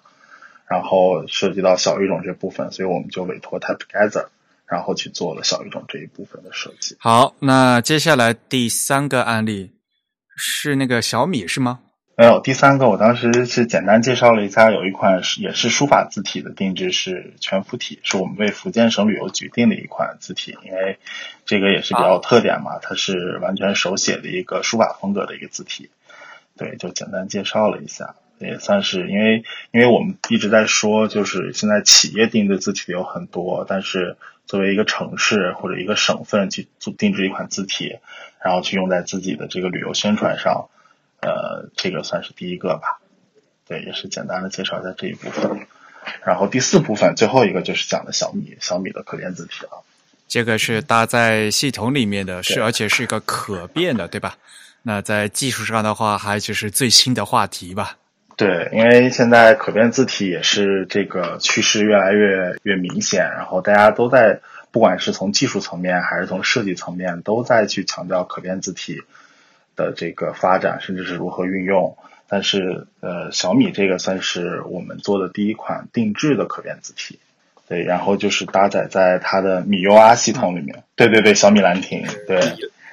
[0.69, 4.27] 然后涉及到小语种这部分，所以我们就委托 TypeGather，
[4.67, 6.97] 然后去做了小语种这一部分的设计。
[6.99, 9.71] 好，那接下来第三个案例
[10.37, 11.81] 是那个小米是吗？
[12.15, 20.99] 没有，第三个我当时是简单介绍了一下，有一款是也是书法字体的定制，是全幅体，是我们为福建省旅游局定的一款字体，因为
[21.47, 25.89] 这个也是比较有特点嘛，它是完全手写的一个书法风格的一个字体，
[26.59, 37.97] 对，就简单介绍了一下，也算是因为因为我们一直在说，就是现在企业定制字体有很多，但是作为一个城市或者一个省份去做定制一款字体，
[38.45, 40.69] 然后去用在自己的这个旅游宣传上。
[41.23, 43.01] 呃，这个算是第一个吧，
[43.67, 45.67] 对，也是简单的介绍一下这一部分。
[46.25, 49.85] 然后第四部分最后一个就是讲的小米，小米的可变字体了。
[50.27, 54.37] 这个是搭在系统里面的，是而且是一个可变的，对吧？
[54.83, 57.99] 那在技术上的话，还就是最新的话题吧。
[58.37, 64.41] 对，因为现在可变字体也是这个趋势越来越越明显，然后大家都在，
[64.73, 69.03] 不管是从技术层面还是从设计层面，都在去强调可变字体。
[69.77, 71.97] 的这个发展，甚至是如何运用，
[72.29, 77.19] 但是呃，小米这个算是我们做的第一款定制的可变字体，
[77.69, 82.41] 对，然后就是搭载在它的米 U R 系统里面，对对对，小米兰亭，对，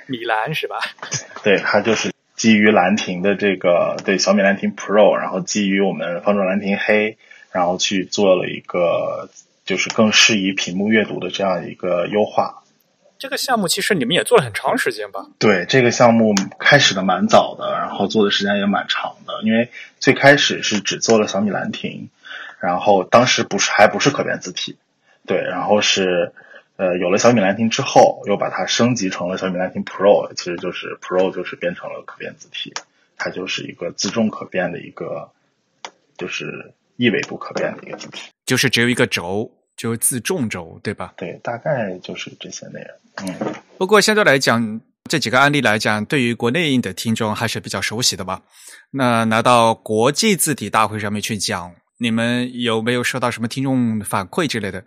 [0.07, 0.77] 米兰是吧？
[1.43, 7.17] 对，它就是基于兰亭的这个对小米兰亭 Pro，然后基于我们方舟兰亭黑，
[7.51, 9.29] 然后去做了一个
[9.65, 12.63] 就是更适宜屏幕阅读的这样一个优化。
[13.19, 15.27] 这个项目其实你们也做了很长时间吧？
[15.37, 19.41] 对，这个项目开始的蛮早的，然后做的时间也蛮长的。
[19.43, 19.69] 因为
[19.99, 22.09] 最开始是只做了小米兰亭，
[22.61, 24.77] 然后当时不是还不是可变字体，
[25.27, 26.31] 对，然后是
[26.77, 32.73] 呃有了小米兰亭之后，又把它升级成了小米兰亭 Pro，其实就是 Pro 就是变成了可变字体，
[33.17, 35.29] 它就是一个自重可变的一个，
[36.17, 39.51] 就是一维不可变的一个字体，就是只有一个轴。
[39.79, 41.13] 就自重轴，对吧？
[41.15, 43.29] 对，大概就是这些内容。
[43.29, 48.41] 嗯，不过相对来讲，这几个案例来讲，对于国内的听众还是比较熟悉的吧。
[48.91, 54.83] 那拿到国际字体大会上面去讲，你们有没有收到什么听众反馈之类的？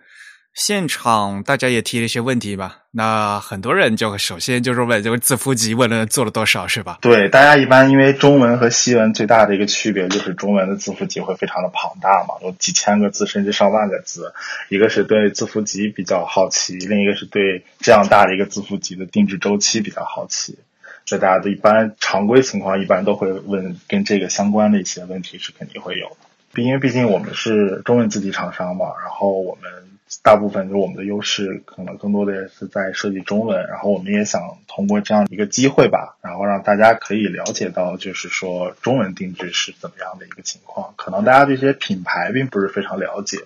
[0.55, 6.99] 现场大家也提了一些问题吧，那很多人就首先就是问这个字符集问了做了多少是吧？
[7.01, 14.35] 对，大家一般因为中文和西文最大的一个区别就是中文的字符集会非常的庞大嘛，有几千个字甚至上万个字，
[14.69, 20.59] 一个是对字符集比较好奇，另一个是对这样大的一个字符集的定制周期比较好奇，
[21.07, 26.15] 所以大家都一般常规情况一般都会问跟这个相关的一些问题是肯定会有
[26.53, 29.92] 的，因为毕竟我们是中文字体厂商嘛，然后我们。
[30.23, 40.93] 大部分就我们的优势，可能更多的是在设计中文，然后我们也想通过这样一个机会吧，然后让大家可以了解到，就是说中文定制是怎么样的一个情况。
[40.97, 43.39] 可能大家对这些品牌并不是非常了解，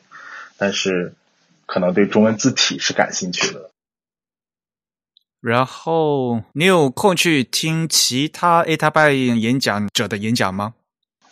[0.59, 1.15] 但是
[1.67, 3.71] 可能对中文字体是感兴趣的。
[5.41, 10.75] 然后你有空去听其他 A 塔拜演讲者的演讲吗？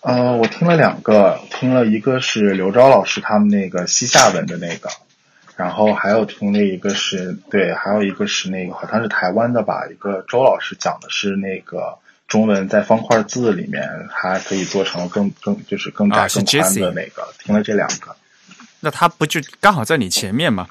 [0.02, 4.90] 呃，我听了两个，听了一个是刘钊老师他们那个西夏文的那个。
[5.56, 18.16] 然后还有听那一个是对，还有一个是那个好像是台湾的吧，一个周老师讲的是那个中文在方块字里面它可以做成更更就是更大更宽的那个，听了这两个。
[18.80, 20.66] 那他不就刚好在你前面吗？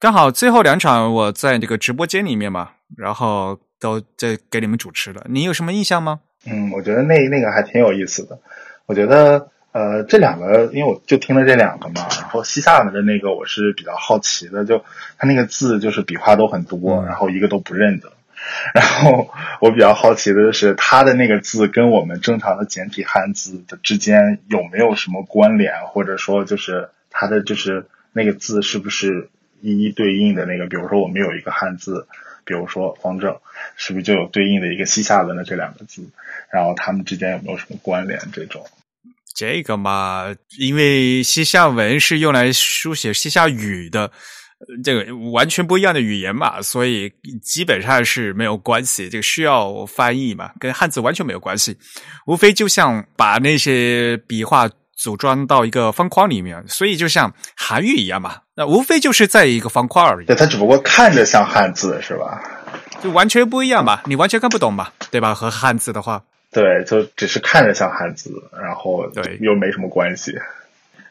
[0.00, 5.24] 刚好最后两场我在这个直播间里面嘛，然后都在给你们主持了。
[5.28, 6.20] 你有什么印象吗？
[6.44, 8.38] 嗯，我觉得那那个还挺有意思的。
[8.86, 9.50] 我觉得。
[9.72, 14.84] 呃，这两个，因为我就听了这两个嘛，然后西夏文的那个我是比较好奇的，就
[15.18, 18.12] 他那个字就是笔画都很多，然后一个都不认得。
[18.72, 19.28] 然后
[19.60, 29.28] 我比较好奇的是，他的那个字跟我们正常的简体汉字的之间有没有什么关联，或者说就是他的就是那个字是不是
[29.60, 30.66] 一一对应的那个？
[30.66, 32.06] 比如说我们有一个汉字，
[32.44, 33.36] 比如说方正，
[33.76, 36.08] 是不是就有对应的一个西夏文的这两个字？
[36.50, 38.20] 然后他们之间有没有什么关联？
[38.32, 38.64] 这种？
[39.38, 44.10] 这个嘛，因为西夏文是用来书写西夏语的，
[44.82, 47.08] 这个完全不一样的语言嘛，所以
[47.40, 49.08] 基本上是没有关系。
[49.08, 51.76] 这个需要翻译嘛，跟汉字完全没有关系。
[52.26, 60.26] 无非就像把那些笔画组装到一个方框里面，所以就像韩语一样嘛，那无非就是在一个方框而已。
[60.26, 62.42] 对，它只不过看着像汉字，是吧？
[63.00, 65.32] 就完全不一样嘛，你完全看不懂嘛，对吧？
[65.32, 70.38] 和汉字的话，对，就只是看着像汉字，然后对又没什么关系。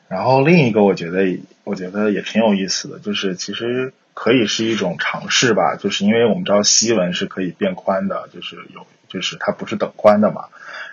[0.10, 10.46] 然后另一个我觉得，我觉得也挺有意思的，就是其实可以是一种尝试吧，就是因为我们知道西文是可以变宽的，就是有，就是它不是等宽的嘛。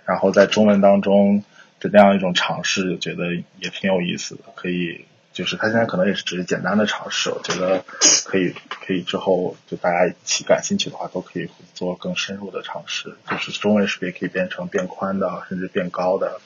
[0.04, 1.44] 然后在中文当中
[1.80, 4.42] 的那样一种尝试，觉得也挺有意思的。
[4.54, 7.84] 可以，就是它现在可能也是只是简单的尝试，我觉得
[8.24, 13.16] 可以，可以之后就大家一起感兴趣的话，都可以做更深入的尝试。
[13.28, 16.40] 就是中文识别可以变成变宽的，甚至变高的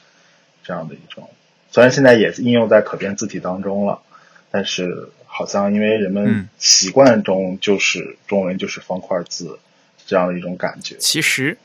[0.64, 1.28] 这样的一种。
[1.70, 4.00] 虽然现在也应用在可变字体当中了，
[4.50, 9.58] 但是好像因为人们习惯中就是中文就是方块字
[10.06, 10.96] 这样的一种感觉。
[10.96, 11.58] 其实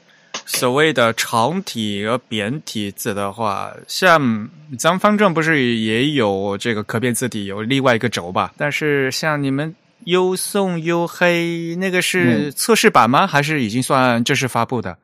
[0.46, 8.54] 所谓的长体和扁体字的话，像咱们方正不是也有这个可变字体有另外一个轴吧？
[8.58, 13.26] 但是像你们优宋优黑那个是测试版吗？
[13.28, 14.98] 还是已经算正式发布的？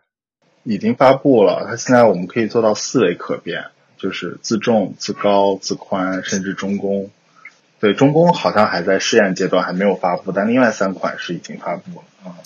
[0.63, 3.63] 已经发布了，它现在我们可以做到四维可变。
[4.01, 7.11] 就是自重、自高、自宽，甚至中宫。
[7.81, 12.39] 对，中宫好像还在试验阶段，还没有发布，但另外三款是已经发布了啊。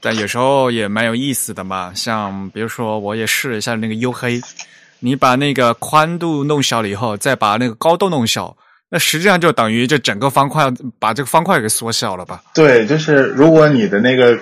[0.00, 4.40] 但有时候也蛮有意思的嘛，像比如说，我也试了一下那个黝黑，
[5.00, 8.56] 你把那个宽度弄小了以后，再把那个高度弄小，
[8.88, 12.42] 那实际上就等于就整个方块把这个方块给缩小了吧？
[12.54, 14.38] 对，就是如果你的那个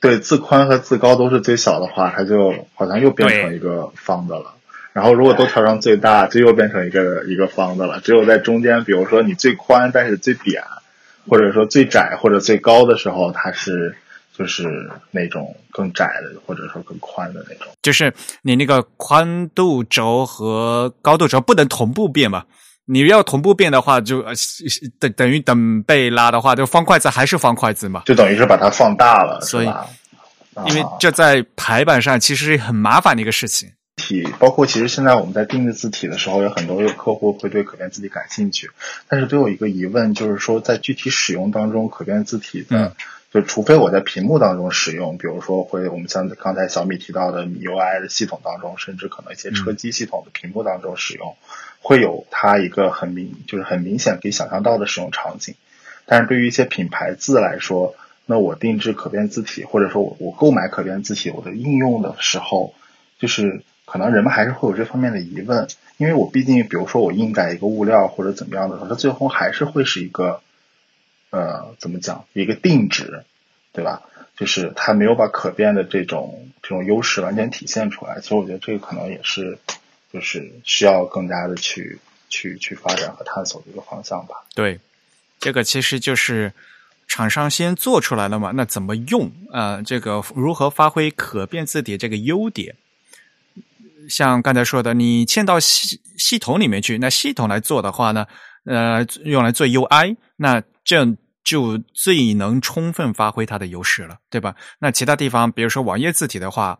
[0.00, 4.54] 对自宽和自高都是最小的话，它就好像又变成一个方的了。
[4.92, 8.00] 然后，如果都调成最大，就又变成一个一个方的了。
[8.00, 10.62] 只有在中间，比如说你最宽，但是最扁，
[11.28, 13.96] 或者说最窄或者最高的时候，它是
[14.36, 17.72] 就是那种更窄的，或者说更宽的那种。
[17.82, 22.44] 就是你那个宽度轴和高度轴不能同步变嘛？
[22.86, 24.22] 你要同步变的话，就
[24.98, 28.02] 等等于等倍拉的话，就方块字还是方块字嘛？
[28.04, 29.72] 就等于是把它放大了，所以，
[30.66, 33.70] 因为这在排版上其实是很麻烦的一个事情。
[33.96, 38.68] 体包括其实现在我们在定制字体的时候，有很多有客户会对可变字体感兴趣，
[39.08, 42.94] 但是都有一个疑问，就是说在具体使用当中，可变字体的，
[43.34, 51.36] 就除非我在屏幕当中使用，比如说会我们像刚才小米提到的米 UI 的系统当中，甚至可能一些车机系统的屏幕当中使用，
[51.80, 55.56] 会有它一个很明就是很明显可以想象到的使用场景。
[56.06, 62.72] 但是对于一些品牌字来说，那我定制可变字体，或者说我我购买可变字体，我的应用的时候，
[63.18, 63.62] 就是。
[63.86, 70.40] 可能人们还是会有这方面的疑问，因为我毕竟，比如说我印在一个物料或者怎么样的时候，它最后还是会是一个，
[71.34, 73.24] 呃，怎么讲，一个定值，
[73.72, 74.02] 对吧？
[74.36, 78.20] 就是它没有把可变的这种这种优势完全体现出来。
[78.20, 79.58] 所以我觉得这个可能也是，
[80.12, 81.98] 就是需要更加的去
[82.28, 84.36] 去去发展和探索的一个方向吧。
[84.54, 84.78] 对，
[85.40, 86.52] 这个其实就是
[87.08, 89.82] 厂商先做出来了嘛，那怎么用啊？
[89.82, 92.76] 这个如何发挥可变字体这个优点？
[94.08, 98.26] 像刚才说的，你嵌到系系统里面去，那系统来做的话呢，
[98.64, 101.04] 呃，用来做 UI，那这
[101.44, 104.54] 就最能充分发挥它的优势了，对吧？
[104.78, 106.78] 那其他地方，比如说网页字体的话，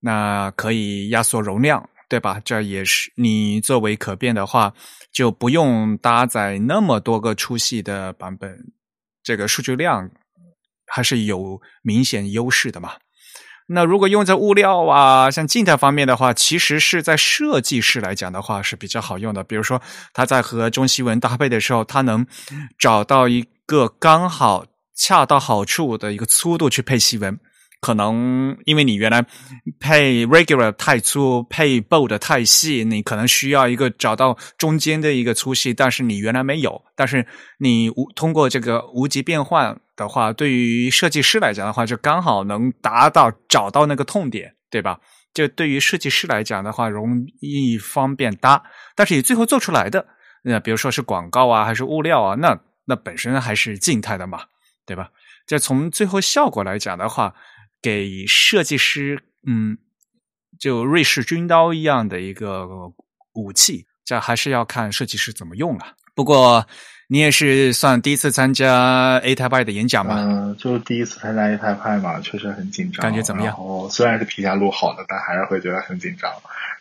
[0.00, 2.40] 那可以压缩容量，对吧？
[2.44, 4.72] 这也是你作为可变的话，
[5.12, 8.56] 就不用搭载那么多个粗细的版本，
[9.22, 10.08] 这个数据量
[10.86, 12.92] 还是有明显优势的嘛。
[13.66, 19.42] 那如果用在物料啊，像静态方面的话，其实是在设计师来讲的话是比较好用的。
[19.42, 19.80] 比如说，
[20.12, 22.26] 他在和中西文搭配的时候，他能
[22.78, 27.38] 找到一个刚好恰到好处的一个粗度去配细纹。
[27.80, 29.22] 可能因为你原来
[29.78, 36.82] 配 regular 太粗，配 bold 太细，你可能需要一个找到中间的一个粗细，但是你原来没有。
[36.96, 37.26] 但是
[37.58, 44.98] 你无通过这个无极变换的话，对于设计师来讲的话，就刚好能达到找到那个痛点，对吧？
[45.34, 48.62] 就对于设计师来讲的话，容易方便搭。
[48.96, 50.06] 但是你最后做出来的，
[50.42, 54.44] 那比如说是广告啊，还是物料啊，那那本身还是静态的嘛，
[54.86, 55.10] 对吧？
[55.46, 57.34] 就从最后效果来讲的话。
[57.82, 59.76] 给设计师，嗯，
[60.58, 62.66] 就瑞士军刀一样的一个
[63.34, 65.88] 武器，这还是要看设计师怎么用了。
[66.14, 66.66] 不过
[67.08, 70.14] 你也是算第一次参加 A 台派的演讲吧？
[70.16, 73.02] 嗯，就第一次参加 A 台派嘛，确实很紧张。
[73.02, 73.54] 感觉怎么样？
[73.58, 76.32] 哦虽然是提前录好的，但还是会觉得很紧张。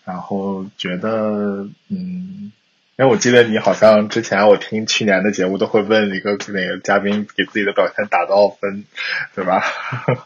[0.05, 2.49] 然后觉得，嗯。
[2.95, 8.83] 因为我记得你好像之前我听去年的节目都会问一个那个嘉宾给自己的表现打多少分，
[9.33, 9.63] 对吧？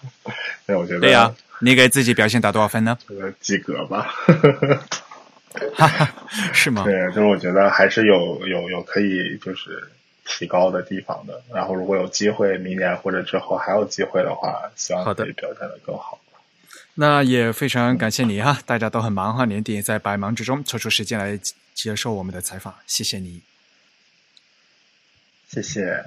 [0.67, 2.97] 对，我觉得对呀，你给自己表现打多少分呢？
[3.07, 4.13] 这个及格吧。
[5.73, 6.13] 哈哈
[6.53, 6.83] 是吗？
[6.83, 9.87] 对，就是我觉得还是有有有可以就是
[10.25, 11.41] 提高的地方的。
[11.53, 16.19] 然后如果有机会，明年或者之后还有机会的话，希望可以表现的更好。
[16.99, 21.39] 那也非常感谢你哈，大家都很忙哈，年底在百忙之中抽出时间来
[21.75, 23.43] 接受我们的采访，谢谢你，
[25.47, 26.05] 谢谢。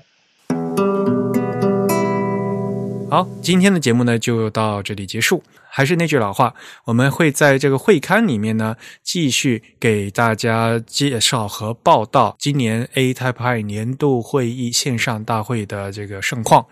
[3.09, 5.45] 好，今天的节目呢就到这里结束。
[5.69, 6.53] 还是那句老话，
[6.87, 16.67] 我们会在这个会刊里面呢继续给大家介绍和报道今年 A Type I 年度会议线上大会的这个盛况。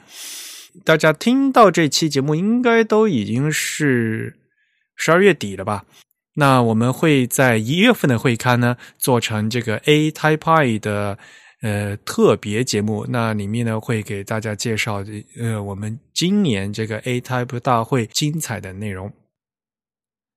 [0.85, 4.37] 大家听到这期节目，应该都已经是
[4.95, 5.85] 十二月底了吧？
[6.35, 11.19] 那我们会在一月份的会刊呢做成这个 A Type I 的。
[11.61, 15.05] 呃，特别节目那里面呢，会给大家介绍
[15.41, 19.13] 呃，我们今年这个 A Type 大会精彩的内容。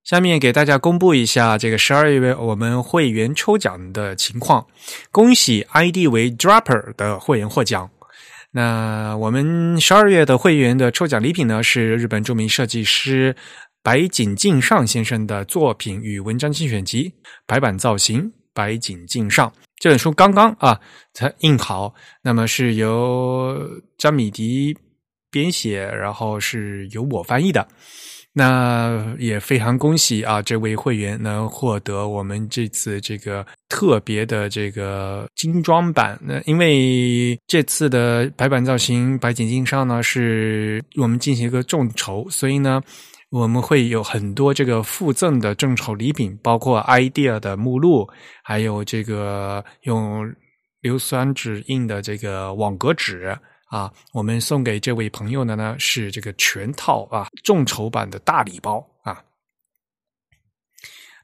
[0.04, 4.66] 下面给大家公布一下这个十二月我们会员抽奖的情况。
[5.12, 7.92] 恭喜 ID 为 Dropper 的会员获奖。
[8.52, 13.36] 那我们十二月的会员的抽奖礼品呢，是日本著名设计师
[13.82, 17.14] 白井敬上先生的作品与文章精选集，
[17.46, 18.32] 白板造型。
[18.54, 20.78] 白井敬上这本书刚刚啊
[21.14, 23.58] 才印好，那么是由
[23.98, 24.78] 张米迪
[25.32, 27.66] 编写，然后是由我翻译的。
[28.34, 36.20] 那也非常恭喜啊，这位会员能获得我们这次这个特别的这个精装版。
[36.22, 42.82] 那因为这次的白板造型白井敬上呢，是我们进行一个众筹，所以呢。
[43.32, 48.06] 我们会有很多这个附赠的众筹礼品，包括 idea 的目录，
[48.44, 50.30] 还有这个用
[50.82, 53.38] 硫酸纸印的这个网格纸
[53.72, 53.92] 啊。
[54.14, 59.24] 我们送给这位朋友的呢是这个全套啊众筹版的大礼包啊。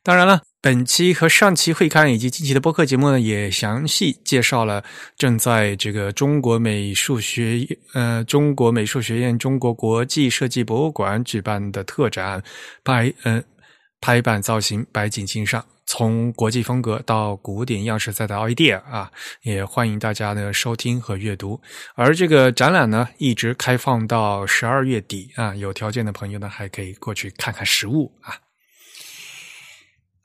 [0.02, 0.42] 当然了。
[0.60, 4.84] 本期和上期会刊以及近期的播客节目呢，也详细介绍了
[5.16, 12.44] 正在这个中国美术学呃中国美术学院中国国际设计博物馆举办的特展
[12.84, 13.42] 拍呃
[14.00, 19.12] 拍板造型白景镜上，从国际风格到古典样式再到 idea 啊，
[19.42, 21.60] 也欢迎大家的收听和阅读。
[21.96, 28.36] 而这个展览呢，一直开放到十二月底啊，有条件的朋友呢，还可以过去看看实物啊。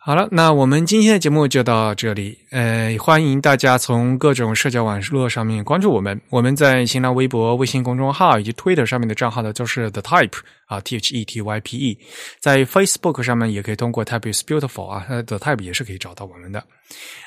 [0.05, 2.37] 好了，那我们今天的节目就到这里。
[2.51, 6.21] 呃，欢迎大家从各种社交网络上面关注我们。
[6.29, 11.99] 我们在新浪微博、微信公众号以及 Twitter 上面的账号呢，都是 The Type 啊，T H E T Y P E。
[12.41, 16.65] 在 Facebook 上面也可以通过 Type is Beautiful 啊，The Type 也是可以找到我们的。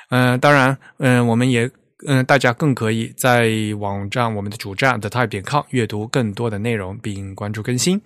[0.10, 1.72] 嗯，当然，嗯，我们也
[2.06, 8.02] 嗯，大家更可以在网站我们的主站 The Type 点 com 阅读更多的内容并关注更新。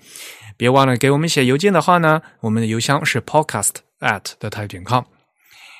[0.57, 3.88] 别忘了给我们写邮件的话呢，我们的邮箱是 Podcast。
[3.99, 5.03] At the type 点 com，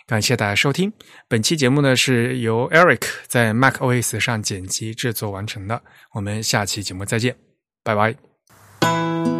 [0.08, 0.92] 感谢大家收听
[1.28, 5.82] 本期节目呢，是由 Eric 在 Mac OS 上剪辑制作完成的。
[6.14, 7.36] 我们下期节目再见，
[7.84, 9.39] 拜拜。